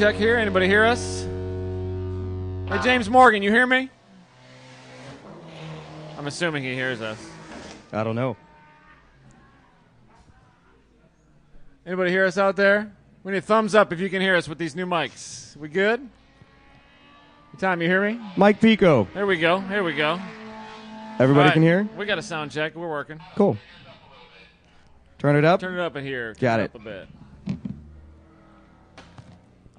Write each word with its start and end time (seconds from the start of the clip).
check 0.00 0.16
here. 0.16 0.38
Anybody 0.38 0.66
hear 0.66 0.86
us? 0.86 1.26
Hey, 2.68 2.82
James 2.82 3.10
Morgan, 3.10 3.42
you 3.42 3.50
hear 3.50 3.66
me? 3.66 3.90
I'm 6.16 6.26
assuming 6.26 6.62
he 6.62 6.72
hears 6.72 7.02
us. 7.02 7.18
I 7.92 8.02
don't 8.02 8.14
know. 8.16 8.34
Anybody 11.84 12.12
hear 12.12 12.24
us 12.24 12.38
out 12.38 12.56
there? 12.56 12.90
We 13.24 13.32
need 13.32 13.38
a 13.38 13.42
thumbs 13.42 13.74
up 13.74 13.92
if 13.92 14.00
you 14.00 14.08
can 14.08 14.22
hear 14.22 14.36
us 14.36 14.48
with 14.48 14.56
these 14.56 14.74
new 14.74 14.86
mics. 14.86 15.54
We 15.58 15.68
good? 15.68 16.08
Tom, 17.58 17.82
you 17.82 17.88
hear 17.88 18.02
me? 18.10 18.18
Mike 18.38 18.58
Pico. 18.58 19.06
There 19.12 19.26
we 19.26 19.36
go. 19.36 19.60
Here 19.60 19.84
we 19.84 19.92
go. 19.92 20.18
Everybody 21.18 21.48
right, 21.48 21.52
can 21.52 21.62
hear? 21.62 21.86
We 21.98 22.06
got 22.06 22.16
a 22.16 22.22
sound 22.22 22.52
check. 22.52 22.74
We're 22.74 22.88
working. 22.88 23.20
Cool. 23.34 23.58
Turn 25.18 25.36
it 25.36 25.44
up. 25.44 25.60
Turn 25.60 25.74
it 25.74 25.80
up 25.80 25.94
in 25.96 26.06
here. 26.06 26.32
Got 26.40 26.56
Turn 26.56 26.64
it. 26.64 26.74
Up 26.74 26.74
a 26.76 26.84
bit. 26.84 27.08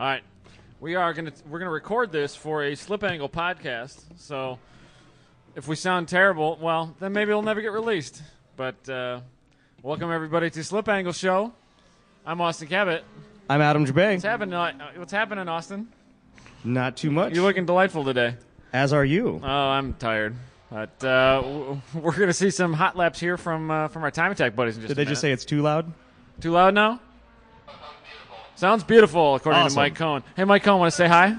All 0.01 0.07
right. 0.07 0.23
We 0.79 0.95
are 0.95 1.13
gonna 1.13 1.31
we're 1.47 1.59
gonna 1.59 1.69
record 1.69 2.11
this 2.11 2.35
for 2.35 2.63
a 2.63 2.73
slip 2.73 3.03
angle 3.03 3.29
podcast. 3.29 4.01
So 4.15 4.57
if 5.55 5.67
we 5.67 5.75
sound 5.75 6.07
terrible, 6.07 6.57
well, 6.59 6.95
then 6.99 7.13
maybe 7.13 7.29
it'll 7.29 7.43
never 7.43 7.61
get 7.61 7.71
released. 7.71 8.23
But 8.57 8.89
uh, 8.89 9.19
welcome 9.83 10.11
everybody 10.11 10.49
to 10.49 10.63
Slip 10.63 10.89
Angle 10.89 11.13
Show. 11.13 11.53
I'm 12.25 12.41
Austin 12.41 12.67
Cabot. 12.67 13.03
I'm 13.47 13.61
Adam 13.61 13.83
What's 13.83 14.23
happening? 14.23 14.55
Uh, 14.55 14.73
what's 14.95 15.11
happening, 15.11 15.47
Austin? 15.47 15.87
Not 16.63 16.97
too 16.97 17.11
much. 17.11 17.35
You're 17.35 17.43
looking 17.43 17.67
delightful 17.67 18.03
today. 18.03 18.37
As 18.73 18.93
are 18.93 19.05
you. 19.05 19.39
Oh, 19.43 19.47
I'm 19.47 19.93
tired. 19.93 20.35
But 20.71 21.03
uh, 21.03 21.41
w- 21.43 21.81
we're 21.93 22.15
going 22.17 22.25
to 22.25 22.33
see 22.33 22.49
some 22.49 22.73
hot 22.73 22.97
laps 22.97 23.19
here 23.19 23.37
from 23.37 23.69
uh, 23.69 23.87
from 23.89 24.01
our 24.01 24.09
time 24.09 24.31
attack 24.31 24.55
buddies. 24.55 24.77
In 24.77 24.81
just 24.81 24.87
Did 24.87 24.93
a 24.93 24.95
they 24.95 25.03
just 25.07 25.21
minute. 25.21 25.29
say 25.29 25.31
it's 25.31 25.45
too 25.45 25.61
loud? 25.61 25.93
Too 26.39 26.53
loud 26.53 26.73
now? 26.73 26.99
Sounds 28.61 28.83
beautiful, 28.83 29.33
according 29.33 29.63
Awesome. 29.63 29.73
to 29.73 29.79
Mike 29.81 29.95
Cohn. 29.95 30.23
Hey, 30.35 30.43
Mike 30.43 30.61
Cohn, 30.61 30.77
want 30.79 30.91
to 30.91 30.95
say 30.95 31.07
hi? 31.07 31.35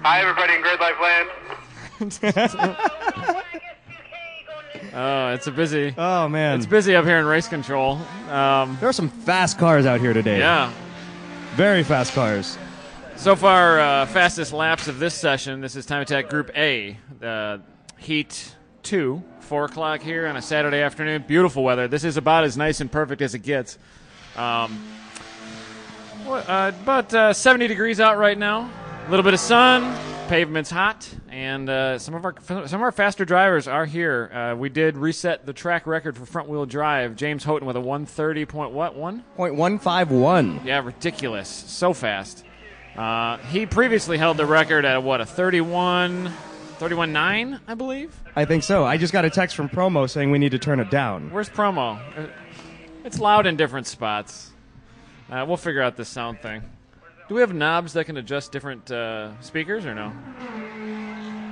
Hi, 0.00 0.22
everybody 0.22 0.54
in 0.54 0.62
Grid 0.62 0.80
Life 0.80 0.96
Land. 2.32 2.86
Oh, 4.92 5.28
it's 5.28 5.46
a 5.46 5.52
busy. 5.52 5.94
Oh 5.96 6.28
man, 6.28 6.56
It's 6.56 6.66
busy 6.66 6.96
up 6.96 7.04
here 7.04 7.18
in 7.18 7.26
race 7.26 7.46
control. 7.46 7.92
Um, 8.28 8.76
there 8.80 8.88
are 8.88 8.92
some 8.92 9.08
fast 9.08 9.56
cars 9.58 9.86
out 9.86 10.00
here 10.00 10.12
today. 10.12 10.38
yeah. 10.38 10.72
very 11.54 11.84
fast 11.84 12.12
cars. 12.14 12.58
So 13.16 13.36
far, 13.36 13.78
uh, 13.78 14.06
fastest 14.06 14.52
laps 14.52 14.88
of 14.88 14.98
this 14.98 15.14
session. 15.14 15.60
This 15.60 15.76
is 15.76 15.86
Time 15.86 16.02
Attack 16.02 16.28
Group 16.28 16.50
A, 16.56 16.96
uh, 17.22 17.58
Heat 17.98 18.56
Two, 18.82 19.22
four 19.40 19.66
o'clock 19.66 20.00
here 20.00 20.26
on 20.26 20.36
a 20.36 20.42
Saturday 20.42 20.80
afternoon. 20.80 21.24
Beautiful 21.28 21.62
weather. 21.62 21.86
This 21.86 22.02
is 22.02 22.16
about 22.16 22.42
as 22.44 22.56
nice 22.56 22.80
and 22.80 22.90
perfect 22.90 23.20
as 23.22 23.34
it 23.34 23.40
gets. 23.40 23.78
Um, 24.36 24.82
what, 26.24 26.48
uh, 26.48 26.72
about 26.82 27.12
uh, 27.14 27.32
70 27.32 27.68
degrees 27.68 28.00
out 28.00 28.18
right 28.18 28.36
now. 28.38 28.70
A 29.06 29.10
little 29.10 29.24
bit 29.24 29.34
of 29.34 29.40
sun. 29.40 29.96
Pavement's 30.28 30.70
hot, 30.70 31.12
and 31.28 31.68
uh, 31.68 31.98
some 31.98 32.14
of 32.14 32.24
our 32.24 32.36
some 32.46 32.62
of 32.62 32.82
our 32.82 32.92
faster 32.92 33.24
drivers 33.24 33.66
are 33.66 33.84
here. 33.84 34.30
Uh, 34.32 34.54
we 34.56 34.68
did 34.68 34.96
reset 34.96 35.44
the 35.44 35.52
track 35.52 35.88
record 35.88 36.16
for 36.16 36.24
front 36.24 36.48
wheel 36.48 36.64
drive. 36.66 37.16
James 37.16 37.42
Houghton 37.42 37.66
with 37.66 37.74
a 37.74 37.80
130 37.80 38.44
point 38.44 38.70
what 38.70 38.94
one? 38.94 39.24
Point 39.34 39.56
one 39.56 39.80
five 39.80 40.12
one. 40.12 40.60
Yeah, 40.64 40.84
ridiculous. 40.84 41.48
So 41.48 41.92
fast. 41.92 42.44
Uh, 42.96 43.38
he 43.38 43.66
previously 43.66 44.18
held 44.18 44.36
the 44.36 44.46
record 44.46 44.84
at 44.84 45.02
what, 45.02 45.20
a 45.20 45.26
31, 45.26 46.30
31.9, 46.78 47.60
I 47.66 47.74
believe? 47.74 48.14
I 48.36 48.44
think 48.44 48.62
so. 48.62 48.84
I 48.84 48.98
just 48.98 49.12
got 49.12 49.24
a 49.24 49.30
text 49.30 49.56
from 49.56 49.68
promo 49.68 50.08
saying 50.08 50.30
we 50.30 50.38
need 50.38 50.52
to 50.52 50.58
turn 50.60 50.78
it 50.78 50.90
down. 50.90 51.30
Where's 51.32 51.48
promo? 51.48 51.98
Uh, 52.16 52.28
It's 53.04 53.18
loud 53.18 53.46
in 53.46 53.56
different 53.56 53.88
spots. 53.88 54.50
Uh, 55.30 55.44
we'll 55.46 55.56
figure 55.56 55.80
out 55.82 55.96
this 55.96 56.08
sound 56.08 56.40
thing. 56.40 56.62
Do 57.28 57.36
we 57.36 57.40
have 57.42 57.54
knobs 57.54 57.92
that 57.92 58.06
can 58.06 58.16
adjust 58.16 58.50
different 58.50 58.90
uh, 58.90 59.40
speakers 59.40 59.86
or 59.86 59.94
no? 59.94 60.12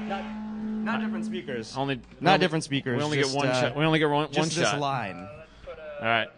Not 0.08 1.00
different 1.00 1.26
speakers. 1.26 1.76
Only 1.76 2.00
Not 2.20 2.32
only- 2.34 2.38
different 2.44 2.64
speakers. 2.64 2.96
We 2.98 3.02
only 3.04 3.18
just, 3.18 3.32
get 3.32 3.38
one 3.38 3.46
uh, 3.48 3.60
shot. 3.60 3.76
We 3.76 3.84
only 3.84 3.98
get 3.98 4.06
one, 4.08 4.24
one 4.24 4.32
Just 4.32 4.56
this 4.56 4.68
shot. 4.68 4.80
line. 4.80 5.28
All 6.00 6.06
right. 6.06 6.28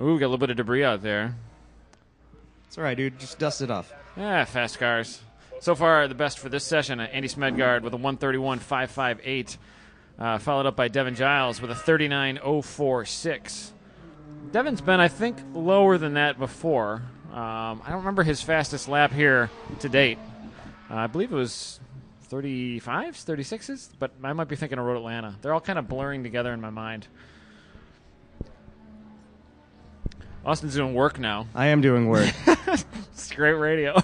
Ooh, 0.00 0.14
we 0.14 0.18
got 0.20 0.26
a 0.26 0.28
little 0.28 0.38
bit 0.38 0.50
of 0.50 0.56
debris 0.56 0.84
out 0.84 1.02
there. 1.02 1.34
It's 2.66 2.76
all 2.76 2.84
right, 2.84 2.96
dude. 2.96 3.18
Just 3.18 3.38
dust 3.38 3.62
it 3.62 3.70
off. 3.70 3.92
Yeah, 4.16 4.44
fast 4.44 4.78
cars. 4.78 5.20
So 5.60 5.74
far, 5.74 6.06
the 6.08 6.14
best 6.14 6.38
for 6.40 6.48
this 6.48 6.64
session, 6.64 7.00
uh, 7.00 7.04
Andy 7.04 7.28
Smedgard 7.28 7.82
with 7.82 7.94
a 7.94 7.96
131.558, 7.96 9.56
uh, 10.18 10.38
followed 10.38 10.66
up 10.66 10.76
by 10.76 10.88
Devin 10.88 11.14
Giles 11.14 11.60
with 11.62 11.70
a 11.70 11.74
39.046. 11.74 13.70
Devin's 14.52 14.80
been, 14.80 15.00
I 15.00 15.08
think, 15.08 15.38
lower 15.52 15.98
than 15.98 16.14
that 16.14 16.38
before. 16.38 17.02
Um, 17.32 17.82
I 17.84 17.88
don't 17.88 17.98
remember 17.98 18.22
his 18.22 18.40
fastest 18.40 18.88
lap 18.88 19.12
here 19.12 19.50
to 19.80 19.88
date. 19.88 20.18
Uh, 20.90 20.94
I 20.94 21.06
believe 21.08 21.32
it 21.32 21.36
was 21.36 21.80
35s, 22.30 23.24
36s, 23.24 23.88
but 23.98 24.12
I 24.22 24.32
might 24.32 24.48
be 24.48 24.56
thinking 24.56 24.78
of 24.78 24.84
Road 24.84 24.96
Atlanta. 24.96 25.34
They're 25.42 25.52
all 25.52 25.60
kind 25.60 25.78
of 25.78 25.88
blurring 25.88 26.22
together 26.22 26.52
in 26.52 26.60
my 26.60 26.70
mind. 26.70 27.08
Austin's 30.44 30.74
doing 30.74 30.94
work 30.94 31.18
now. 31.18 31.46
I 31.54 31.66
am 31.66 31.80
doing 31.80 32.08
work. 32.08 32.32
It's 33.14 33.32
great 33.32 33.54
radio. 33.54 34.02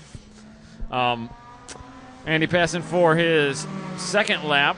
um, 0.90 1.28
Andy 2.24 2.46
passing 2.46 2.80
for 2.80 3.14
his 3.14 3.66
second 3.98 4.44
lap. 4.44 4.76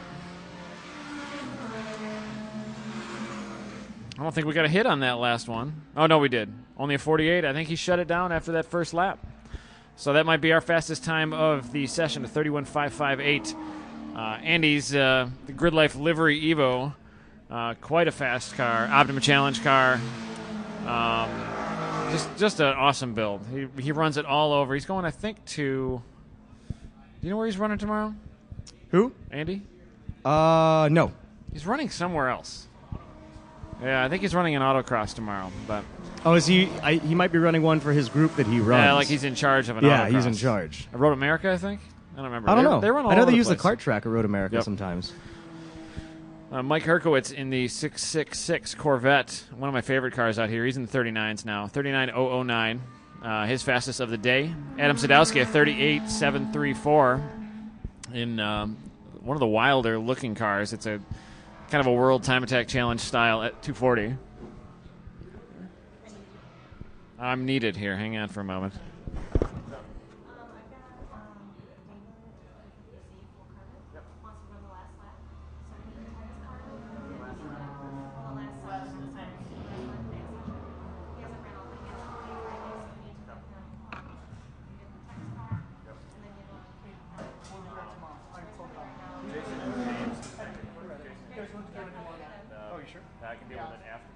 I 4.18 4.22
don't 4.22 4.34
think 4.34 4.48
we 4.48 4.52
got 4.52 4.64
a 4.64 4.68
hit 4.68 4.84
on 4.84 5.00
that 5.00 5.18
last 5.18 5.48
one. 5.48 5.82
Oh 5.96 6.06
no, 6.06 6.18
we 6.18 6.28
did. 6.28 6.52
Only 6.76 6.96
a 6.96 6.98
48. 6.98 7.44
I 7.44 7.52
think 7.52 7.68
he 7.68 7.76
shut 7.76 8.00
it 8.00 8.08
down 8.08 8.32
after 8.32 8.52
that 8.52 8.66
first 8.66 8.92
lap. 8.92 9.24
So 9.94 10.12
that 10.14 10.26
might 10.26 10.40
be 10.40 10.52
our 10.52 10.60
fastest 10.60 11.04
time 11.04 11.32
of 11.32 11.72
the 11.72 11.86
session, 11.86 12.24
a 12.24 12.28
31.558. 12.28 13.54
Uh, 14.14 14.20
Andy's 14.42 14.94
uh, 14.94 15.28
the 15.46 15.52
Grid 15.52 15.74
Life 15.74 15.94
Livery 15.94 16.40
Evo, 16.42 16.94
uh, 17.50 17.74
quite 17.80 18.08
a 18.08 18.12
fast 18.12 18.54
car, 18.54 18.88
Optima 18.88 19.20
Challenge 19.20 19.62
car. 19.62 20.00
Um, 20.86 21.30
just 22.10 22.36
just 22.36 22.60
an 22.60 22.66
awesome 22.68 23.14
build. 23.14 23.42
He 23.52 23.68
he 23.82 23.92
runs 23.92 24.16
it 24.16 24.24
all 24.24 24.52
over. 24.52 24.74
He's 24.74 24.86
going, 24.86 25.04
I 25.04 25.10
think, 25.10 25.44
to. 25.46 26.02
Do 27.20 27.26
you 27.26 27.30
know 27.30 27.36
where 27.36 27.46
he's 27.46 27.58
running 27.58 27.78
tomorrow, 27.78 28.14
Who? 28.90 29.12
Andy? 29.30 29.62
Uh, 30.24 30.88
no. 30.90 31.12
He's 31.52 31.66
running 31.66 31.90
somewhere 31.90 32.28
else. 32.28 32.67
Yeah, 33.82 34.04
I 34.04 34.08
think 34.08 34.22
he's 34.22 34.34
running 34.34 34.56
an 34.56 34.62
autocross 34.62 35.14
tomorrow. 35.14 35.50
But 35.66 35.84
Oh, 36.24 36.34
is 36.34 36.46
he? 36.46 36.68
I, 36.82 36.94
he 36.94 37.14
might 37.14 37.30
be 37.30 37.38
running 37.38 37.62
one 37.62 37.78
for 37.80 37.92
his 37.92 38.08
group 38.08 38.34
that 38.36 38.46
he 38.46 38.58
runs. 38.60 38.82
yeah, 38.84 38.92
like 38.94 39.06
he's 39.06 39.22
in 39.24 39.34
charge 39.36 39.68
of 39.68 39.76
an 39.76 39.84
autocross. 39.84 39.88
Yeah, 39.88 40.08
autocross. 40.08 40.14
he's 40.14 40.26
in 40.26 40.34
charge. 40.34 40.88
Road 40.92 41.12
America, 41.12 41.52
I 41.52 41.56
think. 41.58 41.80
I 42.14 42.16
don't 42.16 42.24
remember. 42.26 42.50
I 42.50 42.54
don't 42.56 42.64
They- 42.64 42.70
know. 42.70 42.80
They 42.80 42.90
run 42.90 43.04
all 43.04 43.10
I 43.12 43.14
know 43.14 43.22
over 43.22 43.26
they 43.30 43.32
the 43.34 43.36
use 43.38 43.46
the 43.46 43.54
place. 43.54 43.62
cart 43.62 43.78
track 43.78 44.04
at 44.04 44.10
Road 44.10 44.24
America 44.24 44.56
Yep. 44.56 44.64
sometimes. 44.64 45.12
Uh, 46.50 46.62
Mike 46.62 46.82
Herkowitz 46.82 47.30
in 47.32 47.50
the 47.50 47.68
666 47.68 48.74
Corvette, 48.74 49.44
one 49.56 49.68
of 49.68 49.74
my 49.74 49.82
favorite 49.82 50.14
cars 50.14 50.38
out 50.38 50.48
here. 50.48 50.64
He's 50.64 50.76
in 50.78 50.86
the 50.86 50.90
39s 50.90 51.44
now, 51.44 51.66
39009. 51.68 52.80
Uh, 53.22 53.46
his 53.46 53.62
fastest 53.62 54.00
of 54.00 54.10
the 54.10 54.16
day. 54.16 54.52
Adam 54.78 54.96
Sadowski, 54.96 55.42
a 55.42 55.46
38734 55.46 57.20
in 58.14 58.40
um, 58.40 58.76
one 59.20 59.36
of 59.36 59.40
the 59.40 59.46
wilder 59.46 59.98
looking 59.98 60.34
cars. 60.34 60.72
It's 60.72 60.86
a 60.86 61.00
kind 61.70 61.80
of 61.80 61.86
a 61.86 61.92
world 61.92 62.24
time 62.24 62.42
attack 62.42 62.66
challenge 62.66 63.00
style 63.00 63.42
at 63.42 63.62
240. 63.62 64.16
I'm 67.18 67.44
needed 67.44 67.76
here. 67.76 67.96
Hang 67.96 68.16
on 68.16 68.28
for 68.28 68.40
a 68.40 68.44
moment. 68.44 68.74
Oh, 92.70 92.78
you 92.78 92.84
sure? 92.92 93.00
I 93.24 93.34
can 93.34 93.48
deal 93.48 93.58
with 93.58 93.80
it 93.80 93.86
after. 93.90 94.08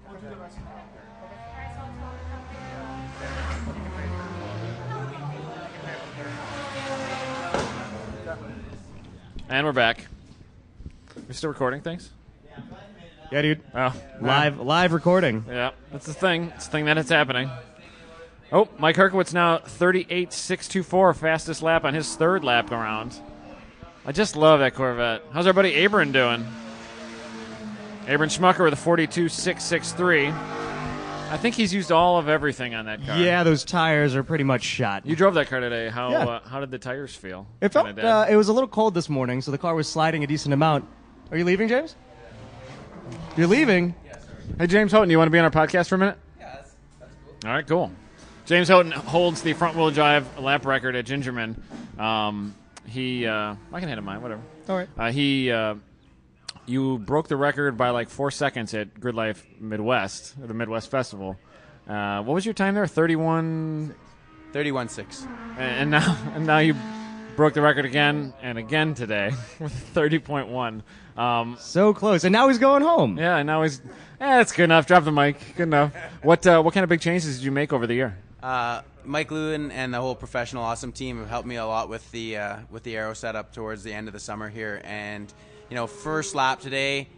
And 9.48 9.66
we're 9.66 9.72
back. 9.72 10.06
We're 11.26 11.31
still 11.42 11.50
recording 11.50 11.80
things? 11.80 12.08
Yeah, 13.32 13.42
dude. 13.42 13.62
Oh, 13.74 13.92
Live, 14.20 14.60
live 14.60 14.92
recording. 14.92 15.44
Yeah, 15.48 15.72
that's 15.90 16.06
the 16.06 16.14
thing. 16.14 16.52
It's 16.54 16.66
the 16.66 16.70
thing 16.70 16.84
that 16.84 16.98
it's 16.98 17.08
happening. 17.10 17.50
Oh, 18.52 18.68
Mike 18.78 18.94
Herkowitz 18.94 19.34
now 19.34 19.58
38.624, 19.58 21.16
fastest 21.16 21.60
lap 21.60 21.84
on 21.84 21.94
his 21.94 22.14
third 22.14 22.44
lap 22.44 22.70
around. 22.70 23.18
I 24.06 24.12
just 24.12 24.36
love 24.36 24.60
that 24.60 24.76
Corvette. 24.76 25.22
How's 25.32 25.48
our 25.48 25.52
buddy 25.52 25.84
Abram 25.84 26.12
doing? 26.12 26.46
Abram 28.06 28.30
Schmucker 28.30 28.62
with 28.62 28.74
a 28.74 28.76
42.663. 28.76 30.32
I 31.32 31.36
think 31.38 31.54
he's 31.54 31.72
used 31.72 31.90
all 31.90 32.18
of 32.18 32.28
everything 32.28 32.74
on 32.74 32.84
that 32.84 33.04
car. 33.06 33.16
Yeah, 33.16 33.42
those 33.42 33.64
tires 33.64 34.14
are 34.14 34.22
pretty 34.22 34.44
much 34.44 34.62
shot. 34.62 35.06
You 35.06 35.16
drove 35.16 35.32
that 35.34 35.48
car 35.48 35.60
today. 35.60 35.88
How 35.88 36.10
Yeah. 36.10 36.18
uh, 36.24 36.40
how 36.46 36.60
did 36.60 36.70
the 36.70 36.78
tires 36.78 37.14
feel? 37.14 37.46
It 37.62 37.72
felt 37.72 37.86
Kinda 37.86 38.02
dead? 38.02 38.08
uh, 38.08 38.26
it 38.28 38.36
was 38.36 38.48
a 38.48 38.52
little 38.52 38.68
cold 38.68 38.92
this 38.92 39.08
morning, 39.08 39.40
so 39.40 39.50
the 39.50 39.56
car 39.56 39.74
was 39.74 39.88
sliding 39.88 40.22
a 40.22 40.26
decent 40.26 40.52
amount. 40.52 40.84
Are 41.32 41.38
you 41.38 41.46
leaving, 41.46 41.66
James? 41.66 41.96
You're 43.38 43.46
leaving. 43.46 43.94
Hey, 44.58 44.66
James 44.66 44.92
Houghton, 44.92 45.08
you 45.08 45.16
want 45.16 45.28
to 45.28 45.30
be 45.30 45.38
on 45.38 45.46
our 45.46 45.50
podcast 45.50 45.88
for 45.88 45.94
a 45.94 45.98
minute? 45.98 46.18
Yeah, 46.38 46.56
that's, 46.56 46.74
that's 47.00 47.14
cool. 47.24 47.48
All 47.48 47.56
right, 47.56 47.66
cool. 47.66 47.90
James 48.44 48.68
Houghton 48.68 48.92
holds 48.92 49.40
the 49.40 49.54
front 49.54 49.74
wheel 49.74 49.90
drive 49.90 50.38
lap 50.38 50.66
record 50.66 50.94
at 50.94 51.06
Gingerman. 51.06 51.56
Um, 51.98 52.54
he, 52.86 53.26
uh, 53.26 53.54
I 53.72 53.80
can 53.80 53.88
hit 53.88 53.96
him 53.96 54.04
mine, 54.04 54.20
whatever. 54.20 54.42
All 54.68 54.76
right. 54.76 54.88
Uh, 54.98 55.10
he, 55.10 55.50
uh, 55.50 55.76
you 56.66 56.98
broke 56.98 57.28
the 57.28 57.36
record 57.36 57.78
by 57.78 57.88
like 57.90 58.10
four 58.10 58.30
seconds 58.30 58.74
at 58.74 59.00
Grid 59.00 59.14
Life 59.14 59.46
Midwest, 59.58 60.34
the 60.38 60.52
Midwest 60.52 60.90
Festival. 60.90 61.38
Uh, 61.88 62.22
what 62.22 62.34
was 62.34 62.44
your 62.44 62.52
time 62.52 62.74
there? 62.74 62.86
31. 62.86 63.94
31 64.52 64.88
6. 64.90 65.26
And, 65.56 65.60
and 65.60 65.90
now, 65.90 66.18
and 66.34 66.46
now 66.46 66.58
you 66.58 66.74
broke 67.36 67.54
the 67.54 67.62
record 67.62 67.86
again 67.86 68.34
and 68.42 68.58
again 68.58 68.92
today 68.92 69.30
with 69.58 69.94
30.1. 69.94 70.82
Um, 71.16 71.56
So 71.58 71.92
close, 71.92 72.24
and 72.24 72.32
now 72.32 72.48
he's 72.48 72.58
going 72.58 72.82
home. 72.82 73.18
yeah, 73.18 73.36
and 73.36 73.46
now 73.46 73.62
he's. 73.62 73.80
Eh, 74.20 74.36
that's 74.38 74.52
good 74.52 74.64
enough. 74.64 74.86
Drop 74.86 75.04
the 75.04 75.12
mic. 75.12 75.36
Good 75.56 75.64
enough. 75.64 75.94
What 76.22 76.46
uh, 76.46 76.62
what 76.62 76.74
kind 76.74 76.84
of 76.84 76.88
big 76.90 77.00
changes 77.00 77.36
did 77.38 77.44
you 77.44 77.50
make 77.50 77.72
over 77.72 77.86
the 77.86 77.94
year? 77.94 78.16
Uh, 78.42 78.82
Mike 79.04 79.30
Lewin 79.30 79.70
and 79.72 79.92
the 79.92 80.00
whole 80.00 80.14
professional 80.14 80.62
awesome 80.62 80.92
team 80.92 81.18
have 81.18 81.28
helped 81.28 81.46
me 81.48 81.56
a 81.56 81.66
lot 81.66 81.88
with 81.88 82.08
the 82.12 82.36
uh, 82.36 82.56
with 82.70 82.82
the 82.84 82.96
aero 82.96 83.14
setup 83.14 83.52
towards 83.52 83.82
the 83.82 83.92
end 83.92 84.06
of 84.08 84.14
the 84.14 84.20
summer 84.20 84.48
here. 84.48 84.80
And 84.84 85.32
you 85.68 85.74
know, 85.74 85.86
first 85.86 86.34
lap 86.34 86.60
today, 86.60 87.08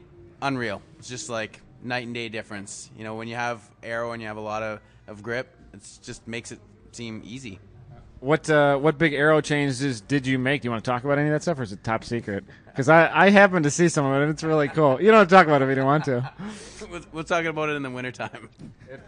unreal. 0.40 0.80
It's 0.98 1.08
just 1.08 1.28
like 1.28 1.60
night 1.82 2.06
and 2.06 2.14
day 2.14 2.28
difference. 2.28 2.90
You 2.96 3.04
know, 3.04 3.14
when 3.16 3.28
you 3.28 3.34
have 3.36 3.60
aero 3.82 4.12
and 4.12 4.22
you 4.22 4.28
have 4.28 4.38
a 4.38 4.40
lot 4.42 4.62
of, 4.62 4.80
of 5.06 5.22
grip, 5.22 5.54
it 5.74 5.86
just 6.02 6.26
makes 6.26 6.52
it 6.52 6.58
seem 6.92 7.22
easy. 7.24 7.58
What 8.20 8.48
uh, 8.48 8.78
what 8.78 8.96
big 8.96 9.12
aero 9.12 9.42
changes 9.42 10.00
did 10.00 10.26
you 10.26 10.38
make? 10.38 10.62
Do 10.62 10.66
you 10.66 10.70
want 10.70 10.82
to 10.82 10.90
talk 10.90 11.04
about 11.04 11.18
any 11.18 11.28
of 11.28 11.34
that 11.34 11.42
stuff, 11.42 11.58
or 11.58 11.62
is 11.64 11.72
it 11.72 11.84
top 11.84 12.04
secret? 12.04 12.44
Because 12.74 12.88
I, 12.88 13.26
I 13.26 13.30
happened 13.30 13.62
to 13.64 13.70
see 13.70 13.88
some 13.88 14.04
of 14.04 14.20
it, 14.20 14.24
and 14.24 14.32
it's 14.32 14.42
really 14.42 14.66
cool. 14.66 15.00
You 15.00 15.12
don't 15.12 15.18
have 15.20 15.28
to 15.28 15.34
talk 15.34 15.46
about 15.46 15.62
it 15.62 15.66
if 15.66 15.68
you 15.68 15.74
don't 15.76 15.84
want 15.86 16.04
to. 16.06 16.28
We're- 16.90 17.04
We're 17.12 17.22
talking 17.22 17.46
about 17.46 17.68
it 17.68 17.76
in 17.76 17.82
the 17.84 17.90
wintertime. 17.90 18.48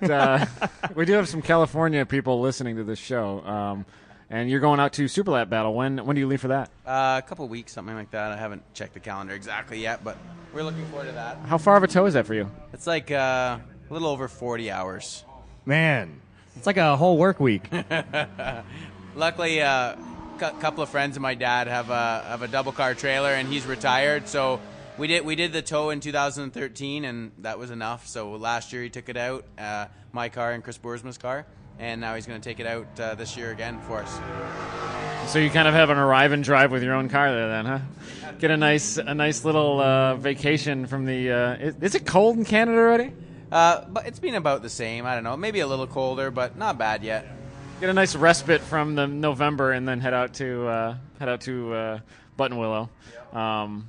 It, 0.01 0.09
uh, 0.11 0.47
we 0.95 1.05
do 1.05 1.15
have 1.15 1.29
some 1.29 1.43
California 1.43 2.07
people 2.07 2.41
listening 2.41 2.77
to 2.77 2.85
this 2.85 2.99
show, 3.01 3.41
um, 3.45 3.85
and 4.31 4.49
you're 4.49 4.61
going 4.61 4.79
out 4.79 4.93
to 4.95 5.09
Super 5.09 5.33
Lap 5.33 5.49
Battle. 5.51 5.75
When 5.75 5.99
when 6.07 6.15
do 6.15 6.21
you 6.21 6.27
leave 6.29 6.41
for 6.41 6.49
that? 6.49 6.71
Uh, 6.87 7.21
a 7.25 7.29
couple 7.29 7.47
weeks, 7.49 7.73
something 7.73 7.95
like 7.95 8.11
that. 8.13 8.31
I 8.33 8.37
haven't 8.37 8.63
checked 8.73 8.95
the 8.95 9.01
calendar 9.01 9.35
exactly 9.35 9.81
yet, 9.81 10.03
but 10.05 10.17
we're 10.55 10.63
looking 10.63 10.87
forward 10.87 11.07
to 11.07 11.13
that. 11.13 11.39
How 11.47 11.59
far 11.59 11.77
of 11.77 11.83
a 11.83 11.89
tow 11.89 12.07
is 12.07 12.15
that 12.15 12.25
for 12.27 12.35
you? 12.35 12.49
It's 12.73 12.87
like 12.87 13.11
uh, 13.11 13.59
a 13.91 13.93
little 13.93 14.09
over 14.09 14.27
40 14.29 14.71
hours. 14.71 15.25
Man, 15.65 16.21
it's 16.57 16.67
like 16.67 16.77
a 16.77 16.97
whole 16.97 17.19
work 17.19 17.41
week. 17.41 17.69
Luckily, 19.15 19.61
uh, 19.63 19.97
cou- 20.39 20.53
couple 20.61 20.83
of 20.83 20.89
friends 20.89 21.17
of 21.17 21.23
my 21.23 21.35
dad 21.35 21.67
have 21.67 21.91
a 21.91 22.25
have 22.27 22.43
a 22.43 22.49
double 22.49 22.73
car 22.73 22.95
trailer, 22.95 23.31
and 23.31 23.49
he's 23.49 23.67
retired. 23.67 24.29
So 24.29 24.61
we 24.99 25.07
did 25.07 25.25
we 25.25 25.37
did 25.37 25.53
the 25.53 25.63
tow 25.63 25.91
in 25.91 26.01
2013, 26.01 27.05
and 27.05 27.33
that 27.39 27.59
was 27.59 27.71
enough. 27.71 28.07
So 28.07 28.33
last 28.33 28.73
year 28.73 28.83
he 28.83 28.91
took 28.91 29.09
it 29.09 29.17
out, 29.17 29.45
uh, 29.59 29.87
my 30.13 30.29
car 30.29 30.53
and 30.53 30.63
Chris 30.63 30.79
Boersma's 30.79 31.19
car, 31.19 31.47
and 31.79 32.01
now 32.01 32.15
he's 32.15 32.27
going 32.27 32.41
to 32.41 32.49
take 32.49 32.61
it 32.61 32.67
out 32.67 32.87
uh, 33.01 33.15
this 33.15 33.37
year 33.37 33.51
again 33.51 33.81
for 33.83 34.03
us. 34.03 35.33
So 35.33 35.39
you 35.41 35.51
kind 35.51 35.67
of 35.67 35.75
have 35.75 35.91
an 35.91 35.99
arrive 35.99 36.33
and 36.33 36.45
drive 36.45 36.71
with 36.71 36.83
your 36.83 36.95
own 36.95 37.09
car 37.09 37.33
there, 37.33 37.49
then, 37.49 37.67
huh? 37.67 37.79
Get 38.39 38.51
a 38.51 38.57
nice 38.57 38.97
a 38.97 39.15
nice 39.15 39.45
little 39.45 39.81
uh, 39.81 40.15
vacation 40.17 40.87
from 40.87 41.05
the. 41.05 41.33
Uh, 41.33 41.55
is, 41.57 41.77
is 41.81 41.95
it 41.95 42.07
cold 42.07 42.37
in 42.37 42.45
Canada 42.45 42.79
already? 42.79 43.13
Uh, 43.51 43.85
but 43.89 44.07
it's 44.07 44.19
been 44.19 44.35
about 44.35 44.63
the 44.63 44.69
same. 44.69 45.07
I 45.07 45.15
don't 45.15 45.25
know, 45.25 45.37
maybe 45.37 45.61
a 45.61 45.67
little 45.67 45.87
colder, 45.87 46.31
but 46.31 46.57
not 46.57 46.79
bad 46.79 47.03
yet. 47.03 47.27
Get 47.79 47.91
a 47.91 47.93
nice 47.93 48.17
respite 48.17 48.63
from 48.63 48.95
the 48.95 49.07
November, 49.07 49.73
and 49.73 49.87
then 49.87 50.01
head 50.01 50.15
out 50.15 50.33
to 50.35 50.67
uh, 50.67 50.97
head 51.19 51.29
out 51.29 51.43
to 51.43 51.75
uh, 51.75 51.99
Buttonwillow. 52.39 52.89
Um, 53.35 53.89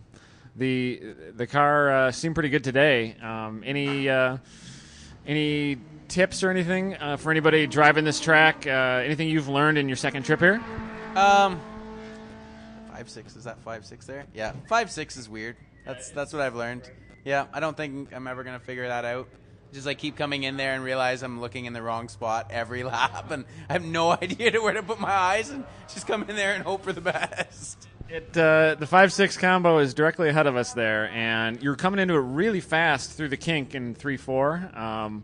the 0.57 1.01
the 1.37 1.47
car 1.47 1.89
uh, 1.89 2.11
seemed 2.11 2.35
pretty 2.35 2.49
good 2.49 2.65
today. 2.65 3.15
Um, 3.21 3.63
any 3.65 4.09
uh, 4.09 4.39
any 5.25 5.77
tips 6.09 6.43
or 6.43 6.49
anything 6.49 6.97
uh, 6.97 7.15
for 7.15 7.31
anybody 7.31 7.65
driving 7.65 8.03
this 8.03 8.19
track? 8.19 8.67
Uh, 8.67 8.69
anything 9.05 9.29
you've 9.29 9.47
learned 9.47 9.77
in 9.77 9.87
your 9.87 9.95
second 9.95 10.23
trip 10.23 10.41
here? 10.41 10.61
Um, 11.15 11.57
five 12.91 13.09
six 13.09 13.37
is 13.37 13.45
that 13.45 13.57
five 13.59 13.85
six 13.85 14.05
there? 14.05 14.25
Yeah, 14.33 14.51
five 14.67 14.91
six 14.91 15.15
is 15.15 15.29
weird. 15.29 15.55
That's 15.85 16.09
that's 16.09 16.33
what 16.33 16.41
I've 16.41 16.55
learned. 16.55 16.91
Yeah, 17.23 17.45
I 17.53 17.61
don't 17.61 17.77
think 17.77 18.13
I'm 18.13 18.27
ever 18.27 18.43
gonna 18.43 18.59
figure 18.59 18.89
that 18.89 19.05
out. 19.05 19.29
Just 19.73 19.85
like 19.85 19.97
keep 19.97 20.15
coming 20.15 20.43
in 20.43 20.57
there 20.57 20.73
and 20.73 20.83
realize 20.83 21.23
I'm 21.23 21.41
looking 21.41 21.65
in 21.65 21.73
the 21.73 21.81
wrong 21.81 22.09
spot 22.09 22.47
every 22.51 22.83
lap, 22.85 23.31
and 23.31 23.45
I 23.69 23.73
have 23.73 23.85
no 23.85 24.11
idea 24.21 24.51
to 24.51 24.59
where 24.59 24.73
to 24.73 24.83
put 24.83 24.99
my 24.99 25.11
eyes, 25.11 25.49
and 25.49 25.65
just 25.93 26.07
come 26.07 26.23
in 26.23 26.35
there 26.35 26.53
and 26.53 26.63
hope 26.63 26.83
for 26.83 26.93
the 26.93 27.01
best. 27.01 27.87
It 28.09 28.37
uh, 28.37 28.75
the 28.75 28.87
five 28.87 29.11
six 29.11 29.37
combo 29.37 29.79
is 29.79 29.93
directly 29.93 30.29
ahead 30.29 30.47
of 30.47 30.55
us 30.55 30.73
there, 30.73 31.09
and 31.09 31.61
you're 31.61 31.75
coming 31.75 31.99
into 31.99 32.13
it 32.13 32.19
really 32.19 32.61
fast 32.61 33.11
through 33.11 33.29
the 33.29 33.37
kink 33.37 33.75
in 33.75 33.95
three 33.95 34.17
four. 34.17 34.69
Um, 34.73 35.23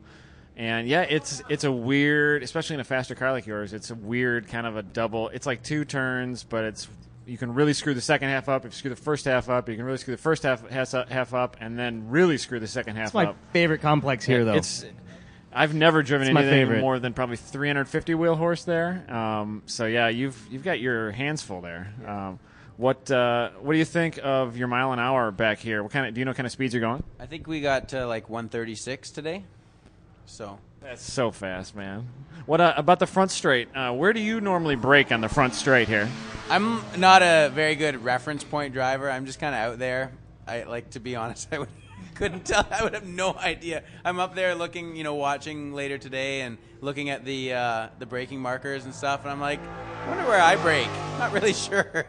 and 0.55 0.87
yeah, 0.87 1.01
it's 1.01 1.41
it's 1.49 1.63
a 1.63 1.71
weird, 1.71 2.43
especially 2.43 2.75
in 2.75 2.79
a 2.79 2.83
faster 2.83 3.15
car 3.15 3.31
like 3.31 3.47
yours. 3.47 3.73
It's 3.73 3.89
a 3.89 3.95
weird 3.95 4.47
kind 4.49 4.67
of 4.67 4.75
a 4.75 4.83
double. 4.83 5.29
It's 5.29 5.45
like 5.45 5.63
two 5.63 5.85
turns, 5.85 6.43
but 6.43 6.65
it's 6.65 6.87
you 7.25 7.37
can 7.37 7.53
really 7.53 7.73
screw 7.73 7.93
the 7.93 8.01
second 8.01 8.29
half 8.29 8.49
up. 8.49 8.65
If 8.65 8.73
you 8.73 8.77
screw 8.77 8.89
the 8.89 8.95
first 8.95 9.25
half 9.25 9.49
up, 9.49 9.69
you 9.69 9.75
can 9.75 9.85
really 9.85 9.97
screw 9.97 10.15
the 10.15 10.21
first 10.21 10.43
half 10.43 10.67
half, 10.69 10.91
half 11.09 11.33
up, 11.33 11.57
and 11.59 11.77
then 11.77 12.09
really 12.09 12.37
screw 12.37 12.59
the 12.59 12.67
second 12.67 12.95
half 12.95 13.07
It's 13.07 13.13
my 13.13 13.27
up. 13.27 13.37
favorite 13.51 13.81
complex 13.81 14.25
here, 14.25 14.45
though. 14.45 14.55
It's 14.55 14.85
I've 15.55 15.73
never 15.73 16.01
driven 16.01 16.27
It's 16.27 16.37
anything 16.37 16.81
more 16.81 16.99
than 16.99 17.13
probably 17.13 17.37
350 17.37 18.15
wheel 18.15 18.35
horse 18.35 18.63
there. 18.63 19.05
Um, 19.13 19.61
so 19.65 19.85
yeah, 19.85 20.07
you've 20.09 20.47
you've 20.51 20.63
got 20.63 20.79
your 20.79 21.11
hands 21.11 21.41
full 21.41 21.61
there. 21.61 21.93
Um, 22.05 22.39
what 22.77 23.09
uh, 23.11 23.51
what 23.61 23.73
do 23.73 23.77
you 23.77 23.85
think 23.85 24.19
of 24.23 24.57
your 24.57 24.67
mile 24.67 24.93
an 24.93 24.99
hour 24.99 25.31
back 25.31 25.59
here? 25.59 25.83
What 25.83 25.91
kind 25.91 26.07
of 26.07 26.13
do 26.13 26.19
you 26.21 26.25
know 26.25 26.31
what 26.31 26.37
kind 26.37 26.47
of 26.47 26.51
speeds 26.51 26.73
you're 26.73 26.81
going? 26.81 27.03
I 27.19 27.27
think 27.27 27.47
we 27.47 27.61
got 27.61 27.89
to 27.89 28.07
like 28.07 28.29
136 28.29 29.11
today, 29.11 29.43
so 30.25 30.57
That's 30.83 31.01
so 31.01 31.31
fast, 31.31 31.75
man. 31.75 32.09
What 32.45 32.59
uh, 32.59 32.73
about 32.75 32.99
the 32.99 33.07
front 33.07 33.31
straight? 33.31 33.69
Uh, 33.73 33.93
where 33.93 34.11
do 34.11 34.19
you 34.19 34.41
normally 34.41 34.75
break 34.75 35.13
on 35.13 35.21
the 35.21 35.29
front 35.29 35.55
straight 35.55 35.87
here? 35.87 36.09
I'm 36.49 36.83
not 36.97 37.21
a 37.21 37.49
very 37.53 37.75
good 37.75 38.03
reference 38.03 38.43
point 38.43 38.73
driver. 38.73 39.09
I'm 39.09 39.25
just 39.25 39.39
kind 39.39 39.55
of 39.55 39.61
out 39.61 39.79
there. 39.79 40.11
I 40.45 40.63
like 40.63 40.89
to 40.91 40.99
be 40.99 41.15
honest. 41.15 41.47
I 41.53 41.59
would, 41.59 41.69
couldn't 42.15 42.45
tell. 42.45 42.67
I 42.69 42.83
would 42.83 42.93
have 42.95 43.07
no 43.07 43.33
idea. 43.33 43.83
I'm 44.03 44.19
up 44.19 44.35
there 44.35 44.55
looking, 44.55 44.97
you 44.97 45.05
know, 45.05 45.15
watching 45.15 45.73
later 45.73 45.97
today 45.97 46.41
and 46.41 46.57
looking 46.81 47.09
at 47.09 47.23
the 47.23 47.53
uh, 47.53 47.87
the 47.99 48.05
braking 48.05 48.41
markers 48.41 48.83
and 48.83 48.93
stuff, 48.93 49.21
and 49.21 49.31
I'm 49.31 49.39
like, 49.39 49.61
I 50.03 50.09
wonder 50.09 50.25
where 50.25 50.41
I 50.41 50.57
break. 50.57 50.87
Not 51.17 51.31
really 51.31 51.53
sure. 51.53 52.05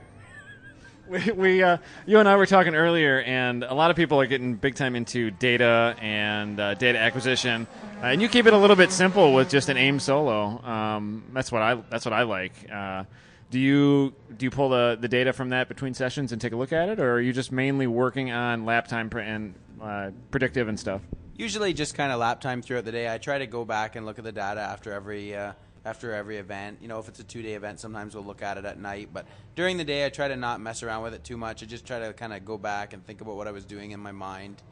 We, 1.09 1.33
we 1.33 1.63
uh, 1.63 1.79
you 2.07 2.19
and 2.19 2.29
I 2.29 2.37
were 2.37 2.47
talking 2.47 2.75
earlier, 2.75 3.21
and 3.21 3.63
a 3.63 3.75
lot 3.75 3.91
of 3.91 3.97
people 3.97 4.21
are 4.21 4.27
getting 4.27 4.55
big 4.55 4.75
time 4.75 4.97
into 4.97 5.31
data 5.31 5.95
and 6.01 6.59
uh, 6.59 6.75
data 6.75 6.99
acquisition. 6.99 7.67
Uh, 8.03 8.07
and 8.07 8.23
you 8.23 8.29
keep 8.29 8.47
it 8.47 8.53
a 8.53 8.59
little 8.59 8.77
bit 8.77 8.91
simple 8.91 9.35
with 9.35 9.51
just 9.51 9.69
an 9.69 9.77
AiM 9.77 10.01
Solo. 10.01 10.63
Um, 10.65 11.25
that's 11.33 11.53
what 11.53 11.63
I 11.63 11.75
that's 11.91 12.05
what 12.05 12.15
I 12.15 12.23
like. 12.23 12.53
Uh, 12.73 13.05
do 13.51 13.61
you 13.61 14.15
do 14.37 14.47
you 14.47 14.51
pull 14.51 14.71
the, 14.71 14.97
the 15.01 15.09
data 15.09 15.33
from 15.33 15.51
that 15.51 15.69
between 15.69 15.95
sessions 15.95 16.33
and 16.33 16.41
take 16.41 16.53
a 16.53 16.57
look 16.57 16.73
at 16.73 16.89
it, 16.89 16.99
or 16.99 17.13
are 17.13 17.21
you 17.21 17.33
just 17.33 17.53
mainly 17.53 17.87
working 17.87 18.31
on 18.31 18.65
lap 18.65 18.89
time 18.89 19.11
pr- 19.11 19.21
and 19.21 19.55
uh, 19.81 20.11
predictive 20.31 20.69
and 20.69 20.81
stuff? 20.81 21.03
Usually, 21.37 21.73
just 21.73 21.95
kind 21.95 22.13
of 22.13 22.19
lap 22.19 22.41
time 22.41 22.63
throughout 22.63 22.85
the 22.85 22.93
day. 22.93 23.13
I 23.13 23.19
try 23.19 23.39
to 23.39 23.47
go 23.47 23.65
back 23.65 23.97
and 23.97 24.07
look 24.07 24.19
at 24.19 24.25
the 24.25 24.33
data 24.33 24.61
after 24.61 24.93
every 24.93 25.37
uh, 25.37 25.53
after 25.85 26.13
every 26.13 26.39
event. 26.39 26.79
You 26.81 26.89
know, 26.89 26.99
if 26.99 27.09
it's 27.09 27.21
a 27.21 27.25
two 27.25 27.43
day 27.43 27.55
event, 27.55 27.81
sometimes 27.81 28.15
we'll 28.15 28.25
look 28.25 28.43
at 28.43 28.59
it 28.59 28.65
at 28.65 28.79
night. 28.79 29.11
But 29.13 29.27
during 29.55 29.77
the 29.77 29.85
day, 29.85 30.07
I 30.07 30.09
try 30.09 30.29
to 30.29 30.37
not 30.37 30.61
mess 30.61 30.83
around 30.83 31.03
with 31.03 31.15
it 31.15 31.25
too 31.25 31.37
much. 31.37 31.63
I 31.63 31.67
just 31.67 31.87
try 31.87 31.99
to 32.01 32.13
kind 32.13 32.33
of 32.33 32.45
go 32.45 32.59
back 32.59 32.93
and 32.93 33.05
think 33.07 33.21
about 33.21 33.37
what 33.37 33.49
I 33.49 33.51
was 33.51 33.65
doing 33.65 33.91
in 33.91 34.01
my 34.01 34.13
mind. 34.13 34.63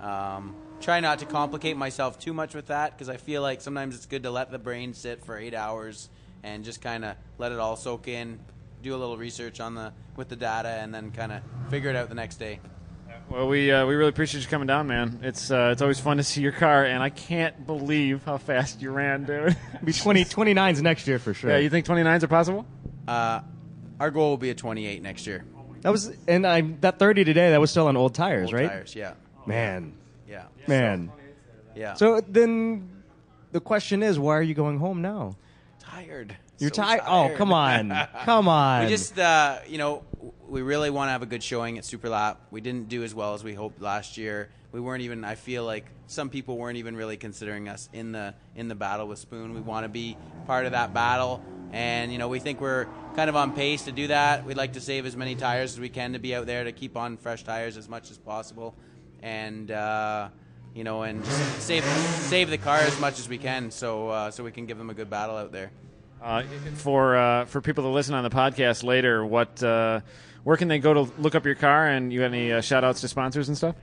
Um, 0.00 0.56
try 0.80 1.00
not 1.00 1.20
to 1.20 1.26
complicate 1.26 1.76
myself 1.76 2.18
too 2.18 2.32
much 2.32 2.54
with 2.54 2.66
that 2.66 2.92
because 2.92 3.08
I 3.08 3.16
feel 3.16 3.42
like 3.42 3.60
sometimes 3.60 3.94
it's 3.94 4.06
good 4.06 4.24
to 4.24 4.30
let 4.30 4.50
the 4.50 4.58
brain 4.58 4.92
sit 4.92 5.24
for 5.24 5.38
eight 5.38 5.54
hours 5.54 6.08
and 6.42 6.64
just 6.64 6.80
kind 6.82 7.04
of 7.04 7.16
let 7.38 7.52
it 7.52 7.58
all 7.58 7.76
soak 7.76 8.08
in. 8.08 8.38
Do 8.82 8.94
a 8.94 8.98
little 8.98 9.16
research 9.16 9.60
on 9.60 9.74
the 9.74 9.92
with 10.16 10.28
the 10.28 10.36
data 10.36 10.68
and 10.68 10.94
then 10.94 11.10
kind 11.10 11.32
of 11.32 11.42
figure 11.70 11.90
it 11.90 11.96
out 11.96 12.08
the 12.08 12.14
next 12.14 12.36
day. 12.36 12.60
Well, 13.30 13.48
we 13.48 13.72
uh, 13.72 13.86
we 13.86 13.94
really 13.94 14.10
appreciate 14.10 14.42
you 14.42 14.48
coming 14.48 14.66
down, 14.66 14.86
man. 14.86 15.18
It's 15.22 15.50
uh, 15.50 15.70
it's 15.72 15.82
always 15.82 15.98
fun 15.98 16.18
to 16.18 16.22
see 16.22 16.40
your 16.40 16.52
car, 16.52 16.84
and 16.84 17.02
I 17.02 17.08
can't 17.10 17.66
believe 17.66 18.22
how 18.24 18.36
fast 18.38 18.80
you 18.80 18.90
ran, 18.92 19.24
dude. 19.24 19.56
Be 19.84 19.92
20, 19.92 20.24
29's 20.24 20.82
next 20.82 21.08
year 21.08 21.18
for 21.18 21.34
sure. 21.34 21.50
yeah, 21.50 21.56
you 21.56 21.70
think 21.70 21.86
29s 21.86 22.22
are 22.22 22.28
possible? 22.28 22.66
Uh, 23.08 23.40
our 23.98 24.10
goal 24.10 24.30
will 24.30 24.36
be 24.36 24.50
a 24.50 24.54
28 24.54 25.02
next 25.02 25.26
year. 25.26 25.44
that 25.82 25.90
was 25.90 26.12
and 26.28 26.46
I 26.46 26.60
that 26.80 26.98
30 26.98 27.24
today. 27.24 27.50
That 27.50 27.60
was 27.60 27.70
still 27.70 27.88
on 27.88 27.96
old 27.96 28.14
tires, 28.14 28.46
Old 28.46 28.54
right? 28.54 28.68
Tires, 28.68 28.94
yeah, 28.94 29.14
Man, 29.46 29.94
yeah, 30.28 30.44
man. 30.68 31.10
yeah. 31.74 31.94
So 31.94 32.20
then 32.20 32.88
the 33.52 33.60
question 33.60 34.02
is, 34.02 34.18
why 34.18 34.36
are 34.36 34.42
you 34.42 34.54
going 34.54 34.78
home 34.78 35.02
now? 35.02 35.36
tired. 35.80 36.36
You're 36.58 36.70
So 36.70 36.82
tired. 36.82 37.02
Oh, 37.06 37.32
come 37.36 37.52
on, 37.52 37.92
come 38.24 38.48
on. 38.48 38.84
We 38.84 38.90
just, 38.90 39.18
uh, 39.18 39.58
you 39.66 39.78
know, 39.78 40.04
we 40.48 40.62
really 40.62 40.90
want 40.90 41.08
to 41.08 41.12
have 41.12 41.22
a 41.22 41.26
good 41.26 41.42
showing 41.42 41.78
at 41.78 41.84
Super 41.84 42.08
Lap. 42.08 42.40
We 42.50 42.60
didn't 42.60 42.88
do 42.88 43.02
as 43.02 43.14
well 43.14 43.34
as 43.34 43.42
we 43.42 43.54
hoped 43.54 43.80
last 43.80 44.16
year. 44.16 44.50
We 44.72 44.80
weren't 44.80 45.02
even. 45.02 45.24
I 45.24 45.34
feel 45.34 45.64
like 45.64 45.86
some 46.06 46.28
people 46.28 46.58
weren't 46.58 46.78
even 46.78 46.96
really 46.96 47.16
considering 47.16 47.68
us 47.68 47.88
in 47.92 48.12
the 48.12 48.34
in 48.56 48.68
the 48.68 48.74
battle 48.74 49.06
with 49.06 49.18
Spoon. 49.18 49.54
We 49.54 49.60
want 49.60 49.84
to 49.84 49.88
be 49.88 50.16
part 50.46 50.66
of 50.66 50.72
that 50.72 50.92
battle, 50.92 51.42
and 51.72 52.12
you 52.12 52.18
know 52.18 52.28
we 52.28 52.40
think 52.40 52.60
we're 52.60 52.86
kind 53.14 53.28
of 53.28 53.36
on 53.36 53.52
pace 53.52 53.82
to 53.82 53.92
do 53.92 54.08
that. 54.08 54.44
We'd 54.44 54.56
like 54.56 54.72
to 54.72 54.80
save 54.80 55.06
as 55.06 55.16
many 55.16 55.34
tires 55.34 55.74
as 55.74 55.80
we 55.80 55.88
can 55.88 56.12
to 56.14 56.18
be 56.18 56.34
out 56.34 56.46
there 56.46 56.64
to 56.64 56.72
keep 56.72 56.96
on 56.96 57.16
fresh 57.16 57.44
tires 57.44 57.76
as 57.76 57.88
much 57.88 58.10
as 58.10 58.18
possible, 58.18 58.74
and. 59.22 59.70
Uh, 59.70 60.28
you 60.74 60.82
know, 60.82 61.04
and 61.04 61.24
just 61.24 61.60
save 61.62 61.84
save 61.84 62.50
the 62.50 62.58
car 62.58 62.78
as 62.78 62.98
much 62.98 63.20
as 63.20 63.28
we 63.28 63.38
can, 63.38 63.70
so 63.70 64.08
uh, 64.08 64.30
so 64.32 64.42
we 64.42 64.50
can 64.50 64.66
give 64.66 64.76
them 64.76 64.90
a 64.90 64.94
good 64.94 65.08
battle 65.08 65.36
out 65.36 65.52
there. 65.52 65.70
Uh, 66.24 66.42
for 66.76 67.16
uh, 67.16 67.44
for 67.44 67.60
people 67.60 67.84
to 67.84 67.90
listen 67.90 68.14
on 68.14 68.24
the 68.24 68.30
podcast 68.30 68.82
later, 68.82 69.24
what 69.26 69.62
uh, 69.62 70.00
where 70.42 70.56
can 70.56 70.68
they 70.68 70.78
go 70.78 70.94
to 70.94 71.00
look 71.18 71.34
up 71.34 71.44
your 71.44 71.54
car? 71.54 71.86
And 71.86 72.10
you 72.10 72.20
got 72.20 72.26
any 72.26 72.50
uh, 72.50 72.62
shout 72.62 72.82
outs 72.82 73.02
to 73.02 73.08
sponsors 73.08 73.48
and 73.48 73.56
stuff? 73.56 73.76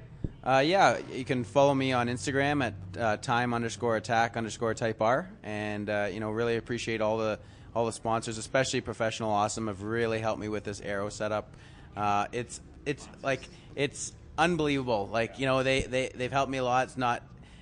Uh, 0.44 0.64
yeah, 0.66 0.98
you 1.14 1.24
can 1.24 1.44
follow 1.44 1.74
me 1.74 1.94
on 1.94 2.08
Instagram 2.08 2.66
at 2.66 2.74
uh, 3.00 3.18
time 3.18 3.54
underscore 3.54 3.96
attack 3.96 4.38
underscore 4.38 4.74
type 4.74 5.00
R, 5.02 5.30
and 5.44 5.88
uh, 5.88 6.10
you 6.12 6.20
know 6.20 6.32
really 6.32 6.58
appreciate 6.58 7.00
all 7.00 7.20
the 7.20 7.40
all 7.76 7.86
the 7.86 7.92
sponsors, 7.92 8.40
especially 8.40 8.82
Professional 8.82 9.30
Awesome, 9.32 9.68
have 9.68 9.84
really 9.84 10.20
helped 10.20 10.42
me 10.42 10.50
with 10.50 10.64
this 10.64 10.82
aero 10.82 11.10
setup. 11.10 11.54
Uh, 11.96 12.26
it's 12.32 12.60
it's 12.88 13.08
like 13.22 13.42
it's 13.76 14.14
unbelievable. 14.36 15.08
Like 15.12 15.38
you 15.38 15.46
know 15.46 15.62
they 15.62 15.82
they 15.82 16.10
they've 16.10 16.32
helped 16.32 16.52
me 16.52 16.58
a 16.58 16.64
lot. 16.64 16.88
It's 16.88 16.98
not 16.98 17.22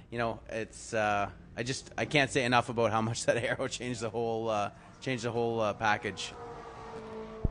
you 0.09 0.19
know 0.19 0.39
it's 0.49 0.93
uh, 0.93 1.29
I 1.59 1.63
just 1.63 1.91
I 1.97 2.05
can't 2.05 2.31
say 2.31 2.45
enough 2.45 2.69
about 2.69 2.91
how 2.91 3.01
much 3.01 3.25
that 3.27 3.35
aero 3.35 3.67
changed 3.67 3.99
the 3.99 4.09
whole 4.09 4.49
uh, 4.49 4.71
changed 5.01 5.25
the 5.25 5.31
whole 5.31 5.59
uh, 5.59 5.73
package. 5.73 6.33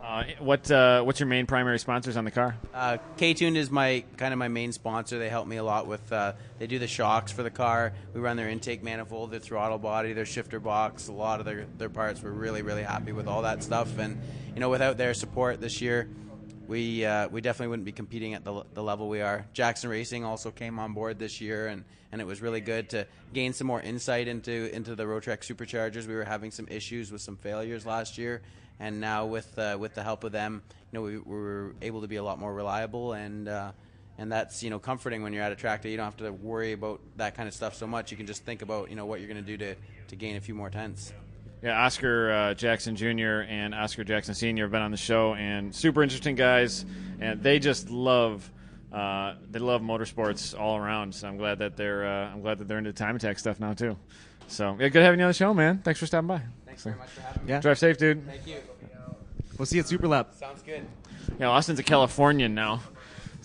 Uh, 0.03 0.25
what 0.38 0.71
uh, 0.71 1.03
what's 1.03 1.21
your 1.21 1.27
main 1.27 1.45
primary 1.45 1.79
sponsors 1.79 2.17
on 2.17 2.25
the 2.25 2.31
car? 2.31 2.57
Uh, 2.73 2.97
K-Tuned 3.19 3.59
is 3.59 3.71
my 3.71 4.05
kind 4.17 4.33
of 4.33 4.38
my 4.38 4.49
main 4.49 4.73
sponsor. 4.73 5.19
They 5.19 5.29
help 5.29 5.47
me 5.47 5.59
a 5.59 5.62
lot 5.62 5.87
with. 5.87 6.11
Uh, 6.11 6.33
they 6.59 6.67
do 6.67 6.79
the 6.79 6.87
shocks 6.87 7.33
for 7.33 7.43
the 7.43 7.50
car. 7.50 7.93
We 8.15 8.21
run 8.21 8.38
their 8.38 8.49
intake 8.49 8.83
manifold, 8.83 9.31
their 9.31 9.41
throttle 9.41 9.79
body, 9.79 10.15
their 10.15 10.25
shifter 10.25 10.59
box. 10.59 11.09
A 11.09 11.12
lot 11.12 11.41
of 11.41 11.45
their 11.45 11.67
their 11.77 11.91
parts. 11.91 12.23
We're 12.23 12.31
really 12.31 12.62
really 12.62 12.85
happy 12.85 13.12
with 13.12 13.29
all 13.29 13.43
that 13.43 13.62
stuff. 13.62 13.99
And 13.99 14.23
you 14.55 14.61
know, 14.61 14.71
without 14.71 14.97
their 14.97 15.12
support 15.12 15.61
this 15.61 15.83
year, 15.83 16.09
we 16.69 17.05
uh, 17.05 17.29
we 17.29 17.41
definitely 17.41 17.69
wouldn't 17.69 17.87
be 17.87 17.93
competing 17.93 18.35
at 18.35 18.45
the, 18.45 18.63
the 18.75 18.83
level 18.83 19.09
we 19.09 19.23
are. 19.23 19.47
Jackson 19.55 19.89
Racing 19.89 20.25
also 20.25 20.51
came 20.51 20.79
on 20.79 20.93
board 20.93 21.19
this 21.19 21.41
year, 21.41 21.67
and, 21.67 21.83
and 22.13 22.21
it 22.21 22.27
was 22.27 22.43
really 22.43 22.61
good 22.61 22.91
to 22.91 23.07
gain 23.33 23.55
some 23.55 23.67
more 23.67 23.81
insight 23.81 24.29
into 24.29 24.73
into 24.75 24.95
the 24.95 25.05
Rotrex 25.05 25.51
superchargers. 25.51 26.07
We 26.07 26.15
were 26.15 26.25
having 26.25 26.51
some 26.51 26.69
issues 26.69 27.11
with 27.11 27.23
some 27.23 27.37
failures 27.37 27.87
last 27.87 28.19
year, 28.19 28.43
and 28.79 29.01
now 29.01 29.25
with 29.25 29.59
uh, 29.59 29.79
with 29.81 29.95
the 29.95 30.03
help 30.03 30.25
of 30.25 30.33
them, 30.33 30.63
you 30.93 30.99
know, 30.99 31.03
we, 31.03 31.17
we 31.19 31.35
were 31.35 31.75
able 31.81 32.03
to 32.03 32.09
be 32.09 32.17
a 32.17 32.23
lot 32.23 32.39
more 32.39 32.53
reliable, 32.53 33.15
and 33.15 33.49
uh, 33.49 33.73
and 34.19 34.31
that's 34.31 34.63
you 34.63 34.69
know 34.69 34.79
comforting 34.79 35.23
when 35.23 35.33
you're 35.33 35.43
at 35.43 35.53
a 35.53 35.57
track 35.57 35.81
day. 35.81 35.91
You 35.91 35.97
don't 35.97 36.05
have 36.05 36.19
to 36.19 36.31
worry 36.31 36.73
about 36.73 37.01
that 37.17 37.35
kind 37.35 37.49
of 37.49 37.55
stuff 37.55 37.77
so 37.77 37.87
much. 37.87 38.11
You 38.11 38.19
can 38.19 38.27
just 38.27 38.45
think 38.45 38.61
about 38.61 38.91
you 38.91 38.97
know 38.97 39.07
what 39.07 39.21
you're 39.21 39.29
going 39.29 39.43
to 39.43 39.57
do 39.57 39.57
to 39.57 39.75
to 40.09 40.17
gain 40.17 40.37
a 40.37 40.41
few 40.41 40.55
more 40.55 40.69
tenths. 40.69 41.15
Yeah, 41.62 41.85
Oscar 41.85 42.31
uh, 42.31 42.55
Jackson 42.55 42.95
Jr. 42.95 43.43
and 43.49 43.75
Oscar 43.75 44.05
Jackson 44.05 44.35
Sr. 44.35 44.65
have 44.65 44.71
been 44.71 44.83
on 44.83 44.93
the 44.93 44.97
show, 44.97 45.35
and 45.35 45.75
super 45.75 46.03
interesting 46.03 46.37
guys, 46.37 46.85
and 47.21 47.43
they 47.43 47.59
just 47.59 47.91
love. 47.91 48.49
Uh, 48.93 49.35
they 49.50 49.59
love 49.59 49.83
motorsports 49.83 50.59
all 50.59 50.77
around, 50.77 51.15
so 51.15 51.29
I'm 51.29 51.37
glad 51.37 51.59
that 51.59 51.77
they're 51.77 52.07
uh, 52.07 52.33
I'm 52.33 52.41
glad 52.41 52.59
that 52.59 52.69
they're 52.69 52.79
into 52.79 52.93
time 52.93 53.17
attack 53.17 53.38
stuff 53.38 53.61
now 53.61 53.75
too. 53.75 53.97
So 54.47 54.77
yeah, 54.79 54.88
good 54.88 55.03
having 55.03 55.19
you 55.21 55.25
on 55.27 55.31
the 55.31 55.35
show, 55.35 55.53
man. 55.53 55.79
Thanks 55.79 56.00
for 56.00 56.07
stopping 56.07 56.29
by. 56.29 56.43
Thanks 56.65 56.85
very 56.85 56.97
much 56.97 57.11
for 57.11 57.21
having 57.21 57.45
me. 57.45 57.50
Yeah. 57.50 57.61
Drive 57.61 57.79
safe, 57.79 57.99
dude. 57.99 58.25
Thank 58.27 58.47
you. 58.47 58.57
We'll 59.59 59.67
see 59.67 59.77
you 59.77 59.83
at 59.83 59.88
Super 59.88 60.07
Lap. 60.07 60.35
Sounds 60.35 60.62
good. 60.62 60.87
Yeah, 61.38 61.49
Austin's 61.49 61.81
a 61.81 61.83
Californian 61.83 62.55
now. 62.55 62.81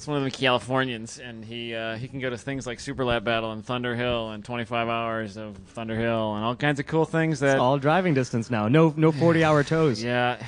It's 0.04 0.08
one 0.10 0.18
of 0.18 0.26
the 0.26 0.32
Californians, 0.32 1.18
and 1.18 1.46
he 1.46 1.74
uh, 1.74 1.96
he 1.96 2.10
can 2.10 2.20
go 2.20 2.30
to 2.30 2.38
things 2.38 2.68
like 2.68 2.82
Super 2.82 3.06
Lap 3.06 3.24
Battle 3.24 3.54
and 3.54 3.66
Thunderhill 3.66 4.34
and 4.34 4.44
25 4.44 4.90
hours 4.90 5.38
of 5.38 5.58
Thunderhill 5.74 6.36
and 6.36 6.44
all 6.44 6.58
kinds 6.58 6.82
of 6.82 6.88
cool 6.88 7.06
things 7.06 7.40
that. 7.40 7.52
It's 7.54 7.62
all 7.62 7.78
driving 7.80 8.14
distance 8.14 8.52
now. 8.52 8.68
No 8.68 8.94
no 8.98 9.14
40 9.14 9.46
hour 9.46 9.64
tows. 9.64 10.04
yeah, 10.04 10.44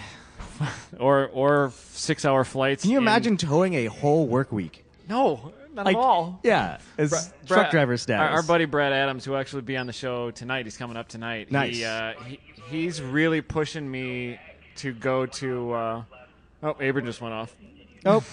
or 0.99 1.27
or 1.27 1.71
six 1.93 2.25
hour 2.25 2.43
flights. 2.43 2.81
Can 2.81 2.91
you 2.91 2.97
in- 2.97 3.03
imagine 3.05 3.37
towing 3.37 3.75
a 3.75 3.85
whole 3.85 4.27
work 4.27 4.51
week? 4.51 4.83
No, 5.07 5.53
not 5.73 5.85
Like, 5.85 5.95
at 5.95 6.01
all. 6.01 6.37
Yeah, 6.43 6.79
as 6.97 7.11
Bra- 7.11 7.19
truck 7.19 7.47
Brad- 7.47 7.71
driver 7.71 7.95
status. 7.95 8.29
Our, 8.29 8.35
our 8.39 8.43
buddy 8.43 8.65
Brad 8.65 8.91
Adams, 8.91 9.23
who 9.23 9.31
will 9.31 9.37
actually 9.37 9.61
be 9.61 9.77
on 9.77 9.87
the 9.87 9.93
show 9.93 10.31
tonight, 10.31 10.65
he's 10.65 10.75
coming 10.75 10.97
up 10.97 11.07
tonight. 11.07 11.49
Nice. 11.49 11.77
He, 11.77 11.85
uh, 11.85 12.11
he, 12.25 12.39
he's 12.67 13.01
really 13.01 13.39
pushing 13.39 13.89
me 13.89 14.37
to 14.75 14.91
go 14.91 15.25
to. 15.27 15.71
Uh, 15.71 16.03
oh, 16.61 16.71
Abram 16.71 17.05
just 17.05 17.21
went 17.21 17.33
off. 17.33 17.55
Oh, 18.05 18.23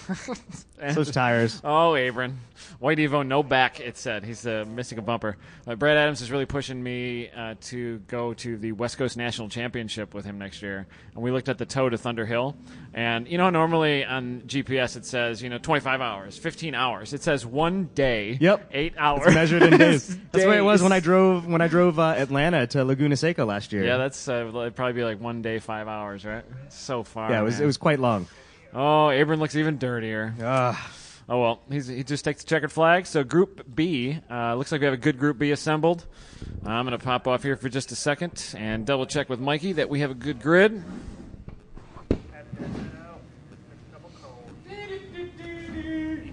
those 0.93 1.11
tires. 1.11 1.59
Oh, 1.63 1.95
Abram. 1.95 2.39
White 2.79 2.97
Evo, 2.99 3.25
no 3.25 3.41
back, 3.43 3.79
it 3.79 3.97
said. 3.97 4.23
He's 4.23 4.45
uh, 4.45 4.65
missing 4.67 4.97
a 4.99 5.01
bumper. 5.01 5.37
Uh, 5.65 5.75
Brad 5.75 5.97
Adams 5.97 6.21
is 6.21 6.31
really 6.31 6.45
pushing 6.45 6.81
me 6.81 7.29
uh, 7.35 7.55
to 7.61 7.99
go 8.07 8.33
to 8.35 8.57
the 8.57 8.71
West 8.73 8.97
Coast 8.97 9.17
National 9.17 9.49
Championship 9.49 10.13
with 10.13 10.25
him 10.25 10.37
next 10.37 10.61
year. 10.61 10.85
And 11.15 11.23
we 11.23 11.31
looked 11.31 11.49
at 11.49 11.57
the 11.57 11.65
tow 11.65 11.89
to 11.89 11.97
Thunderhill. 11.97 12.55
And, 12.93 13.27
you 13.27 13.37
know, 13.37 13.49
normally 13.49 14.05
on 14.05 14.41
GPS 14.45 14.95
it 14.95 15.05
says, 15.05 15.41
you 15.41 15.49
know, 15.49 15.57
25 15.57 16.01
hours, 16.01 16.37
15 16.37 16.75
hours. 16.75 17.13
It 17.13 17.23
says 17.23 17.45
one 17.45 17.89
day, 17.95 18.37
Yep. 18.39 18.69
eight 18.71 18.93
hours. 18.97 19.23
It's 19.25 19.35
measured 19.35 19.63
in 19.63 19.77
days. 19.77 20.07
That's 20.31 20.43
the 20.43 20.49
way 20.49 20.57
it 20.57 20.63
was 20.63 20.83
when 20.83 20.91
I 20.91 20.99
drove 20.99 21.47
when 21.47 21.61
I 21.61 21.67
drove 21.67 21.97
uh, 21.99 22.13
Atlanta 22.17 22.67
to 22.67 22.83
Laguna 22.85 23.15
Seca 23.15 23.45
last 23.45 23.73
year. 23.73 23.83
Yeah, 23.83 23.97
that's 23.97 24.27
uh, 24.27 24.51
it'd 24.53 24.75
probably 24.75 24.93
be 24.93 25.03
like 25.03 25.19
one 25.19 25.41
day, 25.41 25.59
five 25.59 25.87
hours, 25.87 26.23
right? 26.25 26.43
So 26.69 27.03
far. 27.03 27.29
yeah. 27.31 27.39
It 27.41 27.43
was 27.43 27.55
man. 27.55 27.63
it 27.63 27.65
was 27.65 27.77
quite 27.77 27.99
long. 27.99 28.27
Oh, 28.73 29.09
Abram 29.09 29.39
looks 29.39 29.55
even 29.55 29.77
dirtier. 29.77 30.33
Uh, 30.41 30.75
Oh 31.29 31.39
well, 31.39 31.61
he's, 31.71 31.87
he 31.87 32.03
just 32.03 32.25
takes 32.25 32.43
the 32.43 32.49
checkered 32.49 32.71
flag. 32.71 33.05
So 33.05 33.23
Group 33.23 33.73
B 33.73 34.19
uh, 34.29 34.55
looks 34.55 34.71
like 34.71 34.81
we 34.81 34.85
have 34.85 34.93
a 34.93 34.97
good 34.97 35.17
Group 35.17 35.37
B 35.39 35.51
assembled. 35.51 36.05
I'm 36.65 36.85
going 36.85 36.97
to 36.97 37.03
pop 37.03 37.27
off 37.27 37.43
here 37.43 37.55
for 37.55 37.69
just 37.69 37.91
a 37.91 37.95
second 37.95 38.53
and 38.57 38.85
double 38.85 39.05
check 39.05 39.29
with 39.29 39.39
Mikey 39.39 39.73
that 39.73 39.89
we 39.89 40.01
have 40.01 40.11
a 40.11 40.15
good 40.15 40.41
grid. 40.41 40.83
You 42.09 42.21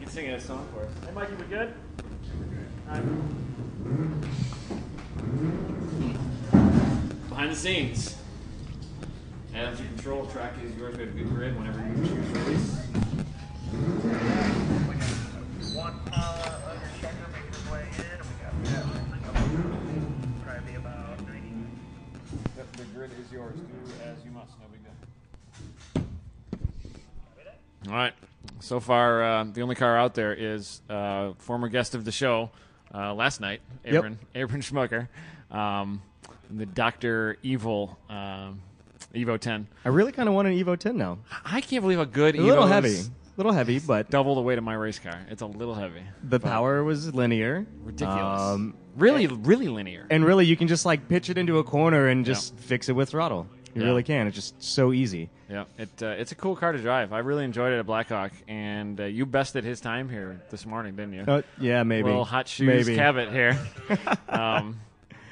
can 0.01 0.09
sing 0.09 0.31
a 0.31 0.41
song 0.41 0.67
for 0.75 0.83
us. 0.83 0.91
Hey, 1.07 1.13
Mikey, 1.15 1.35
we 1.35 1.45
good? 1.45 1.73
Behind 7.29 7.53
the 7.53 7.57
scenes. 7.57 8.20
Adams, 9.61 9.79
you 9.79 9.87
control 9.89 10.25
track 10.27 10.55
is 10.65 10.75
yours. 10.75 10.97
We 10.97 11.03
have 11.03 11.13
a 11.13 11.19
good 11.19 11.29
grid 11.29 11.55
whenever 11.55 11.81
you 11.81 11.95
choose 11.97 12.29
release. 12.31 12.77
One 15.77 16.01
uh, 16.11 16.61
under 16.71 16.89
checker 16.99 17.29
makes 17.31 17.59
his 17.59 17.71
way 17.71 17.85
in, 17.99 18.05
and 18.07 19.13
we 19.13 19.19
got 19.19 19.35
probably 20.47 20.75
about 20.77 21.21
90. 21.29 21.43
The, 22.57 22.79
the 22.79 22.85
grid 22.95 23.11
is 23.21 23.31
yours. 23.31 23.55
Do 23.57 23.93
as 24.03 24.25
you 24.25 24.31
must. 24.31 24.53
No 24.61 24.67
big 24.73 26.03
deal. 27.85 27.93
All 27.93 27.99
right. 27.99 28.15
So 28.61 28.81
far, 28.81 29.23
uh, 29.23 29.45
the 29.45 29.61
only 29.61 29.75
car 29.75 29.99
out 29.99 30.15
there 30.15 30.33
is 30.33 30.81
uh, 30.89 31.35
former 31.37 31.69
guest 31.69 31.95
of 31.95 32.07
the 32.07 32.13
show 32.13 32.51
uh, 32.95 33.13
last 33.13 33.43
night, 33.43 33.61
Yep. 33.85 33.95
Aaron 33.95 34.19
Aaron 34.35 34.61
Schmucker, 34.63 35.09
um, 35.51 36.01
the 36.51 36.65
Doctor 36.65 37.37
Evil 37.43 37.99
um, 38.09 38.63
Evo 39.15 39.39
10. 39.39 39.67
I 39.85 39.89
really 39.89 40.13
kind 40.13 40.29
of 40.29 40.35
want 40.35 40.49
an 40.49 40.55
Evo 40.55 40.79
10 40.79 40.97
now. 40.97 41.19
I 41.45 41.61
can't 41.61 41.83
believe 41.83 41.99
how 41.99 42.05
good 42.05 42.35
A 42.35 42.39
Evo 42.39 42.47
little 42.47 42.67
heavy, 42.67 42.97
a 42.97 43.03
little 43.37 43.53
heavy, 43.53 43.79
but 43.79 44.11
Double 44.11 44.35
the 44.35 44.41
weight 44.41 44.59
of 44.59 44.65
my 44.65 44.75
race 44.75 44.99
car. 44.99 45.19
It's 45.31 45.43
a 45.43 45.47
little 45.47 45.75
heavy. 45.75 46.03
the 46.23 46.41
power 46.41 46.85
was 46.85 47.13
linear. 47.15 47.67
Ridiculous. 47.85 48.41
Um, 48.41 48.75
really, 48.97 49.27
really 49.27 49.69
linear. 49.69 50.07
and 50.11 50.25
really, 50.25 50.47
you 50.47 50.57
can 50.57 50.69
just 50.69 50.85
like 50.87 51.09
pitch 51.09 51.29
it 51.31 51.39
into 51.39 51.59
a 51.59 51.65
corner 51.65 52.09
and 52.09 52.25
just 52.25 52.57
fix 52.59 52.89
it 52.89 52.93
with 52.93 53.09
throttle. 53.11 53.47
You 53.75 53.83
Yeah. 53.83 53.89
really 53.89 54.03
can. 54.03 54.27
It's 54.27 54.35
just 54.35 54.61
so 54.61 54.93
easy. 54.93 55.31
Yeah, 55.49 55.65
it 55.79 55.89
uh, 56.03 56.07
it's 56.09 56.33
a 56.33 56.35
cool 56.35 56.57
car 56.57 56.73
to 56.73 56.79
drive. 56.79 57.13
I 57.13 57.21
really 57.21 57.45
enjoyed 57.45 57.73
it 57.73 57.79
at 57.79 57.87
Blackhawk, 57.87 58.33
and 58.49 59.01
uh, 59.01 59.05
you 59.05 59.27
bested 59.27 59.63
his 59.65 59.81
time 59.81 60.09
here 60.09 60.41
this 60.51 60.67
morning, 60.67 60.97
didn't 60.97 61.13
you? 61.15 61.23
Uh, 61.27 61.43
yeah, 61.61 61.85
maybe. 61.85 62.09
Little 62.09 62.25
hot 62.25 62.49
shoes 62.49 62.67
maybe. 62.67 62.97
Cabot 62.97 63.31
here. 63.31 63.57
um, 64.29 64.81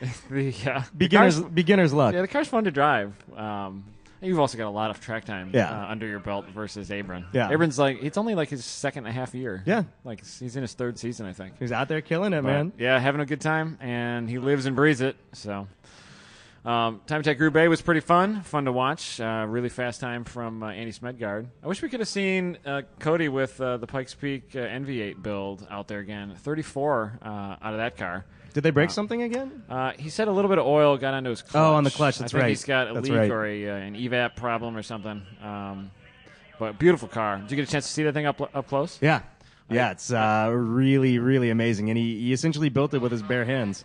uh, 0.03 0.83
Beginners, 0.97 1.41
car's- 1.41 1.41
beginner's 1.41 1.93
luck. 1.93 2.15
yeah, 2.15 2.21
the 2.23 2.29
car's 2.29 2.49
fun 2.49 2.65
to 2.65 2.71
drive. 2.71 3.13
Um, 3.37 3.85
you've 4.21 4.39
also 4.41 4.59
got 4.59 4.69
a 4.69 4.71
lot 4.71 4.91
of 4.91 5.01
track 5.01 5.25
time 5.25 5.51
Yeah. 5.53 5.71
uh, 5.71 5.91
under 5.91 6.07
your 6.07 6.19
belt 6.21 6.47
versus 6.47 6.91
Abram. 6.91 7.27
Yeah. 7.33 7.51
Abram's 7.51 7.79
like 7.79 7.99
it's 8.03 8.19
only 8.19 8.35
like 8.35 8.49
his 8.49 8.65
second 8.65 9.07
and 9.07 9.17
a 9.17 9.19
half 9.19 9.35
year. 9.35 9.63
Yeah. 9.67 9.85
like 10.05 10.21
he's 10.25 10.57
in 10.57 10.63
his 10.63 10.73
third 10.75 10.99
season, 10.99 11.27
I 11.27 11.33
think. 11.33 11.55
He's 11.59 11.73
out 11.73 11.89
there 11.89 12.01
killing 12.01 12.33
it, 12.33 12.43
But, 12.43 12.49
man. 12.49 12.73
Yeah, 12.79 12.99
having 12.99 13.21
a 13.21 13.27
good 13.27 13.41
time, 13.41 13.79
and 13.81 14.29
he 14.29 14.39
lives 14.39 14.67
and 14.67 14.75
breathes 14.77 15.01
it. 15.01 15.17
So, 15.33 15.67
um, 16.65 17.01
Time 17.07 17.21
Attack 17.21 17.39
Group 17.39 17.57
A 17.57 17.69
was 17.69 17.81
pretty 17.81 18.01
fun, 18.01 18.43
fun 18.43 18.65
to 18.67 18.73
watch. 18.73 19.21
Uh, 19.21 19.47
really 19.49 19.69
fast 19.69 20.01
time 20.01 20.25
from 20.25 20.63
uh, 20.63 20.71
Andy 20.71 20.93
Smedgard. 20.93 21.47
I 21.63 21.67
wish 21.69 21.81
we 21.83 21.89
could 21.89 22.01
have 22.01 22.09
seen 22.09 22.59
uh, 22.67 22.83
Cody 22.99 23.29
with 23.29 23.59
uh, 23.61 23.77
the 23.79 23.87
Pikes 23.87 24.15
Peak 24.15 24.51
uh, 24.55 24.59
NV8 24.59 25.23
build 25.23 25.67
out 25.71 25.89
there 25.89 26.01
again. 26.01 26.35
34 26.37 27.21
uh, 27.23 27.27
out 27.29 27.57
of 27.63 27.77
that 27.79 27.97
car. 27.97 28.25
Did 28.59 28.65
they 28.65 28.71
break 28.73 28.91
something 28.91 29.23
again? 29.23 29.63
Uh, 29.71 29.93
he 29.97 30.11
said 30.11 30.27
a 30.27 30.33
little 30.33 30.49
bit 30.49 30.59
of 30.59 30.67
oil 30.67 30.97
got 30.97 31.15
onto 31.15 31.31
his 31.31 31.43
clutch. 31.43 31.55
Oh, 31.63 31.75
on 31.75 31.85
the 31.85 31.93
clutch, 31.93 32.17
I 32.17 32.23
that's 32.27 32.33
think 32.33 32.43
right. 32.43 32.49
He's 32.49 32.65
got 32.65 32.91
a 32.91 32.95
That's 32.95 33.09
leak 33.09 33.17
right. 33.17 33.31
or 33.31 33.47
a, 33.47 33.69
uh, 33.71 33.75
an 33.77 33.95
evap 33.95 34.35
problem 34.35 34.77
or 34.77 34.83
something. 34.83 35.23
Um, 35.41 35.93
But 36.59 36.77
beautiful 36.77 37.07
car. 37.07 37.39
Did 37.39 37.53
you 37.53 37.57
get 37.57 37.69
a 37.69 37.71
chance 37.71 37.87
to 37.87 37.93
see 37.93 38.03
that 38.03 38.15
thing 38.15 38.27
up 38.27 38.41
up 38.53 38.67
close? 38.67 38.99
Yeah. 39.01 39.21
Yeah, 39.71 39.93
it's 39.93 40.11
uh, 40.13 40.51
really, 40.53 41.21
really 41.21 41.51
amazing. 41.51 41.89
And 41.89 41.97
he, 41.97 42.19
he 42.19 42.33
essentially 42.33 42.69
built 42.69 42.95
it 42.95 42.99
with 42.99 43.13
his 43.13 43.23
bare 43.23 43.45
hands. 43.45 43.85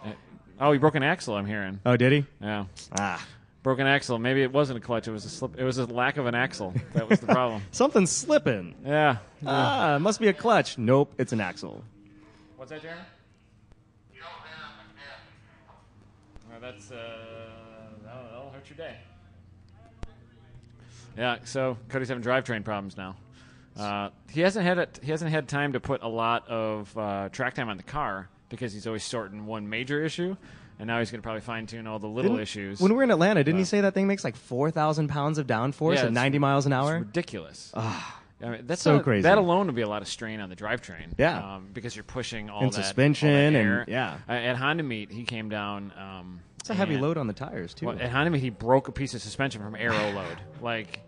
Oh, 0.59 0.71
he 0.71 0.79
broke 0.79 0.95
an 0.95 1.03
axle. 1.03 1.35
I'm 1.35 1.45
hearing. 1.45 1.79
Oh, 1.85 1.95
did 1.95 2.11
he? 2.11 2.25
Yeah, 2.41 2.65
Ah. 2.97 3.23
broken 3.61 3.85
axle. 3.85 4.17
Maybe 4.17 4.41
it 4.41 4.51
wasn't 4.51 4.79
a 4.79 4.81
clutch. 4.81 5.07
It 5.07 5.11
was 5.11 5.23
a 5.23 5.29
slip. 5.29 5.55
It 5.59 5.63
was 5.65 5.77
a 5.77 5.85
lack 5.85 6.17
of 6.17 6.25
an 6.25 6.33
axle. 6.33 6.73
That 6.95 7.07
was 7.07 7.19
the 7.19 7.27
problem. 7.27 7.61
Something's 7.71 8.09
slipping. 8.09 8.73
yeah. 8.83 9.17
Ah, 9.45 9.97
it 9.97 9.99
must 9.99 10.19
be 10.19 10.29
a 10.29 10.33
clutch. 10.33 10.79
Nope, 10.79 11.13
it's 11.19 11.31
an 11.31 11.41
axle. 11.41 11.83
What's 12.57 12.71
that, 12.71 12.81
Jeremy? 12.81 13.01
Well, 16.49 16.59
that's 16.73 16.91
uh, 16.91 16.95
that'll, 18.03 18.23
that'll 18.31 18.49
hurt 18.51 18.69
your 18.69 18.77
day. 18.77 18.95
Yeah, 21.17 21.37
so 21.43 21.77
Cody's 21.89 22.07
having 22.09 22.23
drivetrain 22.23 22.63
problems 22.63 22.97
now. 22.97 23.15
Uh, 23.77 24.09
he 24.31 24.41
hasn't 24.41 24.65
had 24.65 24.77
it. 24.79 24.99
He 25.03 25.11
hasn't 25.11 25.31
had 25.31 25.47
time 25.47 25.73
to 25.73 25.79
put 25.79 26.01
a 26.03 26.07
lot 26.07 26.47
of 26.47 26.95
uh, 26.97 27.29
track 27.29 27.53
time 27.55 27.69
on 27.69 27.77
the 27.77 27.83
car 27.83 28.29
because 28.49 28.73
he's 28.73 28.87
always 28.87 29.03
sorting 29.03 29.45
one 29.45 29.69
major 29.69 30.03
issue, 30.03 30.35
and 30.79 30.87
now 30.87 30.99
he's 30.99 31.11
going 31.11 31.21
to 31.21 31.23
probably 31.23 31.41
fine 31.41 31.65
tune 31.67 31.85
all 31.87 31.99
the 31.99 32.07
little 32.07 32.31
Didn't- 32.31 32.43
issues. 32.43 32.79
When 32.79 32.91
we 32.91 32.97
were 32.97 33.03
in 33.03 33.11
Atlanta, 33.11 33.43
didn't 33.43 33.59
he 33.59 33.65
say 33.65 33.81
that 33.81 33.93
thing 33.93 34.07
makes 34.07 34.23
like 34.23 34.35
4,000 34.35 35.07
pounds 35.07 35.37
of 35.37 35.47
downforce 35.47 35.95
Yeah, 35.95 36.05
at 36.05 36.13
90 36.13 36.39
miles 36.39 36.65
an 36.65 36.73
It's 36.73 36.77
hour? 36.83 36.99
ridiculous. 36.99 37.71
I 37.75 38.01
mean, 38.41 38.61
that's 38.67 38.81
so 38.81 38.97
a- 38.97 39.03
crazy. 39.03 39.21
That 39.23 39.37
alone 39.37 39.67
would 39.67 39.75
be 39.75 39.81
a 39.83 39.87
lot 39.87 40.01
of 40.01 40.07
strain 40.07 40.39
on 40.39 40.49
the 40.49 40.55
drivetrain. 40.55 41.13
Yeah. 41.17 41.55
um, 41.55 41.69
because 41.73 41.95
you're 41.95 42.03
pushing 42.03 42.49
all 42.49 42.61
And 42.63 42.71
that 42.71 42.75
all 42.75 42.81
that 42.81 42.85
suspension 42.85 43.55
and- 43.55 43.87
yeah. 43.87 44.17
Uh, 44.27 44.33
at 44.33 44.57
Honda 44.57 44.83
Meet, 44.83 45.11
he 45.11 45.23
came 45.23 45.47
down. 45.49 45.93
Um, 45.97 46.41
It's 46.63 46.69
a 46.69 46.73
heavy 46.73 46.93
and- 46.93 47.03
load 47.03 47.17
on 47.17 47.27
the 47.27 47.33
tires, 47.33 47.73
too. 47.73 47.87
Well, 47.87 47.99
at 47.99 48.31
Meet, 48.31 48.39
he 48.41 48.49
broke 48.49 48.87
a 48.87 48.93
piece 48.93 49.13
of 49.13 49.21
suspension 49.21 49.61
from 49.61 49.75
aero 49.75 50.11
load. 50.15 50.37
Like 50.61 51.01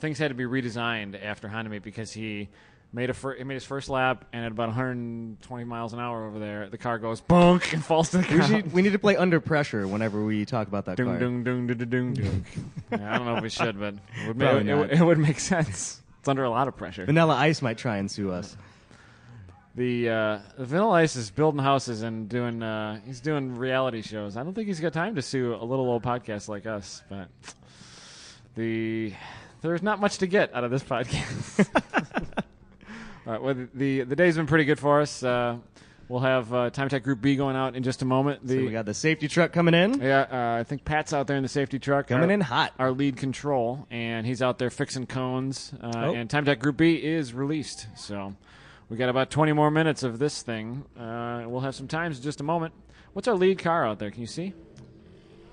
things 0.00 0.18
had 0.18 0.28
to 0.28 0.34
be 0.34 0.42
redesigned 0.42 1.22
after 1.24 1.48
Meet 1.48 1.84
because 1.84 2.10
he 2.12 2.48
made 2.92 3.08
a 3.10 3.14
fir- 3.14 3.36
he 3.36 3.44
made 3.44 3.54
his 3.54 3.64
first 3.64 3.88
lap 3.88 4.24
and 4.32 4.44
at 4.44 4.50
about 4.50 4.66
120 4.68 5.64
miles 5.64 5.92
an 5.92 6.00
hour 6.00 6.26
over 6.26 6.40
there, 6.40 6.68
the 6.68 6.78
car 6.78 6.98
goes 6.98 7.20
bonk 7.20 7.72
and 7.72 7.84
falls 7.84 8.10
to 8.10 8.18
the 8.18 8.22
we, 8.24 8.34
ground. 8.36 8.50
should, 8.52 8.72
we 8.72 8.82
need 8.82 8.92
to 8.94 8.98
play 8.98 9.16
under 9.16 9.38
pressure 9.40 9.86
whenever 9.86 10.24
we 10.24 10.44
talk 10.44 10.66
about 10.66 10.86
that 10.86 10.96
Dung, 10.96 11.06
car. 11.06 11.18
dung, 11.20 11.44
dung, 11.44 11.66
dung, 11.68 11.88
dung, 11.88 12.14
dung. 12.14 12.44
Yeah, 12.90 13.14
I 13.14 13.18
don't 13.18 13.26
know 13.26 13.36
if 13.36 13.42
we 13.44 13.48
should, 13.48 13.78
but 13.78 13.94
it 13.94 14.26
would, 14.28 14.36
make, 14.36 14.66
it, 14.66 14.74
would- 14.74 14.90
it 14.90 15.02
would 15.04 15.18
make 15.18 15.38
sense. 15.38 16.00
It's 16.18 16.28
under 16.28 16.42
a 16.42 16.50
lot 16.50 16.66
of 16.66 16.76
pressure. 16.76 17.04
Vanilla 17.06 17.36
Ice 17.36 17.62
might 17.62 17.78
try 17.78 17.98
and 17.98 18.10
sue 18.10 18.32
us. 18.32 18.56
The 19.76 20.08
uh, 20.08 20.38
Vanilla 20.58 20.92
Ice 20.94 21.16
is 21.16 21.30
building 21.30 21.60
houses 21.62 22.00
and 22.02 22.28
doing 22.30 22.62
uh, 22.62 22.98
he's 23.04 23.20
doing 23.20 23.56
reality 23.56 24.00
shows. 24.00 24.36
I 24.38 24.42
don't 24.42 24.54
think 24.54 24.68
he's 24.68 24.80
got 24.80 24.94
time 24.94 25.14
to 25.16 25.22
sue 25.22 25.54
a 25.54 25.64
little 25.64 25.86
old 25.90 26.02
podcast 26.02 26.48
like 26.48 26.64
us, 26.64 27.02
but 27.10 27.28
the 28.54 29.12
there's 29.60 29.82
not 29.82 30.00
much 30.00 30.18
to 30.18 30.26
get 30.26 30.54
out 30.54 30.64
of 30.64 30.70
this 30.70 30.82
podcast. 30.82 31.68
All 33.26 33.32
right, 33.32 33.42
well, 33.42 33.54
the, 33.54 33.68
the 33.74 34.00
the 34.04 34.16
day's 34.16 34.36
been 34.36 34.46
pretty 34.46 34.64
good 34.64 34.78
for 34.78 35.02
us. 35.02 35.22
Uh, 35.22 35.58
we'll 36.08 36.20
have 36.20 36.54
uh, 36.54 36.70
Time 36.70 36.86
Attack 36.86 37.02
Group 37.02 37.20
B 37.20 37.36
going 37.36 37.56
out 37.56 37.76
in 37.76 37.82
just 37.82 38.00
a 38.00 38.06
moment. 38.06 38.48
So 38.48 38.56
we 38.56 38.70
got 38.70 38.86
the 38.86 38.94
safety 38.94 39.28
truck 39.28 39.52
coming 39.52 39.74
in. 39.74 40.00
yeah, 40.00 40.20
uh, 40.56 40.60
I 40.60 40.64
think 40.64 40.86
Pat's 40.86 41.12
out 41.12 41.26
there 41.26 41.36
in 41.36 41.42
the 41.42 41.50
safety 41.50 41.78
truck. 41.78 42.06
Coming 42.06 42.30
Our- 42.30 42.34
in 42.34 42.40
hot. 42.40 42.72
Our 42.78 42.92
lead 42.92 43.18
control, 43.18 43.86
and 43.90 44.26
he's 44.26 44.40
out 44.40 44.58
there 44.58 44.70
fixing 44.70 45.06
cones. 45.06 45.74
Uh, 45.82 45.90
Oh. 45.94 46.14
And 46.14 46.30
Time 46.30 46.44
Attack 46.44 46.60
Group 46.60 46.78
B 46.78 46.94
is 46.94 47.34
released, 47.34 47.88
so 47.94 48.34
we 48.88 48.96
got 48.96 49.08
about 49.08 49.30
20 49.30 49.52
more 49.52 49.70
minutes 49.70 50.02
of 50.02 50.18
this 50.18 50.42
thing. 50.42 50.84
Uh, 50.98 51.44
we'll 51.46 51.60
have 51.60 51.74
some 51.74 51.88
times 51.88 52.18
in 52.18 52.22
just 52.22 52.40
a 52.40 52.44
moment. 52.44 52.72
What's 53.12 53.28
our 53.28 53.34
lead 53.34 53.58
car 53.58 53.86
out 53.86 53.98
there? 53.98 54.10
Can 54.10 54.20
you 54.20 54.26
see? 54.26 54.52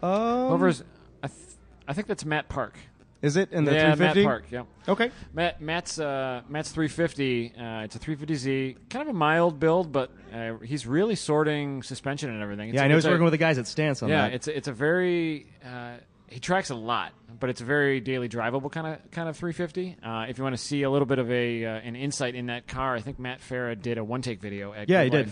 Um, 0.02 0.50
Whoever's, 0.50 0.84
I, 1.24 1.28
th- 1.28 1.40
I 1.88 1.94
think 1.94 2.08
that's 2.08 2.26
Matt 2.26 2.50
Park. 2.50 2.76
is 3.22 3.38
it 3.38 3.52
in 3.54 3.64
the 3.64 3.72
yeah, 3.74 3.96
350? 3.96 4.20
Matt 4.20 4.26
Park. 4.28 4.44
Yep. 4.52 4.66
Okay. 4.90 5.12
Matt, 5.34 5.62
Matt's 5.62 5.98
uh, 5.98 6.42
Matt's 6.50 6.72
350. 6.72 7.54
Uh, 7.58 7.84
it's 7.84 7.96
a 7.96 8.00
350Z, 8.00 8.76
kind 8.90 9.02
of 9.08 9.16
a 9.16 9.18
mild 9.18 9.60
build, 9.62 9.92
but 9.94 10.12
uh, 10.34 10.56
he's 10.58 10.86
really 10.86 11.16
sorting 11.16 11.82
suspension 11.84 12.30
and 12.30 12.42
everything. 12.44 12.70
It's 12.70 12.76
Yeah, 12.76 12.82
a- 12.82 12.86
I 12.86 12.88
know 12.90 12.96
he's 12.96 13.06
a- 13.06 13.10
working 13.10 13.24
with 13.24 13.32
the 13.34 13.38
guys 13.38 13.58
at 13.58 13.66
Stance 13.66 14.04
on 14.04 14.10
yeah, 14.10 14.24
that. 14.24 14.30
Yeah, 14.32 14.36
it's 14.36 14.48
a, 14.50 14.58
it's 14.58 14.68
a 14.68 14.74
very 14.74 15.48
uh, 15.66 15.94
he 16.28 16.40
tracks 16.40 16.70
a 16.70 16.76
lot, 16.76 17.14
but 17.40 17.50
it's 17.50 17.62
a 17.62 17.66
very 17.66 18.00
daily 18.00 18.30
drivable 18.30 18.72
kind 18.72 18.88
of 18.88 19.12
kind 19.12 19.30
of 19.30 19.38
350. 19.38 19.98
Uh, 20.04 20.26
if 20.30 20.38
you 20.38 20.44
want 20.44 20.56
to 20.56 20.62
see 20.62 20.84
a 20.84 20.90
little 20.90 21.06
bit 21.06 21.20
of 21.20 21.32
a 21.32 21.66
uh, 21.66 21.70
an 21.70 21.96
insight 21.96 22.36
in 22.36 22.48
that 22.48 22.68
car, 22.68 22.96
I 22.96 23.02
think 23.02 23.20
Matt 23.20 23.40
Farah 23.42 23.80
did 23.80 23.98
a 23.98 24.04
one 24.04 24.22
take 24.22 24.42
video 24.42 24.74
at 24.74 24.90
Yeah, 24.90 25.04
Good 25.04 25.14
he 25.14 25.24
did. 25.24 25.32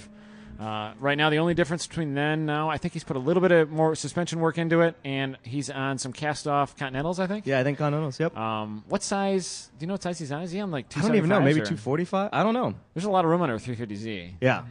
Uh, 0.60 0.94
right 1.00 1.18
now, 1.18 1.32
the 1.32 1.38
only 1.38 1.56
difference 1.56 1.88
between 1.88 2.14
then 2.14 2.32
and 2.34 2.46
now, 2.46 2.70
I 2.70 2.78
think 2.78 2.94
he's 2.94 3.04
put 3.04 3.16
a 3.16 3.20
little 3.20 3.42
bit 3.42 3.52
of 3.52 3.72
more 3.72 3.96
suspension 3.96 4.40
work 4.40 4.60
into 4.60 4.82
it, 4.82 4.96
and 5.04 5.38
he's 5.42 5.72
on 5.72 5.98
some 5.98 6.14
cast 6.14 6.48
off 6.48 6.76
Continentals. 6.76 7.20
I 7.20 7.26
think. 7.26 7.48
yeah, 7.48 7.60
I 7.60 7.64
think 7.64 7.80
Continentals. 7.80 8.20
Yep. 8.20 8.38
Um, 8.38 8.84
what 8.88 9.02
size? 9.02 9.72
Do 9.80 9.84
you 9.84 9.88
know 9.88 9.96
what 9.96 10.04
size 10.04 10.20
he's 10.20 10.32
on? 10.32 10.44
Is 10.44 10.52
he 10.52 10.60
on 10.60 10.70
like? 10.70 10.86
I 10.96 11.02
don't 11.02 11.16
even 11.16 11.30
know. 11.30 11.40
Maybe 11.40 11.62
245. 11.62 12.30
I 12.32 12.44
don't 12.44 12.54
know. 12.54 12.76
There's 12.94 13.06
a 13.06 13.10
lot 13.10 13.26
of 13.26 13.32
room 13.32 13.42
on 13.42 13.50
our 13.50 13.58
350Z. 13.58 14.34
Yeah. 14.40 14.64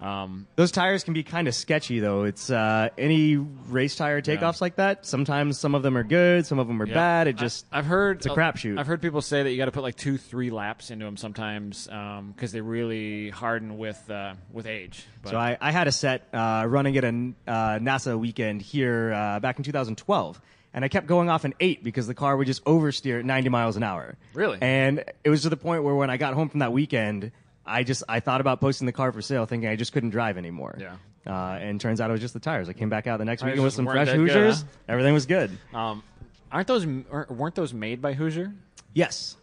Um, 0.00 0.46
Those 0.56 0.70
tires 0.70 1.02
can 1.02 1.12
be 1.12 1.24
kind 1.24 1.48
of 1.48 1.54
sketchy, 1.54 1.98
though. 1.98 2.22
It's 2.22 2.50
uh, 2.50 2.88
any 2.96 3.36
race 3.36 3.96
tire 3.96 4.22
takeoffs 4.22 4.60
like 4.60 4.76
that. 4.76 5.04
Sometimes 5.04 5.58
some 5.58 5.74
of 5.74 5.82
them 5.82 5.96
are 5.96 6.04
good, 6.04 6.46
some 6.46 6.58
of 6.60 6.68
them 6.68 6.80
are 6.80 6.86
Yeah. 6.86 6.94
bad. 6.94 7.26
It 7.26 7.36
just 7.36 7.66
I, 7.72 7.76
have 7.76 7.86
heard 7.86 8.18
it's 8.18 8.26
a 8.26 8.30
crapshoot. 8.30 8.78
I've 8.78 8.86
heard 8.86 9.02
people 9.02 9.22
say 9.22 9.42
that 9.42 9.50
you 9.50 9.56
got 9.56 9.64
to 9.64 9.72
put 9.72 9.82
like 9.82 9.96
two, 9.96 10.16
three 10.16 10.50
laps 10.50 10.90
into 10.90 11.04
them 11.04 11.16
sometimes 11.16 11.86
because 11.86 12.52
they 12.52 12.60
really 12.60 13.30
harden 13.30 13.76
with 13.78 14.08
uh, 14.10 14.34
with 14.52 14.66
age. 14.66 15.04
But 15.22 15.30
So 15.30 15.36
I, 15.36 15.56
I 15.60 15.72
had 15.72 15.88
a 15.88 15.92
set 15.92 16.28
uh, 16.32 16.64
running 16.68 16.96
at 16.96 17.04
a 17.04 17.08
uh, 17.08 17.78
NASA 17.80 18.16
weekend 18.18 18.62
here 18.62 19.12
uh, 19.12 19.40
back 19.40 19.58
in 19.58 19.64
2012, 19.64 20.40
and 20.74 20.84
I 20.84 20.88
kept 20.88 21.08
going 21.08 21.28
off 21.28 21.44
an 21.44 21.54
eight 21.58 21.82
because 21.82 22.06
the 22.06 22.14
car 22.14 22.36
would 22.36 22.46
just 22.46 22.64
oversteer 22.66 23.18
at 23.18 23.24
90 23.24 23.48
miles 23.48 23.76
an 23.76 23.82
hour. 23.82 24.16
Really? 24.32 24.58
And 24.60 25.02
it 25.24 25.30
was 25.30 25.42
to 25.42 25.48
the 25.48 25.56
point 25.56 25.82
where 25.82 25.94
when 25.96 26.08
I 26.08 26.18
got 26.18 26.34
home 26.34 26.48
from 26.48 26.60
that 26.60 26.72
weekend, 26.72 27.32
I 27.68 27.82
just 27.84 28.02
I 28.08 28.20
thought 28.20 28.40
about 28.40 28.60
posting 28.60 28.86
the 28.86 28.92
car 28.92 29.12
for 29.12 29.22
sale, 29.22 29.46
thinking 29.46 29.68
I 29.68 29.76
just 29.76 29.92
couldn't 29.92 30.10
drive 30.10 30.38
anymore. 30.38 30.76
Yeah. 30.78 30.96
Uh, 31.26 31.58
and 31.60 31.80
turns 31.80 32.00
out 32.00 32.08
it 32.10 32.12
was 32.12 32.20
just 32.22 32.34
the 32.34 32.40
tires. 32.40 32.68
I 32.68 32.72
came 32.72 32.88
back 32.88 33.06
out 33.06 33.18
the 33.18 33.24
next 33.24 33.42
Tires 33.42 33.50
weekend 33.52 33.64
with 33.64 33.68
just 33.68 33.76
some 33.76 33.84
weren't 33.84 33.96
fresh 33.96 34.06
that 34.08 34.16
good, 34.16 34.30
Hoosiers. 34.30 34.62
huh? 34.62 34.68
Everything 34.88 35.14
was 35.14 35.26
good. 35.26 35.50
um, 35.74 36.02
aren't 36.50 36.66
those 36.68 36.86
weren't 36.86 37.54
those 37.54 37.74
made 37.74 38.00
by 38.00 38.14
Hoosier? 38.14 38.52
Yes. 38.94 39.36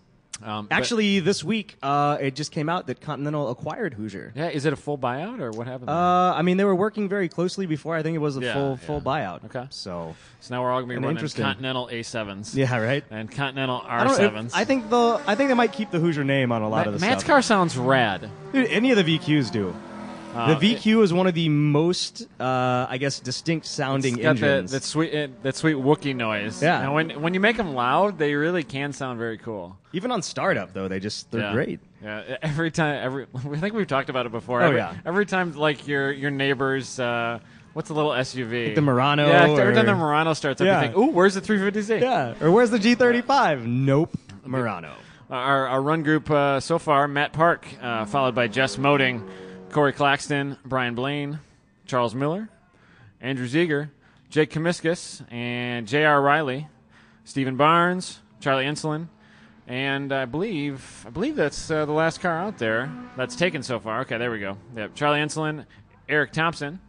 Um, 0.43 0.67
but- 0.67 0.75
Actually, 0.75 1.21
this 1.21 1.43
week 1.43 1.77
uh, 1.81 2.17
it 2.19 2.35
just 2.35 2.51
came 2.51 2.67
out 2.67 2.87
that 2.87 2.99
Continental 2.99 3.49
acquired 3.49 3.93
Hoosier. 3.93 4.33
yeah. 4.35 4.49
Is 4.49 4.65
it 4.65 4.73
a 4.73 4.75
full 4.75 4.97
buyout 4.97 5.39
or 5.39 5.51
what 5.51 5.65
happened? 5.65 5.89
Uh, 5.89 6.33
I 6.35 6.41
mean, 6.41 6.57
they 6.57 6.65
were 6.65 6.75
working 6.75 7.07
very 7.07 7.29
closely 7.29 7.65
before. 7.65 7.95
I 7.95 8.03
think 8.03 8.15
it 8.15 8.19
was 8.19 8.35
a 8.37 8.41
Yeah, 8.41 8.53
full 8.53 8.69
yeah. 8.71 8.75
full 8.87 9.01
buyout. 9.01 9.45
Okay. 9.45 9.65
So 9.69 10.15
so 10.41 10.53
now 10.53 10.61
we're 10.61 10.71
all 10.71 10.81
gonna 10.81 10.99
be 10.99 11.05
running. 11.05 11.25
Continental 11.29 11.87
A7s. 11.91 12.53
yeah, 12.55 12.75
right. 12.77 13.03
And 13.09 13.31
Continental 13.31 13.81
I 13.87 14.03
know. 14.03 14.11
R7s. 14.11 14.45
if- 14.47 14.55
I 14.55 14.65
think 14.65 14.89
the 14.89 15.21
I 15.25 15.35
think 15.35 15.49
they 15.49 15.53
might 15.55 15.71
keep 15.71 15.91
the 15.91 15.99
Hoosier 15.99 16.23
name 16.25 16.51
on 16.51 16.61
a 16.61 16.69
lot 16.69 16.85
of 16.87 16.93
the 16.93 16.99
Matt's 16.99 17.21
stuff. 17.23 17.27
car 17.35 17.41
sounds 17.41 17.77
rad. 17.77 18.29
Dude, 18.51 18.67
any 18.67 18.91
of 18.91 18.97
the 18.97 19.17
VQs 19.17 19.51
do. 19.51 19.73
Uh, 20.35 20.53
the 20.53 20.75
VQ 20.75 21.01
is 21.01 21.13
one 21.13 21.27
of 21.27 21.33
the 21.33 21.47
most, 21.47 22.27
uh, 22.39 22.87
I 22.89 22.97
guess, 22.97 23.19
distinct 23.19 23.65
sounding 23.65 24.15
It's 24.15 24.23
got 24.23 24.35
that, 24.37 24.43
engines. 24.43 24.71
that 24.71 24.83
sweet 24.83 25.15
uh, 25.15 25.27
that 25.43 25.55
sweet 25.55 25.77
Wookie 25.77 26.15
noise. 26.15 26.61
Yeah. 26.61 26.81
And 26.81 26.93
when 26.93 27.21
when 27.21 27.33
you 27.33 27.39
make 27.39 27.55
them 27.57 27.73
loud, 27.73 28.19
they 28.19 28.35
really 28.35 28.63
can 28.63 28.91
sound 28.91 29.17
very 29.17 29.37
cool. 29.37 29.77
Even 29.93 30.11
on 30.11 30.21
startup, 30.21 30.73
though, 30.73 30.87
they 30.89 30.99
just 30.99 31.31
they're 31.31 31.41
yeah. 31.41 31.53
great. 31.53 31.79
Yeah, 32.03 32.37
every 32.41 32.69
time, 32.69 33.03
every 33.03 33.27
I 33.35 33.59
think 33.59 33.73
we've 33.73 33.87
talked 33.87 34.09
about 34.09 34.25
it 34.25 34.31
before. 34.31 34.61
Oh, 34.61 34.65
every, 34.67 34.77
yeah. 34.77 34.93
Every 35.05 35.25
time, 35.25 35.53
like 35.53 35.87
your 35.87 36.11
your 36.11 36.31
neighbors, 36.31 36.99
uh, 36.99 37.39
what's 37.73 37.89
a 37.89 37.93
little 37.93 38.11
SUV? 38.11 38.75
the 38.75 38.81
Murano 38.81 39.27
Yeah, 39.27 39.49
every 39.57 39.73
time 39.73 39.85
the 39.85 39.95
Murano 39.95 40.33
starts 40.33 40.59
up, 40.59 40.65
Yeah. 40.65 40.81
you 40.81 40.87
think, 40.87 40.97
"Ooh, 40.97 41.11
where's 41.11 41.33
the 41.33 41.41
350Z?" 41.41 42.01
Yeah. 42.01 42.33
Or 42.41 42.51
where's 42.51 42.71
the 42.71 42.77
G35? 42.77 43.65
Nope. 43.65 44.17
Murano. 44.45 44.93
Our, 45.29 45.67
our 45.67 45.81
run 45.81 46.03
group 46.03 46.29
uh, 46.29 46.59
so 46.59 46.77
far: 46.77 47.07
Matt 47.07 47.33
Park, 47.33 47.65
uh, 47.81 48.05
followed 48.05 48.35
by 48.35 48.47
Jess 48.47 48.77
Moding, 48.77 49.27
Corey 49.75 49.91
Claxton, 49.91 50.57
Brian 50.63 50.95
Blaine, 50.95 51.41
Charles 51.85 52.15
Miller, 52.15 52.47
Andrew 53.19 53.45
Ziegler, 53.45 53.91
Jake 54.29 54.49
Kamiskus, 54.49 55.21
and 55.29 55.85
J.R. 55.85 56.21
Riley, 56.21 56.69
Stephen 57.25 57.57
Barnes, 57.57 58.21
Charlie 58.39 58.63
Insulin, 58.63 59.09
and 59.67 60.13
I 60.13 60.23
believe 60.23 61.03
I 61.05 61.09
believe 61.09 61.35
that's 61.35 61.69
uh, 61.69 61.85
the 61.85 61.91
last 61.91 62.21
car 62.21 62.37
out 62.37 62.57
there 62.57 62.89
that's 63.17 63.35
taken 63.35 63.63
so 63.63 63.77
far. 63.81 63.99
Okay, 64.03 64.17
there 64.17 64.31
we 64.31 64.39
go. 64.39 64.57
Yep, 64.77 64.95
Charlie 64.95 65.19
Insulin, 65.19 65.65
Eric 66.07 66.31
Thompson, 66.31 66.79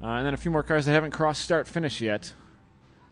uh, 0.00 0.06
and 0.06 0.24
then 0.24 0.34
a 0.34 0.36
few 0.36 0.52
more 0.52 0.62
cars 0.62 0.86
that 0.86 0.92
haven't 0.92 1.10
crossed 1.10 1.42
start 1.42 1.66
finish 1.66 2.00
yet. 2.00 2.32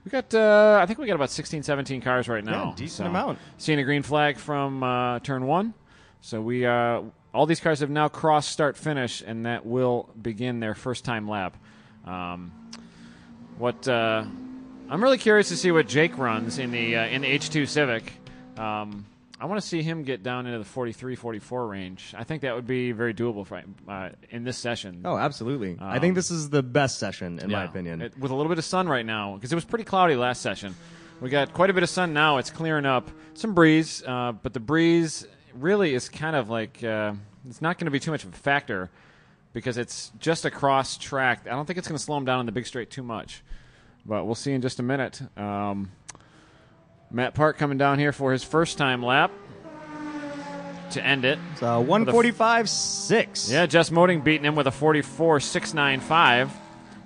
We 0.05 0.13
got, 0.13 0.33
uh, 0.33 0.79
I 0.81 0.87
think 0.87 1.01
we 1.01 1.09
got 1.09 1.17
about 1.17 1.31
16, 1.31 1.65
17 1.65 2.01
cars 2.03 2.29
right 2.29 2.45
now. 2.45 2.67
Yeah, 2.69 2.75
decent 2.77 3.07
So, 3.07 3.11
amount. 3.11 3.41
Seeing 3.59 3.81
a 3.81 3.85
green 3.85 4.05
flag 4.05 4.39
from 4.39 4.85
uh, 4.85 5.19
turn 5.19 5.45
one. 5.45 5.75
So 6.23 6.41
we, 6.41 6.65
uh, 6.65 7.03
all 7.35 7.47
these 7.47 7.61
cars 7.61 7.81
have 7.81 7.91
now 7.91 8.09
crossed 8.09 8.51
start 8.51 8.77
finish, 8.77 9.23
and 9.27 9.45
that 9.47 9.67
will 9.67 10.09
begin 10.21 10.61
their 10.61 10.75
first 10.75 11.05
time 11.05 11.29
lap. 11.29 11.57
Um, 12.07 12.53
what 13.59 13.87
uh, 13.89 14.25
I'm 14.89 15.03
really 15.03 15.19
curious 15.19 15.49
to 15.49 15.57
see 15.57 15.71
what 15.73 15.89
Jake 15.89 16.17
runs 16.19 16.59
in 16.59 16.71
the 16.71 16.97
uh, 16.97 17.07
in 17.07 17.23
the 17.23 17.29
H2 17.39 17.69
Civic. 17.69 18.13
Um, 18.57 19.05
I 19.41 19.47
want 19.47 19.61
to 19.61 19.67
see 19.67 19.83
him 19.83 20.05
get 20.05 20.23
down 20.23 20.47
into 20.47 20.61
the 20.61 20.65
43, 20.65 21.17
44 21.17 21.67
range. 21.67 22.15
I 22.17 22.23
think 22.23 22.43
that 22.43 22.55
would 22.55 22.67
be 22.69 22.93
very 22.93 23.13
doable 23.13 23.45
for, 23.45 23.61
uh, 23.89 24.11
in 24.31 24.45
this 24.45 24.57
session. 24.57 25.03
Oh, 25.05 25.17
absolutely. 25.17 25.77
I 25.81 25.97
Um, 25.97 26.01
think 26.01 26.15
this 26.15 26.31
is 26.31 26.51
the 26.51 26.63
best 26.63 27.01
session, 27.01 27.41
in 27.41 27.51
my 27.51 27.65
opinion. 27.65 28.03
It- 28.03 28.17
with 28.17 28.31
a 28.31 28.35
little 28.37 28.49
bit 28.49 28.59
of 28.59 28.65
sun 28.65 28.89
right 28.89 29.05
now, 29.05 29.35
because 29.35 29.51
it 29.51 29.57
was 29.57 29.65
pretty 29.65 29.83
cloudy 29.85 30.15
last 30.15 30.43
session. 30.43 30.77
We 31.21 31.29
got 31.29 31.53
quite 31.53 31.71
a 31.71 31.73
bit 31.73 31.83
of 31.83 31.89
sun 31.89 32.13
now. 32.13 32.39
It's 32.39 32.51
clearing 32.51 32.87
up. 32.87 33.11
Some 33.35 33.53
breeze, 33.53 34.05
uh, 34.07 34.31
but 34.31 34.53
the 34.55 34.61
breeze 34.61 35.27
really 35.59 35.95
is 35.95 36.09
kind 36.09 36.37
of 36.37 36.51
like 36.51 36.83
uh, 36.83 37.15
it's 37.49 37.63
not 37.63 37.79
going 37.79 37.87
to 37.87 37.91
be 37.91 38.01
too 38.01 38.11
much 38.11 38.25
of 38.25 38.33
a 38.33 38.37
factor 38.37 38.91
because 39.53 39.77
it's 39.77 40.13
just 40.19 40.45
across 40.45 40.97
track. 40.97 41.47
I 41.47 41.51
don't 41.51 41.67
think 41.67 41.79
it's 41.79 41.89
going 41.89 41.99
to 41.99 42.03
slow 42.03 42.17
him 42.17 42.25
down 42.25 42.39
on 42.39 42.47
the 42.47 42.53
big 42.53 42.67
straight 42.67 42.91
too 42.91 43.03
much, 43.03 43.43
but 44.07 44.25
we'll 44.25 44.35
see 44.35 44.53
in 44.53 44.63
just 44.63 44.79
a 44.79 44.83
minute. 44.83 45.21
Um, 45.39 45.93
Matt 47.11 47.35
Park 47.35 47.59
coming 47.59 47.79
down 47.79 47.99
here 47.99 48.13
for 48.13 48.33
his 48.33 48.43
first 48.43 48.79
time 48.79 49.03
lap 49.03 49.31
to 50.93 51.05
end 51.05 51.25
it. 51.25 51.39
So 51.57 51.81
145 51.81 52.69
6. 52.69 53.51
Yeah, 53.51 53.67
Jess 53.67 53.91
Moding 53.91 54.21
beating 54.21 54.45
him 54.45 54.55
with 54.55 54.67
a 54.67 54.71
44 54.71 55.41
695. 55.41 56.51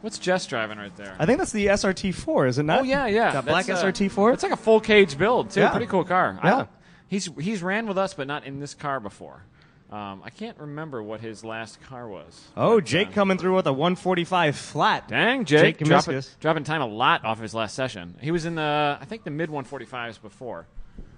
What's 0.02 0.18
Jess 0.18 0.46
driving 0.46 0.78
right 0.78 0.94
there? 0.96 1.16
I 1.18 1.26
think 1.26 1.38
that's 1.38 1.52
the 1.52 1.66
SRT4, 1.66 2.48
is 2.48 2.58
it 2.58 2.62
not? 2.62 2.80
Oh 2.80 2.82
yeah, 2.84 3.06
yeah. 3.06 3.32
That 3.32 3.44
black 3.46 3.66
That's, 3.66 3.82
uh, 3.82 3.86
SRT4? 3.86 4.34
It's 4.34 4.42
like 4.42 4.52
a 4.52 4.56
full 4.56 4.80
cage 4.80 5.18
build 5.18 5.50
too. 5.50 5.60
Yeah. 5.60 5.70
Pretty 5.70 5.86
cool 5.86 6.04
car. 6.04 6.38
I 6.40 6.48
Yeah. 6.48 6.66
He's 7.08 7.28
he's 7.38 7.62
ran 7.62 7.86
with 7.86 7.98
us, 7.98 8.14
but 8.14 8.26
not 8.26 8.44
in 8.44 8.60
this 8.60 8.74
car 8.74 9.00
before. 9.00 9.42
Um, 9.90 10.20
I 10.24 10.30
can't 10.30 10.58
remember 10.58 11.00
what 11.00 11.20
his 11.20 11.44
last 11.44 11.80
car 11.82 12.08
was. 12.08 12.40
oh, 12.56 12.80
Jake 12.80 13.08
uh, 13.08 13.12
coming 13.12 13.38
through 13.38 13.54
with 13.54 13.68
a 13.68 13.72
145 13.72 14.56
flat. 14.56 15.06
Dang, 15.06 15.44
Jake, 15.44 15.78
Jake 15.78 15.86
dropping, 15.86 16.22
dropping 16.40 16.64
time 16.64 16.82
a 16.82 16.86
lot 16.86 17.24
off 17.24 17.40
his 17.40 17.54
last 17.54 17.76
session. 17.76 18.16
He 18.20 18.32
was 18.32 18.46
in 18.46 18.56
the 18.56 18.98
I 19.00 19.04
think 19.04 19.22
the 19.22 19.30
mid 19.30 19.48
145s 19.48 20.20
before. 20.20 20.66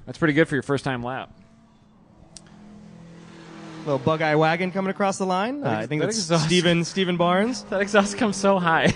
That's 0.04 0.18
pretty 0.18 0.34
good 0.34 0.48
for 0.48 0.54
your 0.54 0.62
first 0.62 0.84
time 0.84 1.02
lap. 1.02 1.32
Little 3.86 3.98
bug 3.98 4.20
eye 4.20 4.36
wagon 4.36 4.70
coming 4.70 4.90
across 4.90 5.16
the 5.16 5.24
line. 5.24 5.64
Uh, 5.64 5.70
I 5.70 5.86
think 5.86 6.00
that 6.00 6.06
that's 6.08 6.18
exhaust- 6.18 6.44
Steven, 6.44 6.84
Steven 6.84 7.16
Barnes. 7.16 7.62
That 7.70 7.80
exhaust 7.80 8.18
comes 8.18 8.36
so 8.36 8.58
high. 8.58 8.94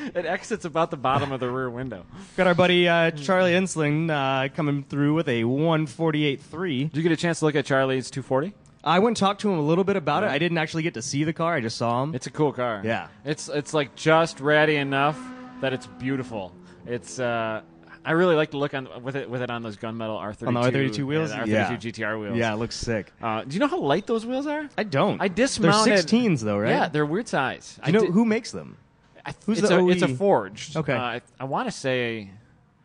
it 0.14 0.26
exits 0.26 0.64
about 0.64 0.90
the 0.90 0.96
bottom 0.96 1.32
of 1.32 1.40
the 1.40 1.50
rear 1.50 1.70
window. 1.70 2.04
Got 2.36 2.46
our 2.46 2.54
buddy 2.54 2.88
uh, 2.88 3.10
Charlie 3.12 3.52
Insling 3.52 4.10
uh, 4.10 4.48
coming 4.54 4.82
through 4.84 5.14
with 5.14 5.28
a 5.28 5.42
148.3. 5.44 6.90
Did 6.90 6.96
you 6.96 7.02
get 7.02 7.12
a 7.12 7.16
chance 7.16 7.40
to 7.40 7.44
look 7.46 7.54
at 7.54 7.64
Charlie's 7.66 8.10
240? 8.10 8.54
I 8.82 8.98
went 8.98 9.08
and 9.08 9.16
talked 9.16 9.42
to 9.42 9.50
him 9.50 9.58
a 9.58 9.62
little 9.62 9.84
bit 9.84 9.96
about 9.96 10.22
it. 10.24 10.30
I 10.30 10.38
didn't 10.38 10.56
actually 10.58 10.82
get 10.84 10.94
to 10.94 11.02
see 11.02 11.24
the 11.24 11.32
car. 11.34 11.54
I 11.54 11.60
just 11.60 11.76
saw 11.76 12.02
him. 12.02 12.14
It's 12.14 12.26
a 12.26 12.30
cool 12.30 12.52
car. 12.52 12.80
Yeah. 12.82 13.08
It's 13.26 13.48
it's 13.50 13.74
like 13.74 13.94
just 13.94 14.40
ratty 14.40 14.76
enough 14.76 15.18
that 15.60 15.74
it's 15.74 15.86
beautiful. 15.86 16.52
It's 16.86 17.18
uh 17.18 17.60
I 18.02 18.12
really 18.12 18.34
like 18.34 18.52
to 18.52 18.56
look 18.56 18.72
on 18.72 18.88
with 19.02 19.16
it 19.16 19.28
with 19.28 19.42
it 19.42 19.50
on 19.50 19.62
those 19.62 19.76
gunmetal 19.76 20.18
R32 20.18 20.46
On 20.48 20.54
the 20.54 20.60
R32 20.60 21.04
wheels? 21.06 21.30
yeah, 21.30 21.44
the 21.44 21.50
Yeah. 21.50 21.70
R32 21.76 21.92
GTR 21.92 22.20
wheels. 22.20 22.36
yeah, 22.38 22.54
it 22.54 22.56
looks 22.56 22.74
sick. 22.74 23.12
Uh, 23.20 23.44
do 23.44 23.52
you 23.52 23.60
know 23.60 23.66
how 23.66 23.78
light 23.78 24.06
those 24.06 24.24
wheels 24.24 24.46
are? 24.46 24.66
I 24.78 24.84
don't. 24.84 25.20
I 25.20 25.28
dismounted. 25.28 25.92
They're 25.98 26.02
16s 26.02 26.40
though, 26.40 26.56
right? 26.58 26.70
Yeah, 26.70 26.88
they're 26.88 27.04
weird 27.04 27.28
size. 27.28 27.78
Do 27.84 27.92
you 27.92 27.98
know 27.98 28.06
di- 28.06 28.12
who 28.12 28.24
makes 28.24 28.50
them? 28.52 28.78
I, 29.24 29.34
who's 29.46 29.58
it's 29.58 29.68
the 29.68 29.78
a, 29.78 29.88
It's 29.88 30.02
a 30.02 30.08
forged. 30.08 30.76
Okay. 30.76 30.92
Uh, 30.92 30.98
I, 31.00 31.20
I 31.38 31.44
want 31.44 31.68
to 31.68 31.72
say 31.72 32.30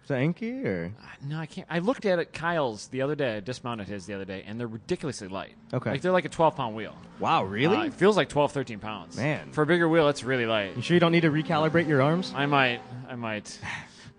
Is 0.03 0.07
that 0.09 0.19
Enkei 0.19 0.65
or? 0.65 0.93
no, 1.25 1.39
I 1.39 1.45
can't. 1.45 1.67
I 1.69 1.79
looked 1.79 2.05
at 2.05 2.19
it 2.19 2.33
Kyle's 2.33 2.87
the 2.87 3.01
other 3.01 3.15
day. 3.15 3.37
I 3.37 3.39
dismounted 3.39 3.87
his 3.87 4.05
the 4.05 4.13
other 4.13 4.25
day, 4.25 4.43
and 4.45 4.59
they're 4.59 4.67
ridiculously 4.67 5.27
light. 5.27 5.53
Okay. 5.73 5.91
like 5.91 6.01
they're 6.01 6.11
like 6.11 6.25
a 6.25 6.29
12 6.29 6.55
pound 6.55 6.75
wheel. 6.75 6.95
Wow, 7.19 7.43
really? 7.43 7.77
Uh, 7.77 7.83
it 7.85 7.93
feels 7.93 8.17
like 8.17 8.29
12, 8.29 8.51
13 8.51 8.79
pounds. 8.79 9.17
Man. 9.17 9.51
for 9.51 9.61
a 9.63 9.65
bigger 9.65 9.87
wheel, 9.87 10.09
it's 10.09 10.23
really 10.23 10.45
light. 10.45 10.75
you 10.75 10.81
sure 10.81 10.95
you 10.95 10.99
don't 10.99 11.11
need 11.11 11.21
to 11.21 11.31
recalibrate 11.31 11.87
your 11.87 12.01
arms? 12.01 12.33
I 12.35 12.45
might. 12.45 12.81
I 13.09 13.15
might. 13.15 13.57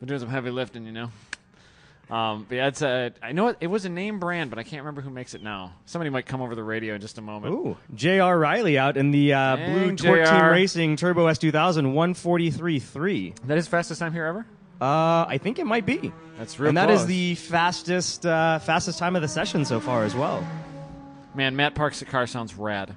Been 0.00 0.09
doing 0.09 0.20
some 0.20 0.29
heavy 0.29 0.50
lifting, 0.50 0.85
you 0.85 0.92
know. 0.92 1.11
Um, 2.09 2.47
but 2.49 2.55
yeah, 2.55 2.69
it's 2.69 2.83
a. 2.83 3.12
I 3.21 3.33
know 3.33 3.49
it, 3.49 3.57
it 3.61 3.66
was 3.66 3.85
a 3.85 3.88
name 3.88 4.21
brand, 4.21 4.51
but 4.51 4.59
I 4.61 4.62
can't 4.62 4.83
remember 4.83 5.01
who 5.01 5.11
makes 5.11 5.35
it 5.35 5.42
now. 5.42 5.73
Somebody 5.87 6.11
might 6.11 6.25
come 6.27 6.40
over 6.40 6.55
the 6.55 6.62
radio 6.62 6.95
in 6.95 7.01
just 7.01 7.19
a 7.19 7.21
moment. 7.21 7.53
Ooh, 7.55 7.77
J.R. 7.95 8.38
Riley 8.38 8.79
out 8.79 8.97
in 8.97 9.11
the 9.11 9.33
uh, 9.33 9.57
blue 9.57 9.97
Torque 9.97 10.25
Team 10.29 10.45
Racing 10.45 10.97
Turbo 10.97 11.27
S2000 11.27 11.92
143.3. 11.92 13.35
That 13.47 13.59
is 13.59 13.66
fastest 13.66 13.99
time 13.99 14.12
here 14.12 14.25
ever. 14.25 14.47
Uh, 14.81 15.27
I 15.29 15.38
think 15.42 15.59
it 15.59 15.66
might 15.66 15.87
be. 15.87 16.12
That's 16.38 16.59
real 16.61 16.69
and 16.69 16.77
that 16.77 16.90
is 16.90 17.07
the 17.07 17.35
fastest 17.37 18.27
uh, 18.27 18.59
fastest 18.59 18.99
time 18.99 19.16
of 19.16 19.23
the 19.23 19.29
session 19.29 19.64
so 19.64 19.81
far 19.81 20.05
as 20.05 20.14
well. 20.14 20.47
Man, 21.35 21.57
Matt 21.57 21.75
Parks' 21.75 22.03
car 22.05 22.27
sounds 22.27 22.55
rad. 22.55 22.95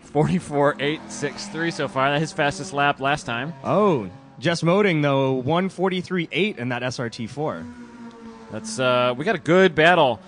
Forty-four 0.00 0.76
eight 0.80 1.00
six 1.08 1.46
three 1.48 1.70
so 1.70 1.86
far. 1.86 2.10
That's 2.10 2.22
his 2.22 2.32
fastest 2.32 2.72
lap 2.72 2.98
last 2.98 3.24
time. 3.24 3.52
Oh, 3.62 4.10
Jess 4.38 4.62
Moding 4.62 5.02
though 5.02 5.40
143.8 5.42 6.56
in 6.58 6.70
that 6.70 6.82
SRT4. 6.82 7.87
That's 8.50 8.78
uh, 8.78 9.14
we 9.16 9.24
got 9.24 9.34
a 9.34 9.40
good 9.40 9.74
battle. 9.74 10.20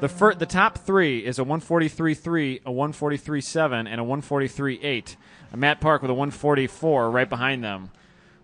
The 0.00 0.08
fir- 0.08 0.34
the 0.34 0.46
top 0.46 0.78
three 0.78 1.24
is 1.24 1.38
a 1.38 1.44
143.3, 1.44 2.62
a 2.64 2.70
143.7, 2.70 3.88
and 3.88 4.00
a 4.00 4.04
143.8. 4.04 5.16
Uh, 5.52 5.56
Matt 5.56 5.80
Park 5.80 6.02
with 6.02 6.10
a 6.10 6.14
144 6.14 7.10
right 7.10 7.28
behind 7.28 7.64
them. 7.64 7.90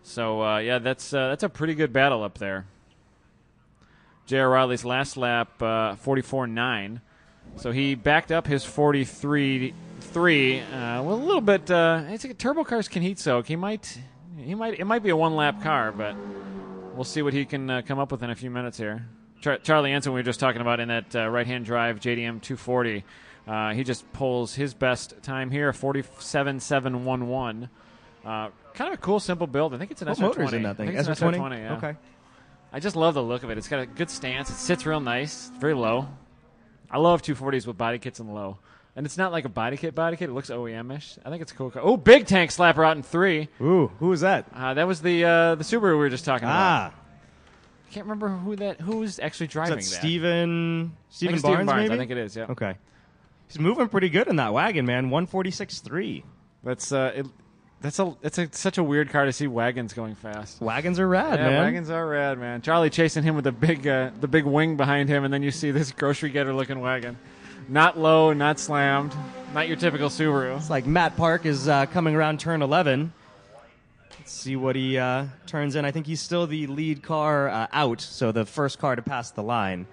So 0.03 0.43
uh, 0.43 0.59
yeah, 0.59 0.79
that's 0.79 1.13
uh, 1.15 1.29
that's 1.29 1.43
a 1.43 1.49
pretty 1.49 1.75
good 1.75 1.93
battle 1.93 2.23
up 2.23 2.39
there. 2.39 2.67
J.R. 4.27 4.49
Riley's 4.49 4.85
last 4.85 5.17
lap, 5.17 5.63
uh, 5.63 5.97
44.9. 5.97 7.01
So 7.57 7.73
he 7.73 7.95
backed 7.95 8.33
up 8.33 8.47
his 8.47 8.65
43.3. 8.65 9.73
Uh, 10.63 11.03
well, 11.03 11.15
a 11.15 11.15
little 11.15 11.41
bit. 11.41 11.71
Uh, 11.71 12.05
it's 12.09 12.25
like 12.25 12.37
turbo 12.39 12.65
cars 12.65 12.89
can 12.89 13.03
heat 13.03 13.19
soak. 13.19 13.47
He 13.47 13.57
might, 13.57 13.99
he 14.39 14.55
might. 14.55 14.81
It 14.81 14.87
might 14.87 15.03
be 15.03 15.11
a 15.11 15.17
one 15.17 15.37
lap 15.37 15.63
car, 15.63 15.93
but 15.93 16.17
we'll 16.95 17.05
see 17.05 17.23
what 17.23 17.33
he 17.33 17.45
can 17.45 17.69
uh, 17.69 17.83
come 17.83 17.99
up 17.99 18.11
with 18.11 18.23
in 18.23 18.31
a 18.31 18.35
few 18.35 18.51
minutes 18.51 18.79
here. 18.79 19.07
Char- 19.45 19.59
Charlie 19.59 19.93
Anson, 19.93 20.15
we 20.15 20.21
were 20.21 20.25
just 20.25 20.41
talking 20.41 20.63
about 20.63 20.81
in 20.81 20.89
that 20.89 21.15
uh, 21.15 21.29
right 21.29 21.47
hand 21.47 21.67
drive 21.67 22.01
JDM 22.01 22.41
240. 22.41 23.05
Uh, 23.47 23.75
he 23.75 23.85
just 23.85 24.11
pulls 24.15 24.55
his 24.55 24.73
best 24.73 25.23
time 25.23 25.51
here, 25.51 25.71
47.711. 25.71 27.69
Uh, 28.25 28.49
kind 28.73 28.89
of 28.93 28.99
a 28.99 29.03
cool, 29.03 29.21
simple 29.21 29.47
build. 29.47 29.75
I 29.75 29.79
think 29.79 29.91
it's 29.91 30.01
an 30.01 30.09
What 30.09 30.17
SR20. 30.17 30.23
motor's 30.23 30.53
in 30.55 30.63
that 30.63 30.79
thing? 30.79 30.89
I 30.89 30.93
think 30.93 31.09
it's 31.09 31.21
an 31.21 31.33
SR20? 31.33 31.37
SR20, 31.37 31.59
yeah. 31.59 31.77
Okay. 31.77 31.95
I 32.73 32.81
just 32.81 32.97
love 32.97 33.13
the 33.13 33.23
look 33.23 33.43
of 33.45 33.51
it. 33.51 33.59
It's 33.59 33.69
got 33.69 33.81
a 33.81 33.87
good 33.87 34.09
stance. 34.09 34.49
It 34.49 34.55
sits 34.55 34.87
real 34.87 35.01
nice. 35.01 35.49
It's 35.51 35.59
very 35.59 35.75
low. 35.75 36.09
I 36.91 36.97
love 36.97 37.21
240s 37.21 37.67
with 37.67 37.77
body 37.77 37.99
kits 37.99 38.21
and 38.21 38.35
low. 38.35 38.57
And 38.97 39.05
it's 39.05 39.19
not 39.19 39.31
like 39.31 39.45
a 39.45 39.49
body 39.51 39.77
kit 39.77 39.95
body 39.95 40.17
kit. 40.17 40.31
It 40.31 40.33
looks 40.33 40.49
OEM-ish. 40.51 41.19
I 41.25 41.29
think 41.29 41.43
it's 41.43 41.53
a 41.53 41.55
cool 41.55 41.71
car. 41.71 41.83
Oh, 41.85 41.97
big 41.99 42.27
tank 42.27 42.51
slapper 42.51 42.87
out 42.87 42.97
in 42.97 43.03
three. 43.03 43.49
Ooh, 43.61 43.89
who 43.99 44.09
was 44.09 44.23
that? 44.23 44.47
Uh, 44.55 44.73
that 44.75 44.87
was 44.87 45.03
the 45.03 45.25
uh, 45.25 45.55
the 45.57 45.65
Subaru 45.65 45.83
we 45.91 45.97
were 45.97 46.09
just 46.09 46.25
talking 46.25 46.45
about. 46.47 46.93
Ah, 46.93 46.95
can't 47.95 48.07
remember 48.07 48.29
who 48.29 48.57
that 48.57 48.81
who's 48.81 49.21
actually 49.21 49.47
is 49.47 49.53
driving 49.53 49.77
that 49.77 49.85
that. 49.85 49.85
Steven 49.85 50.97
Steven 51.11 51.41
Barnes, 51.41 51.41
Steven 51.41 51.67
Barnes. 51.67 51.83
maybe? 51.89 51.95
I 51.95 51.99
think 51.99 52.11
it 52.11 52.19
is. 52.19 52.35
Yeah. 52.35 52.47
Okay. 52.51 52.75
He's 53.47 53.61
moving 53.61 53.89
pretty 53.89 54.09
good 54.09 54.27
in 54.27 54.37
that 54.37 54.53
wagon, 54.53 54.85
man. 54.85 55.11
146.3. 55.11 56.25
That's 56.65 56.91
uh, 56.91 57.13
it, 57.15 57.27
that's 57.81 57.99
a 58.01 58.17
it's 58.23 58.39
a, 58.39 58.49
such 58.53 58.79
a 58.79 58.83
weird 58.83 59.11
car 59.11 59.27
to 59.27 59.33
see 59.33 59.47
wagons 59.47 59.93
going 59.93 60.17
fast. 60.17 60.61
Wagons 60.61 60.99
are 60.99 61.07
rad, 61.07 61.39
yeah, 61.39 61.51
man. 61.51 61.63
wagons 61.63 61.91
are 61.91 62.07
rad, 62.07 62.39
man. 62.39 62.63
Charlie 62.63 62.91
chasing 62.91 63.23
him 63.23 63.37
with 63.37 63.45
the 63.45 63.53
big 63.53 63.87
uh, 63.87 64.11
the 64.21 64.29
big 64.29 64.45
wing 64.45 64.77
behind 64.77 65.09
him, 65.09 65.25
and 65.25 65.33
then 65.33 65.43
you 65.43 65.51
see 65.53 65.71
this 65.71 65.93
grocery 65.93 66.31
getter 66.31 66.53
looking 66.53 66.81
wagon, 66.81 67.17
not 67.69 67.99
low, 67.99 68.33
not 68.33 68.59
slammed, 68.59 69.15
not 69.53 69.69
your 69.69 69.77
typical 69.77 70.09
Subaru. 70.09 70.57
It's 70.57 70.71
like 70.71 70.87
Matt 70.87 71.17
Park 71.17 71.47
is 71.47 71.69
uh, 71.69 71.87
coming 71.87 72.17
around 72.17 72.41
turn 72.41 72.63
11. 72.63 73.13
Let's 74.25 74.33
see 74.33 74.57
what 74.57 74.75
he 74.75 74.97
uh, 74.97 75.27
turns 75.45 75.77
in. 75.77 75.85
I 75.85 75.91
think 75.91 76.07
he's 76.07 76.23
still 76.23 76.47
the 76.47 76.67
lead 76.67 77.03
car 77.03 77.51
uh, 77.51 77.67
out, 77.75 78.01
so 78.01 78.33
the 78.33 78.47
first 78.47 78.79
car 78.79 78.97
to 78.97 79.03
pass 79.03 79.31
the 79.31 79.43
line. 79.43 79.87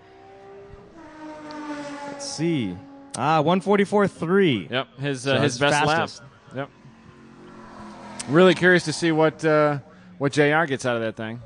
Let's 2.08 2.30
see. 2.32 2.78
Ah, 3.18 3.44
144.3. 3.44 4.72
Yep, 4.72 5.00
his 5.00 5.28
uh, 5.28 5.34
his 5.34 5.42
his 5.56 5.60
best 5.60 5.86
fastest. 5.86 6.22
lap. 6.22 6.30
Yep. 6.56 6.70
Really 8.30 8.56
curious 8.56 8.86
to 8.86 8.94
see 8.94 9.12
what 9.12 9.44
uh, 9.44 9.80
what 10.18 10.32
Jr. 10.32 10.64
gets 10.64 10.86
out 10.86 10.96
of 10.96 11.02
that 11.02 11.18
thing. 11.18 11.42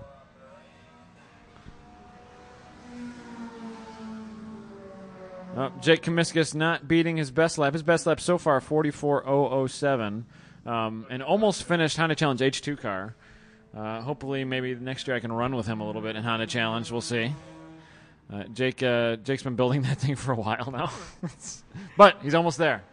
Oh, 5.58 5.72
Jake 5.82 6.04
Kamiskas 6.04 6.54
not 6.54 6.88
beating 6.88 7.18
his 7.18 7.32
best 7.32 7.58
lap. 7.58 7.74
His 7.74 7.82
best 7.82 8.06
lap 8.06 8.20
so 8.20 8.38
far, 8.38 8.60
44.007. 8.60 10.26
Um, 10.66 11.06
and 11.10 11.22
almost 11.22 11.64
finished 11.64 11.98
Honda 11.98 12.16
Challenge 12.16 12.40
H2 12.40 12.80
car. 12.80 13.16
Uh, 13.76 14.02
hopefully, 14.02 14.44
maybe 14.46 14.74
next 14.74 15.08
year 15.08 15.16
I 15.16 15.20
can 15.20 15.32
run 15.32 15.56
with 15.56 15.68
him 15.68 15.82
a 15.82 15.86
little 15.86 16.02
bit 16.02 16.16
in 16.16 16.24
Honda 16.24 16.48
Challenge. 16.48 16.90
We'll 16.92 17.02
see. 17.02 17.34
Uh, 18.34 18.44
Jake, 18.46 18.82
uh, 18.82 19.18
Jake's 19.18 19.44
been 19.44 19.56
building 19.56 19.82
that 19.84 20.00
thing 20.00 20.16
for 20.16 20.32
a 20.32 20.36
while 20.36 20.72
now, 20.72 20.92
but 21.98 22.18
he's 22.22 22.34
almost 22.34 22.58
there. 22.58 22.84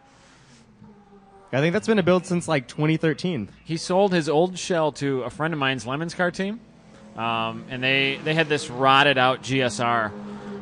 I 1.51 1.59
think 1.59 1.73
that's 1.73 1.87
been 1.87 1.99
a 1.99 2.03
build 2.03 2.25
since 2.25 2.47
like 2.47 2.67
2013. 2.67 3.47
He 3.63 3.77
sold 3.77 4.11
his 4.11 4.27
old 4.27 4.57
shell 4.57 4.91
to 4.93 5.21
a 5.21 5.29
friend 5.29 5.53
of 5.53 5.59
mine's 5.59 5.85
Lemons 5.85 6.15
car 6.15 6.31
team, 6.31 6.59
um, 7.15 7.65
and 7.69 7.83
they 7.83 8.19
they 8.23 8.33
had 8.33 8.49
this 8.49 8.71
rotted 8.71 9.19
out 9.19 9.43
GSR. 9.43 10.11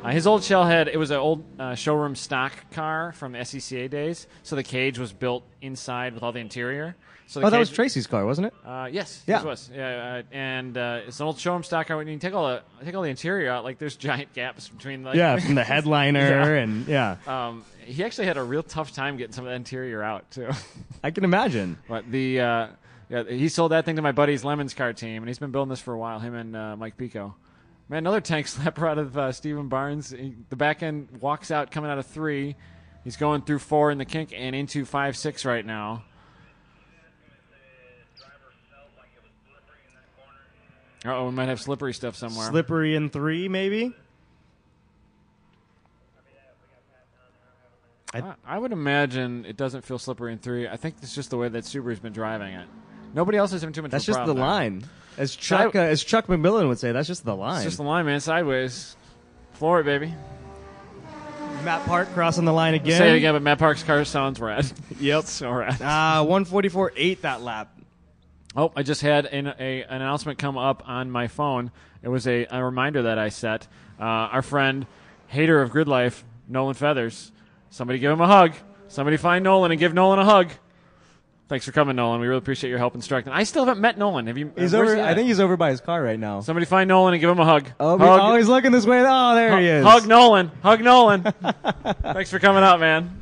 Uh, 0.04 0.10
his 0.10 0.26
old 0.26 0.44
shell 0.44 0.66
had 0.66 0.88
it 0.88 0.98
was 0.98 1.12
an 1.12 1.18
old 1.18 1.44
uh, 1.60 1.76
showroom 1.76 2.16
stock 2.16 2.54
car 2.72 3.12
from 3.14 3.34
the 3.34 3.40
SCCA 3.40 3.88
days, 3.90 4.26
so 4.42 4.56
the 4.56 4.64
cage 4.64 4.98
was 4.98 5.14
built 5.14 5.44
inside 5.62 6.14
with 6.16 6.24
all 6.24 6.32
the 6.32 6.40
interior. 6.40 6.96
So 7.28 7.40
the 7.40 7.46
Oh, 7.46 7.50
that 7.52 7.60
was 7.60 7.70
Tracy's 7.70 8.08
car, 8.08 8.26
wasn't 8.26 8.48
it? 8.48 8.54
Uh, 8.66 8.90
yes, 8.92 9.24
Yeah. 9.28 9.42
it 9.42 9.46
was. 9.46 9.70
Yeah, 9.74 10.22
uh, 10.22 10.36
and 10.36 10.76
uh, 10.78 11.02
it's 11.08 11.20
an 11.20 11.28
old 11.28 11.40
showroom 11.40 11.64
stock 11.64 11.88
car. 11.88 11.98
When 11.98 12.08
you 12.08 12.18
take 12.18 12.34
all 12.34 12.48
the 12.48 12.64
take 12.84 12.96
all 12.96 13.04
the 13.04 13.10
interior 13.10 13.52
out, 13.52 13.64
like 13.64 13.78
there's 13.78 13.96
giant 14.10 14.34
gaps 14.34 14.68
between. 14.70 15.04
Like, 15.04 15.16
Yeah, 15.16 15.38
from 15.38 15.54
the 15.56 15.64
headliner 15.64 16.20
Yeah. 16.56 16.62
and 16.64 16.88
yeah. 16.88 17.16
Um, 17.28 17.64
he 17.86 18.04
actually 18.04 18.26
had 18.28 18.38
a 18.38 18.44
real 18.44 18.64
tough 18.64 18.92
time 18.94 19.18
getting 19.18 19.34
some 19.34 19.46
of 19.46 19.50
the 19.52 19.56
interior 19.56 20.02
out 20.02 20.30
too. 20.32 20.50
I 21.04 21.12
can 21.12 21.24
imagine. 21.24 21.78
But 21.88 22.12
the 22.12 22.40
uh, 22.42 22.68
yeah, 23.10 23.24
he 23.30 23.50
sold 23.50 23.72
that 23.72 23.86
thing 23.86 23.98
to 23.98 24.02
my 24.02 24.12
buddy's 24.14 24.44
Lemons 24.44 24.74
car 24.74 24.94
team, 24.94 25.22
and 25.22 25.30
he's 25.30 25.40
been 25.40 25.52
building 25.52 25.70
this 25.70 25.80
for 25.82 25.94
a 25.94 25.98
while. 25.98 26.20
Him 26.20 26.34
and 26.34 26.56
uh, 26.56 26.76
Mike 26.76 26.98
Pico. 26.98 27.36
Man, 27.92 27.98
another 27.98 28.22
tank 28.22 28.48
slapper 28.48 28.90
out 28.90 28.98
of 28.98 29.18
uh, 29.18 29.32
Stephen 29.34 29.68
Barnes. 29.68 30.12
He- 30.12 30.34
the 30.50 30.56
back 30.56 30.82
end 30.82 31.10
walks 31.20 31.52
out 31.52 31.72
coming 31.72 31.92
out 31.92 31.98
of 31.98 32.08
three. 32.08 32.56
He's 33.04 33.18
going 33.18 33.42
through 33.42 33.60
four 33.60 33.92
in 33.92 33.98
the 33.98 34.06
kink 34.06 34.32
and 34.34 34.56
into 34.56 34.86
five 34.86 35.18
six 35.18 35.44
right 35.44 35.66
now. 35.66 36.06
Uh 41.04 41.16
oh, 41.16 41.26
we 41.26 41.32
might 41.32 41.50
have 41.50 41.60
slippery 41.60 41.94
stuff 41.94 42.16
somewhere. 42.16 42.48
Slippery 42.50 42.96
in 42.96 43.10
three, 43.10 43.50
maybe. 43.50 43.92
I, 48.14 48.36
I 48.46 48.60
would 48.60 48.72
imagine 48.72 49.46
it 49.46 49.58
doesn't 49.58 49.84
feel 49.84 49.98
slippery 49.98 50.32
in 50.32 50.38
three. 50.38 50.68
I 50.68 50.78
think 50.78 50.96
it's 51.02 51.16
just 51.16 51.32
the 51.32 51.38
way 51.38 51.50
that 51.50 51.64
Subaru's 51.64 52.00
been 52.00 52.14
driving 52.14 52.54
it. 52.54 52.68
Nobody 53.14 53.38
else 53.38 53.54
is 53.54 53.62
having 53.62 53.74
too 53.74 53.82
much. 53.82 53.92
That's 53.92 54.06
of 54.08 54.10
a 54.10 54.12
just 54.18 54.20
the 54.20 54.34
problem 54.34 54.38
there. 54.38 54.46
line. 54.46 54.84
As 55.18 55.36
Chuck, 55.36 55.76
uh, 55.76 55.80
as 55.80 56.04
Chuck 56.04 56.28
McMillan 56.28 56.68
would 56.68 56.80
say, 56.80 56.92
that's 56.94 57.08
just 57.08 57.26
the 57.26 57.36
line. 57.36 57.58
It's 57.58 57.66
just 57.66 57.78
the 57.78 57.84
line, 57.84 58.06
man. 58.06 58.20
Sideways. 58.22 58.96
Floor 59.54 59.82
it, 59.82 59.84
baby. 59.84 60.14
Matt 61.64 61.86
Park 61.86 62.12
crossing 62.14 62.46
the 62.46 62.54
line 62.54 62.74
again. 62.74 62.98
Say 62.98 63.12
it 63.14 63.18
again, 63.18 63.34
but 63.34 63.42
Matt 63.44 63.60
Park's 63.60 63.84
car 63.84 64.04
sounds 64.06 64.40
rad. 64.40 64.72
Yep. 65.00 65.26
so 65.26 65.52
rad. 65.52 65.82
Uh, 65.82 66.24
144.8 66.26 67.22
that 67.22 67.42
lap. 67.42 67.78
Oh, 68.56 68.72
I 68.76 68.84
just 68.84 69.02
had 69.02 69.26
an, 69.28 69.48
a, 69.48 69.84
an 69.84 70.02
announcement 70.02 70.38
come 70.40 70.58
up 70.58 70.84
on 70.88 71.10
my 71.12 71.28
phone. 71.28 71.72
It 72.02 72.10
was 72.10 72.28
a, 72.28 72.48
a 72.50 72.64
reminder 72.64 73.04
that 73.04 73.18
I 73.20 73.30
set. 73.30 73.68
Uh, 74.00 74.04
our 74.04 74.42
friend, 74.42 74.86
hater 75.28 75.62
of 75.62 75.70
grid 75.70 75.88
life, 75.88 76.24
Nolan 76.48 76.74
Feathers. 76.74 77.32
Somebody 77.70 78.00
give 78.00 78.12
him 78.12 78.22
a 78.22 78.28
hug. 78.28 78.54
Somebody 78.88 79.18
find 79.18 79.44
Nolan 79.44 79.72
and 79.72 79.80
give 79.80 79.94
Nolan 79.94 80.20
a 80.20 80.26
hug. 80.26 80.52
Thanks 81.52 81.66
for 81.66 81.74
coming, 81.74 81.98
Nolan. 81.98 82.22
We 82.22 82.28
really 82.28 82.38
appreciate 82.38 82.70
your 82.70 82.80
help 82.80 82.96
instructing. 82.96 83.34
I 83.34 83.44
still 83.44 83.66
haven't 83.66 83.82
met 83.82 83.98
Nolan. 83.98 84.28
Have 84.28 84.38
you? 84.38 84.54
He's 84.58 84.74
uh, 84.74 84.78
over. 84.78 84.96
he 84.96 85.02
I 85.02 85.14
think 85.14 85.28
he's 85.28 85.42
over 85.42 85.58
by 85.58 85.72
his 85.72 85.82
car 85.82 86.02
right 86.02 86.18
now. 86.18 86.40
Somebody 86.40 86.66
find 86.66 86.88
Nolan 86.88 87.14
and 87.14 87.20
give 87.20 87.30
him 87.30 87.42
a 87.42 87.44
hug. 87.44 87.68
Oh, 87.78 87.98
hug, 87.98 88.20
oh, 88.24 88.36
he's 88.38 88.48
looking 88.48 88.72
this 88.72 88.86
way. 88.86 89.04
Oh, 89.06 89.36
there 89.36 89.60
he 89.60 89.68
is. 89.68 89.84
hug 89.86 90.08
Nolan. 90.08 90.50
Hug 90.64 90.80
Nolan. 90.82 91.24
Thanks 92.04 92.32
for 92.32 92.40
coming 92.40 92.64
out, 92.64 92.80
man. 92.80 93.20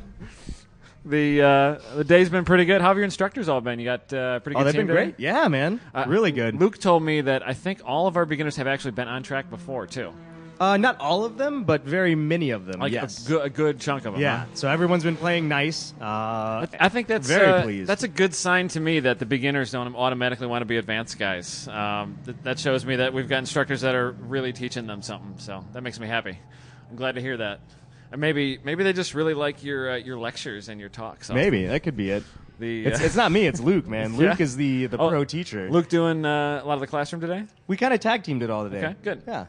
The 1.04 1.42
uh, 1.42 1.96
the 1.96 2.04
day's 2.04 2.30
been 2.30 2.44
pretty 2.44 2.66
good. 2.66 2.80
How 2.80 2.86
have 2.86 2.98
your 2.98 3.04
instructors 3.04 3.48
all 3.48 3.60
been? 3.60 3.80
You 3.80 3.86
got 3.86 4.12
uh, 4.12 4.38
pretty 4.38 4.54
good 4.54 4.60
Oh, 4.60 4.64
they've 4.64 4.74
been 4.74 4.86
today? 4.86 5.06
great. 5.06 5.14
Yeah, 5.18 5.48
man. 5.48 5.80
Uh, 5.92 6.04
really 6.06 6.30
good. 6.30 6.54
Luke 6.54 6.78
told 6.78 7.02
me 7.02 7.22
that 7.22 7.44
I 7.44 7.54
think 7.54 7.80
all 7.84 8.06
of 8.06 8.16
our 8.16 8.26
beginners 8.26 8.54
have 8.58 8.68
actually 8.68 8.92
been 8.92 9.08
on 9.08 9.24
track 9.24 9.50
before 9.50 9.88
too. 9.88 10.12
Uh, 10.60 10.76
not 10.76 11.00
all 11.00 11.24
of 11.24 11.38
them, 11.38 11.64
but 11.64 11.84
very 11.84 12.14
many 12.14 12.50
of 12.50 12.66
them. 12.66 12.80
Like 12.80 12.92
yes. 12.92 13.24
a, 13.24 13.28
good, 13.28 13.46
a 13.46 13.48
good 13.48 13.80
chunk 13.80 14.04
of 14.04 14.12
them. 14.12 14.20
yeah. 14.20 14.40
huh? 14.40 14.46
So 14.52 14.68
everyone's 14.68 15.02
been 15.04 15.16
playing 15.16 15.48
nice. 15.48 15.94
Uh, 15.98 16.66
I 16.78 16.90
think 16.90 17.06
that's 17.06 17.26
Very 17.26 17.46
uh, 17.46 17.62
pleased. 17.62 17.88
That's 17.88 18.02
a 18.02 18.08
good 18.08 18.34
sign 18.34 18.68
to 18.68 18.80
me 18.80 19.00
that 19.00 19.18
the 19.18 19.24
beginners 19.24 19.72
don't 19.72 19.96
automatically 19.96 20.46
want 20.46 20.60
to 20.60 20.66
be 20.66 20.76
advanced 20.76 21.18
guys. 21.18 21.66
Um, 21.66 22.18
th- 22.26 22.36
that 22.42 22.58
shows 22.58 22.84
me 22.84 22.96
that 22.96 23.14
we've 23.14 23.26
got 23.28 23.38
instructors 23.38 23.80
that 23.80 23.94
are 23.94 24.10
really 24.10 24.52
teaching 24.52 24.86
them 24.86 25.00
something. 25.00 25.38
So 25.38 25.64
that 25.72 25.82
makes 25.82 25.98
me 25.98 26.06
happy. 26.06 26.38
I'm 26.90 26.96
glad 26.96 27.14
to 27.14 27.22
hear 27.22 27.38
that. 27.38 27.60
And 28.12 28.20
maybe 28.20 28.58
maybe 28.62 28.84
they 28.84 28.92
just 28.92 29.14
really 29.14 29.34
like 29.34 29.64
your 29.64 29.92
uh, 29.92 29.96
your 29.96 30.18
lectures 30.18 30.68
and 30.68 30.78
your 30.78 30.88
talks. 30.90 31.30
maybe 31.30 31.66
that 31.68 31.82
could 31.84 31.96
be 31.96 32.10
it. 32.10 32.24
The, 32.58 32.84
It's, 32.84 33.00
uh, 33.00 33.04
it's 33.04 33.16
not 33.16 33.32
me. 33.32 33.46
It's 33.46 33.60
Luke, 33.60 33.86
man. 33.86 34.12
Yeah? 34.18 34.30
Luke 34.30 34.40
is 34.40 34.56
the 34.56 34.86
the 34.86 34.98
Oh, 34.98 35.08
pro 35.08 35.24
teacher. 35.24 35.70
Luke 35.70 35.88
doing 35.88 36.26
uh, 36.26 36.60
a 36.62 36.66
lot 36.66 36.74
of 36.74 36.80
the 36.80 36.86
classroom 36.86 37.22
today. 37.22 37.44
we 37.66 37.78
kind 37.78 37.94
of 37.94 38.00
tag 38.00 38.24
teamed 38.24 38.42
it 38.42 38.50
all 38.50 38.64
today. 38.64 38.78
Okay, 38.84 38.96
good. 39.02 39.22
Yeah. 39.26 39.46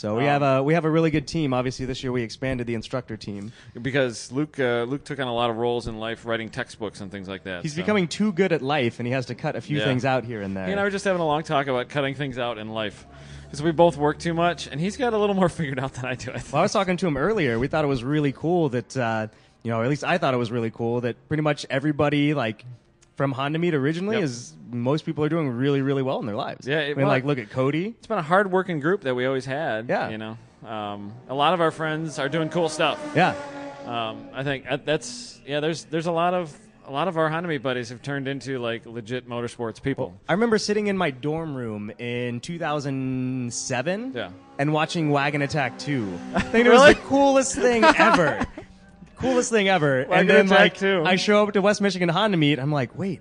So 0.00 0.14
we 0.16 0.22
Um, 0.22 0.28
have 0.28 0.42
a 0.42 0.62
we 0.62 0.72
have 0.72 0.86
a 0.86 0.90
really 0.90 1.10
good 1.10 1.26
team. 1.26 1.52
Obviously, 1.52 1.84
this 1.84 2.02
year 2.02 2.10
we 2.10 2.22
expanded 2.22 2.66
the 2.66 2.72
instructor 2.74 3.18
team. 3.18 3.52
because 3.82 4.32
Luke 4.32 4.58
uh, 4.58 4.84
Luke 4.88 5.04
took 5.04 5.18
on 5.20 5.26
a 5.28 5.34
lot 5.34 5.50
of 5.50 5.56
roles 5.58 5.88
in 5.88 5.98
life, 5.98 6.24
writing 6.24 6.48
textbooks 6.48 7.02
and 7.02 7.10
things 7.10 7.28
like 7.28 7.44
that. 7.44 7.60
He's 7.60 7.74
so. 7.74 7.82
becoming 7.82 8.08
too 8.08 8.32
good 8.32 8.50
at 8.50 8.62
life, 8.62 8.98
and 8.98 9.06
he 9.06 9.12
has 9.12 9.26
to 9.26 9.34
cut 9.34 9.56
a 9.56 9.60
few 9.60 9.76
Yeah. 9.76 9.84
things 9.84 10.06
out 10.06 10.24
here 10.24 10.40
and 10.40 10.56
there. 10.56 10.64
He 10.64 10.72
and 10.72 10.80
I 10.80 10.84
were 10.84 10.90
just 10.90 11.04
having 11.04 11.20
a 11.20 11.26
long 11.26 11.42
talk 11.42 11.66
about 11.66 11.90
cutting 11.90 12.14
things 12.14 12.38
out 12.38 12.56
in 12.56 12.70
life 12.70 13.06
because 13.44 13.62
we 13.62 13.72
both 13.72 13.98
work 13.98 14.18
too 14.18 14.32
much, 14.32 14.68
and 14.68 14.80
he's 14.80 14.96
got 14.96 15.12
a 15.12 15.18
little 15.18 15.36
more 15.36 15.48
figured 15.58 15.78
out 15.78 15.92
than 15.92 16.06
I 16.06 16.14
do. 16.14 16.30
I 16.30 16.38
think. 16.38 16.50
Well, 16.54 16.60
I 16.60 16.62
was 16.62 16.72
talking 16.72 16.96
to 16.96 17.06
him 17.06 17.18
earlier. 17.18 17.58
We 17.58 17.66
thought 17.68 17.84
it 17.84 17.88
was 17.88 18.02
really 18.02 18.32
cool 18.32 18.70
that, 18.70 18.96
uh, 18.96 19.26
you 19.62 19.70
know, 19.70 19.82
at 19.82 19.90
least 19.90 20.02
I 20.04 20.16
thought 20.16 20.32
it 20.32 20.38
was 20.38 20.50
really 20.50 20.70
cool 20.70 21.02
that 21.02 21.16
pretty 21.28 21.42
much 21.42 21.66
everybody, 21.68 22.32
like, 22.32 22.64
from 23.20 23.32
Honda 23.32 23.58
Meet 23.58 23.74
originally, 23.74 24.16
Yep. 24.16 24.24
is 24.24 24.54
most 24.72 25.04
people 25.04 25.22
are 25.22 25.28
doing 25.28 25.50
really, 25.50 25.82
really 25.82 26.00
well 26.00 26.20
in 26.20 26.24
their 26.26 26.36
lives. 26.36 26.66
Yeah, 26.66 26.78
it- 26.78 26.92
I 26.92 26.94
mean, 26.94 27.06
like, 27.06 27.22
look 27.22 27.36
at 27.38 27.50
Cody. 27.50 27.88
it's 27.98 28.06
been 28.06 28.16
a 28.16 28.22
hard 28.22 28.50
working 28.50 28.80
group 28.80 29.02
that 29.02 29.14
we 29.14 29.26
always 29.26 29.44
had. 29.44 29.90
Yeah. 29.90 30.08
you 30.08 30.16
know, 30.16 30.38
um, 30.66 31.12
a 31.28 31.34
lot 31.34 31.52
of 31.52 31.60
our 31.60 31.70
friends 31.70 32.18
are 32.18 32.30
doing 32.30 32.48
cool 32.48 32.70
stuff. 32.70 32.98
Yeah. 33.14 33.34
Um, 33.86 34.24
I 34.32 34.42
think 34.42 34.64
that's 34.86 35.38
yeah. 35.46 35.60
There's 35.60 35.84
there's 35.84 36.06
a 36.06 36.12
lot 36.12 36.32
of 36.32 36.50
a 36.88 36.90
lot 36.90 37.08
of 37.08 37.18
our 37.18 37.28
Honda 37.28 37.46
Meet 37.50 37.62
buddies 37.62 37.90
have 37.90 38.00
turned 38.00 38.26
into 38.26 38.58
like 38.58 38.86
legit 38.86 39.28
motorsports 39.28 39.82
people. 39.82 40.14
I 40.26 40.32
remember 40.32 40.56
sitting 40.56 40.86
in 40.86 40.96
my 40.96 41.10
dorm 41.10 41.54
room 41.54 41.92
in 41.98 42.40
2007 42.40 44.12
Yeah. 44.14 44.30
and 44.58 44.72
watching 44.72 45.10
Wagon 45.10 45.42
Attack 45.42 45.78
2. 45.78 46.08
I 46.34 46.40
think 46.40 46.66
it 46.66 46.70
Really? 46.70 46.88
was 46.88 46.96
the 46.96 47.02
coolest 47.02 47.54
thing 47.56 47.84
ever. 47.98 48.46
Coolest 49.20 49.50
thing 49.50 49.68
ever. 49.68 50.06
Wagon 50.08 50.36
and 50.36 50.48
then, 50.50 50.58
like, 50.58 50.76
2. 50.78 51.02
I 51.06 51.16
show 51.16 51.42
up 51.46 51.52
to 51.54 51.62
West 51.62 51.80
Michigan 51.80 52.08
Honda 52.08 52.36
Meet. 52.36 52.58
I'm 52.58 52.72
like, 52.72 52.96
wait, 52.98 53.20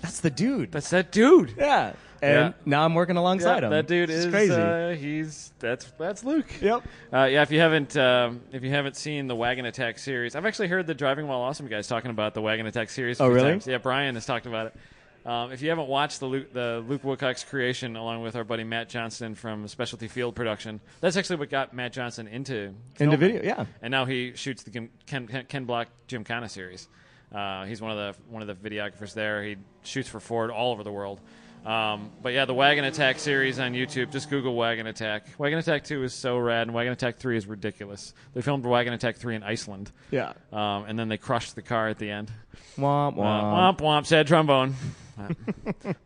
that's 0.00 0.20
the 0.20 0.30
dude. 0.30 0.72
That's 0.72 0.90
that 0.90 1.10
dude. 1.12 1.54
yeah. 1.56 1.92
And 2.20 2.32
Yeah. 2.34 2.52
now 2.64 2.84
I'm 2.84 2.94
working 2.94 3.16
alongside 3.16 3.58
Yeah, 3.62 3.64
him. 3.66 3.70
that 3.72 3.88
dude 3.88 4.08
It's 4.08 4.26
is 4.26 4.32
crazy. 4.32 4.52
Uh, 4.54 4.90
he's 4.94 5.52
that's 5.58 5.86
that's 5.98 6.22
Luke. 6.22 6.46
Yep. 6.60 6.82
Uh, 7.12 7.24
yeah, 7.24 7.42
if 7.42 7.50
you 7.50 7.58
haven't 7.58 7.96
um, 7.96 8.42
if 8.52 8.62
you 8.62 8.70
haven't 8.70 8.94
seen 8.94 9.26
the 9.26 9.34
Wagon 9.34 9.64
Attack 9.66 9.98
series, 9.98 10.36
I've 10.36 10.46
actually 10.46 10.68
heard 10.68 10.86
the 10.86 10.94
Driving 10.94 11.26
While 11.26 11.40
Awesome 11.40 11.66
guys 11.66 11.88
talking 11.88 12.12
about 12.12 12.34
the 12.34 12.40
Wagon 12.40 12.66
Attack 12.66 12.90
series. 12.90 13.20
Oh, 13.20 13.26
really? 13.26 13.50
times. 13.50 13.66
Yeah, 13.66 13.78
Brian 13.78 14.14
has 14.14 14.24
talked 14.24 14.46
about 14.46 14.68
it. 14.68 14.76
Um, 15.24 15.52
if 15.52 15.62
you 15.62 15.68
haven't 15.68 15.86
watched 15.88 16.18
the 16.20 16.26
Luke, 16.26 16.52
the 16.52 16.82
Luke 16.88 17.04
Woodcock's 17.04 17.44
creation, 17.44 17.94
along 17.96 18.22
with 18.22 18.34
our 18.34 18.42
buddy 18.44 18.64
Matt 18.64 18.88
Johnston 18.88 19.34
from 19.36 19.68
Specialty 19.68 20.08
Field 20.08 20.34
Production, 20.34 20.80
that's 21.00 21.16
actually 21.16 21.36
what 21.36 21.48
got 21.50 21.72
Matt 21.72 21.92
Johnson 21.92 22.26
into 22.26 22.74
Into 22.98 23.16
video, 23.16 23.42
yeah. 23.42 23.66
And 23.82 23.92
now 23.92 24.04
he 24.04 24.32
shoots 24.34 24.64
the 24.64 24.70
Ken, 24.70 24.88
Ken, 25.06 25.44
Ken 25.48 25.64
Block 25.64 25.88
Gymkhana 26.08 26.48
series. 26.48 26.88
Uh, 27.32 27.64
he's 27.66 27.80
one 27.80 27.92
of 27.92 27.96
the 27.96 28.22
one 28.30 28.42
of 28.42 28.48
the 28.48 28.68
videographers 28.68 29.14
there. 29.14 29.42
He 29.44 29.56
shoots 29.84 30.08
for 30.08 30.18
Ford 30.20 30.50
all 30.50 30.72
over 30.72 30.82
the 30.82 30.92
world. 30.92 31.20
Um, 31.64 32.10
but 32.20 32.32
yeah, 32.32 32.44
the 32.44 32.54
Wagon 32.54 32.84
Attack 32.84 33.20
series 33.20 33.60
on 33.60 33.72
YouTube. 33.72 34.10
Just 34.10 34.28
Google 34.28 34.56
Wagon 34.56 34.88
Attack. 34.88 35.26
Wagon 35.38 35.60
Attack 35.60 35.84
Two 35.84 36.02
is 36.02 36.12
so 36.12 36.36
rad, 36.36 36.62
and 36.62 36.74
Wagon 36.74 36.92
Attack 36.92 37.18
Three 37.18 37.36
is 37.36 37.46
ridiculous. 37.46 38.12
They 38.34 38.42
filmed 38.42 38.66
Wagon 38.66 38.92
Attack 38.92 39.16
Three 39.16 39.36
in 39.36 39.44
Iceland, 39.44 39.92
Yeah. 40.10 40.32
um, 40.52 40.86
and 40.88 40.98
then 40.98 41.08
they 41.08 41.18
crushed 41.18 41.54
the 41.54 41.62
car 41.62 41.86
at 41.88 41.98
the 41.98 42.10
end. 42.10 42.32
Womp 42.76 43.12
Uh, 43.12 43.20
womp. 43.22 43.78
womp 43.78 43.78
womp, 43.78 44.06
sad 44.06 44.26
trombone. 44.26 44.74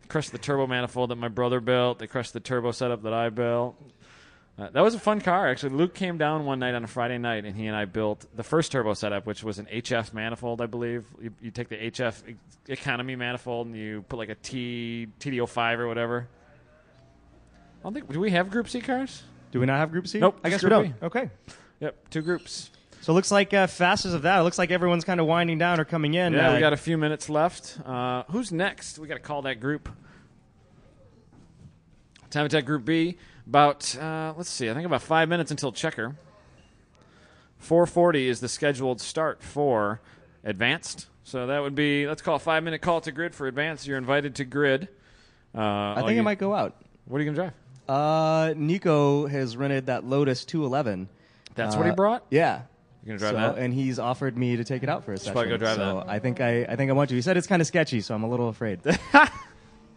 Crushed 0.07 0.31
the 0.31 0.37
turbo 0.37 0.67
manifold 0.67 1.11
that 1.11 1.15
my 1.15 1.27
brother 1.27 1.59
built. 1.59 1.99
They 1.99 2.07
crushed 2.07 2.33
the 2.33 2.39
turbo 2.39 2.71
setup 2.71 3.03
that 3.03 3.13
I 3.13 3.29
built. 3.29 3.75
Uh, 4.59 4.69
that 4.71 4.81
was 4.81 4.95
a 4.95 4.99
fun 4.99 5.21
car, 5.21 5.47
actually. 5.47 5.75
Luke 5.75 5.93
came 5.93 6.17
down 6.17 6.45
one 6.45 6.57
night 6.57 6.73
on 6.73 6.83
a 6.83 6.87
Friday 6.87 7.19
night, 7.19 7.45
and 7.45 7.55
he 7.55 7.67
and 7.67 7.75
I 7.75 7.85
built 7.85 8.25
the 8.35 8.43
first 8.43 8.71
turbo 8.71 8.95
setup, 8.95 9.27
which 9.27 9.43
was 9.43 9.59
an 9.59 9.67
HF 9.67 10.13
manifold, 10.13 10.61
I 10.61 10.65
believe. 10.65 11.05
You, 11.21 11.31
you 11.41 11.51
take 11.51 11.69
the 11.69 11.75
HF 11.77 12.35
economy 12.67 13.15
manifold 13.15 13.67
and 13.67 13.75
you 13.75 14.03
put 14.09 14.17
like 14.17 14.29
a 14.29 14.35
T 14.35 15.07
TD05 15.19 15.77
or 15.77 15.87
whatever. 15.87 16.27
I 17.79 17.83
don't 17.83 17.93
think. 17.93 18.11
Do 18.11 18.19
we 18.19 18.31
have 18.31 18.49
Group 18.49 18.67
C 18.67 18.81
cars? 18.81 19.21
Do 19.51 19.59
we 19.59 19.67
not 19.67 19.77
have 19.77 19.91
Group 19.91 20.07
C? 20.07 20.19
Nope, 20.19 20.39
I 20.43 20.49
guess 20.49 20.63
we 20.63 20.69
don't. 20.69 20.93
Okay. 21.03 21.29
Yep, 21.79 22.09
two 22.09 22.21
groups. 22.21 22.71
So 23.01 23.13
it 23.13 23.15
looks 23.15 23.31
like 23.31 23.53
uh, 23.53 23.67
fastest 23.67 24.13
of 24.15 24.23
that. 24.23 24.39
It 24.39 24.43
looks 24.43 24.57
like 24.57 24.69
everyone's 24.71 25.05
kind 25.05 25.19
of 25.19 25.27
winding 25.27 25.57
down 25.57 25.79
or 25.79 25.85
coming 25.85 26.13
in. 26.13 26.33
Yeah, 26.33 26.49
Uh, 26.49 26.53
we 26.55 26.59
got 26.59 26.73
a 26.73 26.77
few 26.77 26.97
minutes 26.97 27.29
left. 27.29 27.79
Uh, 27.85 28.23
who's 28.29 28.51
next? 28.51 28.99
We 28.99 29.07
got 29.07 29.13
to 29.15 29.19
call 29.21 29.43
that 29.43 29.59
group. 29.59 29.87
Time 32.29 32.45
attack 32.45 32.65
group 32.65 32.83
B. 32.85 33.17
About 33.47 33.95
uh, 33.97 34.33
let's 34.35 34.49
see. 34.49 34.69
I 34.69 34.73
think 34.73 34.85
about 34.85 35.01
five 35.01 35.29
minutes 35.29 35.51
until 35.51 35.71
checker. 35.71 36.15
4:40 37.63 38.25
is 38.27 38.39
the 38.41 38.49
scheduled 38.49 38.99
start 38.99 39.41
for 39.41 40.01
advanced. 40.43 41.07
So 41.23 41.47
that 41.47 41.61
would 41.61 41.73
be 41.75 42.07
let's 42.07 42.21
call 42.21 42.35
a 42.35 42.39
five 42.39 42.63
minute 42.63 42.81
call 42.81 42.99
to 43.01 43.11
grid 43.11 43.33
for 43.33 43.47
advanced. 43.47 43.87
You're 43.87 43.97
invited 43.97 44.35
to 44.35 44.45
grid. 44.45 44.89
Uh, 45.55 45.61
I 45.95 46.03
think 46.05 46.19
it 46.19 46.23
might 46.23 46.39
go 46.39 46.53
out. 46.53 46.75
What 47.05 47.19
are 47.19 47.23
you 47.23 47.31
gonna 47.31 47.51
drive? 47.51 47.53
Uh, 47.87 48.53
Nico 48.57 49.27
has 49.27 49.55
rented 49.55 49.85
that 49.85 50.03
Lotus 50.03 50.43
211. 50.43 51.07
That's 51.55 51.75
what 51.77 51.85
he 51.85 51.91
Uh, 51.91 51.95
brought. 51.95 52.25
Yeah. 52.29 52.63
You 53.07 53.17
gonna 53.17 53.31
drive 53.31 53.31
So- 53.49 53.55
that? 53.55 53.63
And 53.63 53.73
he's 53.73 53.99
offered 53.99 54.37
me 54.37 54.57
to 54.57 54.65
take 54.65 54.83
it 54.83 54.89
out 54.89 55.05
for 55.05 55.13
a 55.13 55.17
session. 55.17 55.31
probably 55.33 55.49
go 55.49 55.57
drive 55.57 55.77
so 55.77 55.95
that. 56.05 56.09
I 56.09 56.19
think 56.19 56.41
I, 56.41 56.63
I 56.65 56.75
think 56.75 56.89
I 56.89 56.93
want 56.93 57.07
to. 57.09 57.15
He 57.15 57.21
said 57.21 57.37
it's 57.37 57.47
kind 57.47 57.61
of 57.61 57.67
sketchy, 57.67 58.01
so 58.01 58.13
I'm 58.13 58.23
a 58.23 58.29
little 58.29 58.49
afraid. 58.49 58.81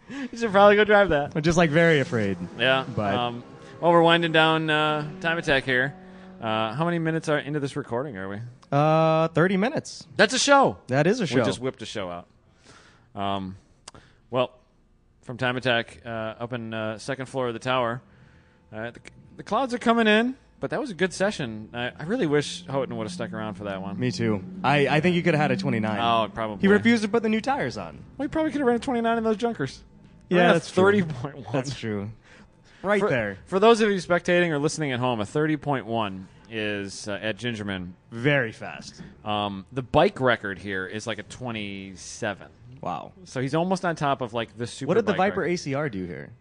You 0.09 0.37
should 0.37 0.51
probably 0.51 0.75
go 0.75 0.83
drive 0.83 1.09
that. 1.09 1.31
I'm 1.35 1.41
just 1.41 1.57
like 1.57 1.69
very 1.69 2.01
afraid. 2.01 2.37
Yeah. 2.59 2.83
But- 2.95 3.13
um, 3.15 3.43
well, 3.79 3.91
we're 3.91 4.01
winding 4.01 4.33
down 4.33 4.69
uh, 4.69 5.09
time 5.21 5.37
attack 5.37 5.63
here. 5.63 5.93
Uh, 6.41 6.73
how 6.73 6.83
many 6.83 6.99
minutes 6.99 7.29
are 7.29 7.37
into 7.39 7.59
this 7.61 7.75
recording? 7.77 8.17
Are 8.17 8.27
we? 8.27 8.39
Uh, 8.71 9.29
30 9.29 9.55
minutes. 9.57 10.05
That's 10.17 10.33
a 10.33 10.39
show. 10.39 10.77
That 10.87 11.07
is 11.07 11.21
a 11.21 11.27
show. 11.27 11.37
We 11.37 11.43
just 11.45 11.61
whipped 11.61 11.81
a 11.81 11.85
show 11.85 12.09
out. 12.09 12.27
Um, 13.15 13.55
well, 14.29 14.51
from 15.21 15.37
Time 15.37 15.55
Attack 15.55 16.01
uh, 16.05 16.09
up 16.09 16.51
in 16.53 16.73
uh, 16.73 16.97
second 16.97 17.27
floor 17.27 17.47
of 17.47 17.53
the 17.53 17.59
tower, 17.59 18.01
uh, 18.73 18.91
the, 18.91 18.99
the 19.37 19.43
clouds 19.43 19.73
are 19.73 19.77
coming 19.79 20.07
in, 20.07 20.35
but 20.61 20.69
that 20.69 20.79
was 20.79 20.91
a 20.91 20.93
good 20.93 21.11
session. 21.11 21.69
I, 21.73 21.91
I 21.99 22.03
really 22.03 22.27
wish 22.27 22.65
Houghton 22.67 22.95
would 22.95 23.03
have 23.03 23.11
stuck 23.11 23.33
around 23.33 23.55
for 23.55 23.65
that 23.65 23.81
one. 23.81 23.99
Me 23.99 24.11
too. 24.11 24.43
I, 24.63 24.87
I 24.87 24.99
think 25.01 25.15
you 25.15 25.23
could 25.23 25.33
have 25.33 25.41
had 25.41 25.51
a 25.51 25.57
29. 25.57 25.99
Oh, 25.99 26.29
probably. 26.31 26.61
He 26.61 26.67
refused 26.67 27.03
to 27.03 27.09
put 27.09 27.23
the 27.23 27.29
new 27.29 27.41
tires 27.41 27.77
on. 27.77 27.99
We 28.17 28.27
probably 28.27 28.51
could 28.51 28.61
have 28.61 28.67
ran 28.67 28.77
a 28.77 28.79
29 28.79 29.17
in 29.17 29.23
those 29.23 29.37
junkers. 29.37 29.83
Yeah, 30.29 30.37
Ran 30.37 30.49
a 30.51 30.53
that's 30.53 30.71
true. 30.71 30.83
30.1. 30.83 31.51
That's 31.51 31.75
true. 31.75 32.09
right 32.83 33.01
for, 33.01 33.09
there. 33.09 33.37
For 33.47 33.59
those 33.59 33.81
of 33.81 33.89
you 33.89 33.97
spectating 33.97 34.49
or 34.49 34.59
listening 34.59 34.91
at 34.91 34.99
home, 34.99 35.19
a 35.19 35.25
30.1 35.25 36.25
is 36.49 37.07
uh, 37.07 37.13
at 37.13 37.37
Gingerman. 37.37 37.93
Very 38.11 38.51
fast. 38.51 39.01
Um, 39.25 39.65
the 39.71 39.81
bike 39.81 40.21
record 40.21 40.59
here 40.59 40.85
is 40.85 41.07
like 41.07 41.17
a 41.17 41.23
27. 41.23 42.47
Wow. 42.81 43.13
So 43.25 43.41
he's 43.41 43.55
almost 43.55 43.83
on 43.83 43.95
top 43.95 44.21
of 44.21 44.33
like 44.33 44.57
the 44.57 44.67
super. 44.67 44.89
What 44.89 44.93
did 44.95 45.05
the 45.05 45.13
bike 45.13 45.31
Viper 45.31 45.41
record. 45.41 45.57
ACR 45.57 45.91
do 45.91 46.05
here? 46.05 46.31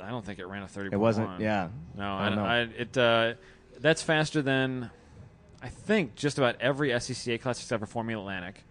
I 0.00 0.10
don't 0.10 0.24
think 0.24 0.38
it 0.38 0.46
ran 0.46 0.62
a 0.62 0.68
30. 0.68 0.90
It 0.92 0.96
wasn't. 0.98 1.40
Yeah. 1.40 1.68
No, 1.96 2.04
I 2.04 2.26
I, 2.26 2.28
don't 2.28 2.36
know. 2.36 2.44
I, 2.44 2.58
it 2.60 2.98
uh, 2.98 3.34
that's 3.80 4.02
faster 4.02 4.42
than 4.42 4.90
I 5.62 5.68
think 5.68 6.14
just 6.14 6.38
about 6.38 6.56
every 6.60 6.90
SCCA 6.90 7.40
class 7.40 7.60
except 7.60 7.80
for 7.80 7.86
Formula 7.86 8.22
Atlantic. 8.22 8.64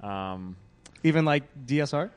Um, 0.00 0.56
Even 1.04 1.24
like 1.24 1.44
DSR. 1.66 2.10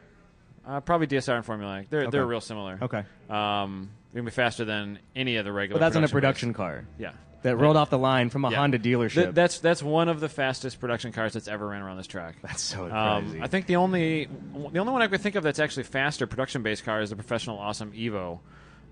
uh, 0.66 0.80
probably 0.82 1.08
DSR 1.08 1.36
and 1.36 1.46
Formula 1.46 1.72
Atlantic. 1.72 1.90
They're 1.90 2.02
Okay. 2.02 2.10
they're 2.12 2.26
real 2.26 2.42
similar. 2.42 2.80
Okay. 2.82 3.04
Um, 3.30 3.90
gonna 4.14 4.24
be 4.26 4.32
faster 4.32 4.66
than 4.66 5.00
any 5.16 5.36
of 5.38 5.46
the 5.46 5.52
regular. 5.52 5.80
But 5.80 5.86
that's 5.86 5.96
in 5.96 6.04
a 6.04 6.08
production 6.08 6.54
production 6.54 6.54
car. 6.54 6.86
Yeah. 6.98 7.12
That 7.46 7.58
rolled 7.58 7.78
off 7.78 7.90
the 7.90 7.98
line 7.98 8.30
from 8.30 8.44
a 8.46 8.50
Yeah. 8.52 8.58
Honda 8.58 8.80
dealership. 8.80 9.14
Th- 9.14 9.34
that's 9.36 9.60
that's 9.60 9.82
one 9.82 10.10
of 10.10 10.20
the 10.20 10.28
fastest 10.30 10.80
production 10.80 11.12
cars 11.12 11.34
that's 11.34 11.48
ever 11.48 11.68
ran 11.68 11.82
around 11.82 11.98
this 11.98 12.08
track. 12.08 12.36
That's 12.42 12.62
so 12.62 12.90
Um, 12.92 13.24
crazy. 13.30 13.42
I 13.42 13.48
think 13.48 13.68
the 13.68 13.76
only 13.78 14.26
the 14.72 14.80
only 14.80 14.92
one 14.92 15.02
I 15.02 15.08
could 15.08 15.22
think 15.22 15.36
of 15.36 15.44
that's 15.44 15.60
actually 15.60 15.84
faster 15.84 16.28
production 16.28 16.64
based 16.64 16.84
car 16.86 17.02
is 17.02 17.10
the 17.12 17.16
professional 17.16 17.58
awesome 17.58 17.92
Evo 17.94 18.40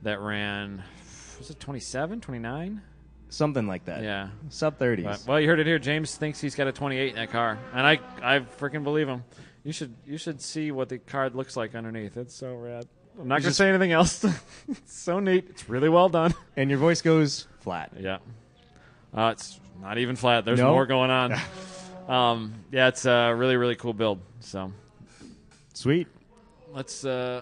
that 0.04 0.20
ran 0.20 0.84
was 1.40 1.50
it 1.50 1.60
27, 1.60 2.22
29? 2.22 2.82
Something 3.30 3.66
like 3.68 3.86
that. 3.86 4.04
Yeah. 4.04 4.28
Sub 4.50 4.78
30s. 4.78 5.04
But, 5.04 5.24
well, 5.28 5.40
you 5.42 5.48
heard 5.48 5.60
it 5.60 5.66
here. 5.66 5.80
James 5.80 6.16
thinks 6.16 6.40
he's 6.40 6.54
got 6.54 6.68
a 6.68 6.72
28 6.72 7.10
in 7.10 7.16
that 7.16 7.32
car, 7.32 7.58
and 7.74 7.86
I 7.88 8.00
I 8.22 8.40
freaking 8.40 8.84
believe 8.84 9.08
him. 9.08 9.24
You 9.64 9.72
should 9.72 9.96
you 10.06 10.18
should 10.18 10.42
see 10.42 10.72
what 10.72 10.90
the 10.90 11.00
card 11.00 11.34
looks 11.36 11.58
like 11.58 11.74
underneath. 11.74 12.16
It's 12.18 12.36
so 12.36 12.54
rad. 12.54 12.86
I'm 13.20 13.28
not 13.28 13.36
gonna 13.36 13.46
just- 13.46 13.58
say 13.58 13.70
anything 13.70 13.92
else. 13.92 14.24
it's 14.68 14.94
so 14.94 15.20
neat. 15.20 15.46
It's 15.50 15.68
really 15.70 15.90
well 15.90 16.10
done. 16.10 16.34
and 16.58 16.70
your 16.70 16.80
voice 16.80 17.02
goes 17.02 17.48
flat. 17.62 17.92
Yeah. 18.00 18.18
Uh, 19.16 19.30
it's 19.34 19.60
not 19.82 19.98
even 19.98 20.16
flat. 20.16 20.46
There's 20.46 20.60
No? 20.60 20.72
more 20.72 20.86
going 20.86 21.12
on. 21.12 21.34
um, 22.08 22.54
yeah, 22.72 22.88
it's 22.88 23.06
a 23.06 23.34
really 23.36 23.56
really 23.58 23.76
cool 23.76 23.94
build. 23.94 24.20
So 24.40 24.72
Sweet. 25.74 26.08
let's. 26.74 27.04
Uh, 27.06 27.42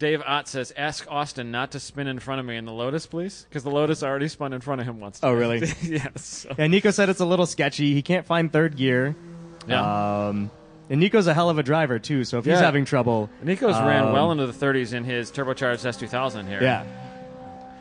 Dave 0.00 0.22
Ott 0.26 0.48
says, 0.48 0.72
"Ask 0.76 1.06
Austin 1.10 1.50
not 1.50 1.70
to 1.72 1.80
spin 1.80 2.08
in 2.08 2.18
front 2.18 2.40
of 2.40 2.46
me 2.46 2.56
in 2.56 2.64
the 2.64 2.72
Lotus, 2.72 3.06
please, 3.06 3.46
because 3.48 3.62
the 3.62 3.70
Lotus 3.70 4.02
already 4.02 4.28
spun 4.28 4.52
in 4.52 4.60
front 4.60 4.80
of 4.80 4.86
him 4.86 5.00
once." 5.00 5.20
Oh, 5.22 5.32
really? 5.32 5.58
yes. 5.82 6.46
Yeah, 6.58 6.66
Nico 6.66 6.90
said 6.90 7.08
it's 7.08 7.20
a 7.20 7.24
little 7.24 7.46
sketchy. 7.46 7.94
He 7.94 8.02
can't 8.02 8.26
find 8.26 8.52
third 8.52 8.76
gear. 8.76 9.14
Yeah. 9.68 10.26
Um, 10.28 10.50
and 10.90 11.00
Nico's 11.00 11.26
a 11.26 11.32
hell 11.32 11.48
of 11.48 11.58
a 11.58 11.62
driver 11.62 11.98
too. 11.98 12.24
So 12.24 12.38
if 12.38 12.44
he's 12.44 12.58
having 12.58 12.84
trouble, 12.84 13.30
Nico's 13.42 13.76
ran 13.76 14.04
um, 14.08 14.12
well 14.12 14.32
into 14.32 14.46
the 14.46 14.52
30s 14.52 14.92
in 14.92 15.04
his 15.04 15.30
turbocharged 15.30 15.86
S2000 15.86 16.46
here. 16.48 16.62
yeah. 16.62 16.84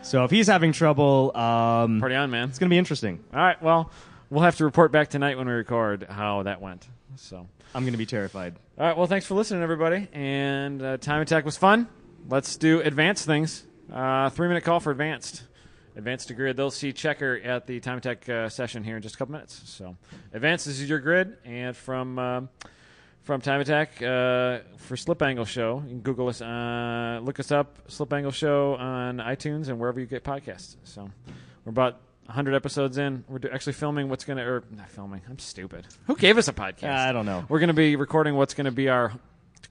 So 0.04 0.26
if 0.26 0.32
he's 0.32 0.48
having 0.48 0.74
trouble, 0.74 1.32
um, 1.36 2.00
Party 2.00 2.16
on, 2.16 2.30
man. 2.30 2.50
it's 2.50 2.60
going 2.60 2.70
to 2.70 2.74
be 2.74 2.78
interesting. 2.78 3.24
All 3.34 3.40
right. 3.40 3.62
Well, 3.62 3.90
we'll 4.30 4.44
have 4.44 4.58
to 4.58 4.66
report 4.66 4.92
back 4.92 5.10
tonight 5.10 5.38
when 5.38 5.48
we 5.48 5.54
record 5.54 6.04
how 6.10 6.44
that 6.44 6.62
went. 6.62 6.86
So, 7.16 7.48
I'm 7.74 7.84
going 7.84 7.94
to 7.94 7.98
be 7.98 8.06
terrified. 8.06 8.56
all 8.78 8.86
right. 8.86 8.98
Well, 8.98 9.08
thanks 9.08 9.26
for 9.26 9.36
listening, 9.36 9.64
everybody. 9.64 10.08
And 10.12 10.82
uh, 10.82 10.98
time 10.98 11.22
attack 11.22 11.46
was 11.46 11.56
fun. 11.58 11.88
Let's 12.28 12.58
do 12.58 12.82
advanced 12.82 13.26
things. 13.26 13.64
Uh, 13.92 14.30
three 14.30 14.48
minute 14.50 14.64
call 14.64 14.80
for 14.82 14.92
advanced. 14.92 15.44
Advanced 15.96 16.28
to 16.30 16.34
grid. 16.34 16.58
They'll 16.58 16.72
see 16.72 16.92
checker 16.92 17.40
at 17.44 17.66
the 17.68 17.80
time 17.80 18.00
attack 18.00 18.28
uh, 18.28 18.50
session 18.50 18.84
here 18.84 18.98
in 18.98 19.02
just 19.02 19.16
a 19.16 19.18
couple 19.18 19.34
minutes. 19.34 19.62
So, 19.66 19.96
advanced. 20.34 20.66
This 20.66 20.80
is 20.82 20.90
your 20.90 21.00
grid, 21.00 21.38
and 21.46 21.76
from. 21.78 22.50
From 23.24 23.40
Time 23.40 23.62
Attack 23.62 24.02
uh, 24.04 24.60
for 24.78 24.98
Slip 24.98 25.22
Angle 25.22 25.46
Show. 25.46 25.82
You 25.86 25.92
can 25.92 26.00
Google 26.02 26.28
us, 26.28 26.42
uh, 26.42 27.22
look 27.24 27.40
us 27.40 27.52
up, 27.54 27.78
Slip 27.88 28.12
Angle 28.12 28.32
Show 28.34 28.76
on 28.76 29.18
iTunes 29.20 29.70
and 29.70 29.80
wherever 29.80 30.00
you 30.00 30.06
get 30.06 30.26
podcasts. 30.26 30.76
So 30.84 31.10
we're 31.64 31.70
about 31.70 32.00
100 32.26 32.54
episodes 32.54 32.98
in. 32.98 33.24
We're 33.30 33.40
do- 33.40 33.50
actually 33.50 33.74
filming 33.74 34.10
what's 34.10 34.26
going 34.26 34.38
to, 34.38 34.44
or 34.44 34.64
not 34.76 34.90
filming, 34.90 35.22
I'm 35.30 35.40
stupid. 35.40 35.88
Who 36.08 36.18
gave 36.18 36.38
us 36.38 36.50
a 36.50 36.54
podcast? 36.54 36.84
I 36.94 37.14
don't 37.14 37.26
know. 37.26 37.46
We're 37.48 37.60
going 37.60 37.70
to 37.70 37.74
be 37.74 37.96
recording 37.96 38.36
what's 38.36 38.54
going 38.54 38.66
to 38.66 38.72
be 38.72 38.90
our 38.90 39.14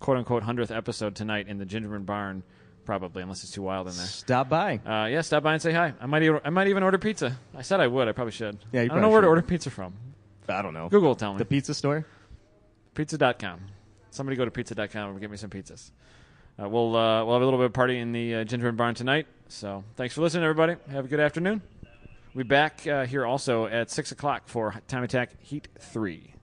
quote 0.01 0.17
unquote 0.17 0.43
100th 0.43 0.75
episode 0.75 1.15
tonight 1.15 1.47
in 1.47 1.59
the 1.59 1.67
Gingerman 1.67 2.07
Barn, 2.07 2.43
probably, 2.87 3.23
unless 3.23 3.43
it's 3.45 3.53
too 3.53 3.63
wild 3.63 3.87
in 3.87 3.95
there. 3.95 4.07
Stop 4.07 4.49
by. 4.49 4.77
Uh, 4.79 5.09
yeah, 5.09 5.21
stop 5.21 5.43
by 5.43 5.53
and 5.53 5.61
say 5.61 5.73
hi. 5.75 5.93
I 6.01 6.07
might, 6.07 6.23
even, 6.23 6.41
I 6.43 6.49
might 6.49 6.69
even 6.69 6.83
order 6.83 6.97
pizza. 6.97 7.39
I 7.55 7.61
said 7.61 7.81
I 7.81 7.87
would. 7.87 8.09
I 8.09 8.13
probably 8.13 8.33
should. 8.33 8.57
Yeah, 8.73 8.81
you 8.81 8.87
I 8.87 8.89
don't 8.95 9.03
know 9.03 9.09
probably 9.09 9.13
where 9.13 9.21
to 9.21 9.25
should. 9.27 9.29
order 9.29 9.43
pizza 9.43 9.71
from. 9.71 9.93
I 10.49 10.63
don't 10.63 10.73
know. 10.73 10.89
Google 10.89 11.11
will 11.11 11.17
tell 11.17 11.35
me. 11.35 11.39
The 11.39 11.45
pizza 11.45 11.75
store. 11.75 12.07
Pizza.com. 12.95 13.61
Somebody 14.11 14.37
go 14.37 14.45
to 14.45 14.51
pizza.com 14.51 15.11
and 15.11 15.21
get 15.21 15.31
me 15.31 15.37
some 15.37 15.51
pizzas. 15.51 15.91
Uh, 16.63 16.69
we'll 16.69 16.95
uh, 16.95 17.25
we'll 17.25 17.35
have 17.35 17.43
a 17.43 17.45
little 17.45 17.59
bit 17.59 17.67
of 17.67 17.73
party 17.73 17.99
in 17.99 18.13
the 18.13 18.35
uh, 18.37 18.45
Gingerman 18.45 18.77
Barn 18.77 18.95
tonight. 18.95 19.27
So 19.49 19.85
thanks 19.97 20.15
for 20.15 20.21
listening, 20.21 20.45
everybody. 20.45 20.77
Have 20.91 21.07
a 21.07 21.09
good 21.09 21.21
afternoon. 21.21 21.63
We'll 22.35 22.45
be 22.45 22.49
back 22.49 22.87
uh, 22.87 23.07
here 23.07 23.25
also 23.25 23.67
at 23.67 23.91
six 23.91 24.13
o'clock 24.13 24.49
for 24.49 24.75
Time 24.89 25.03
Attack 25.03 25.31
Heat 25.43 25.69
Three. 25.79 26.35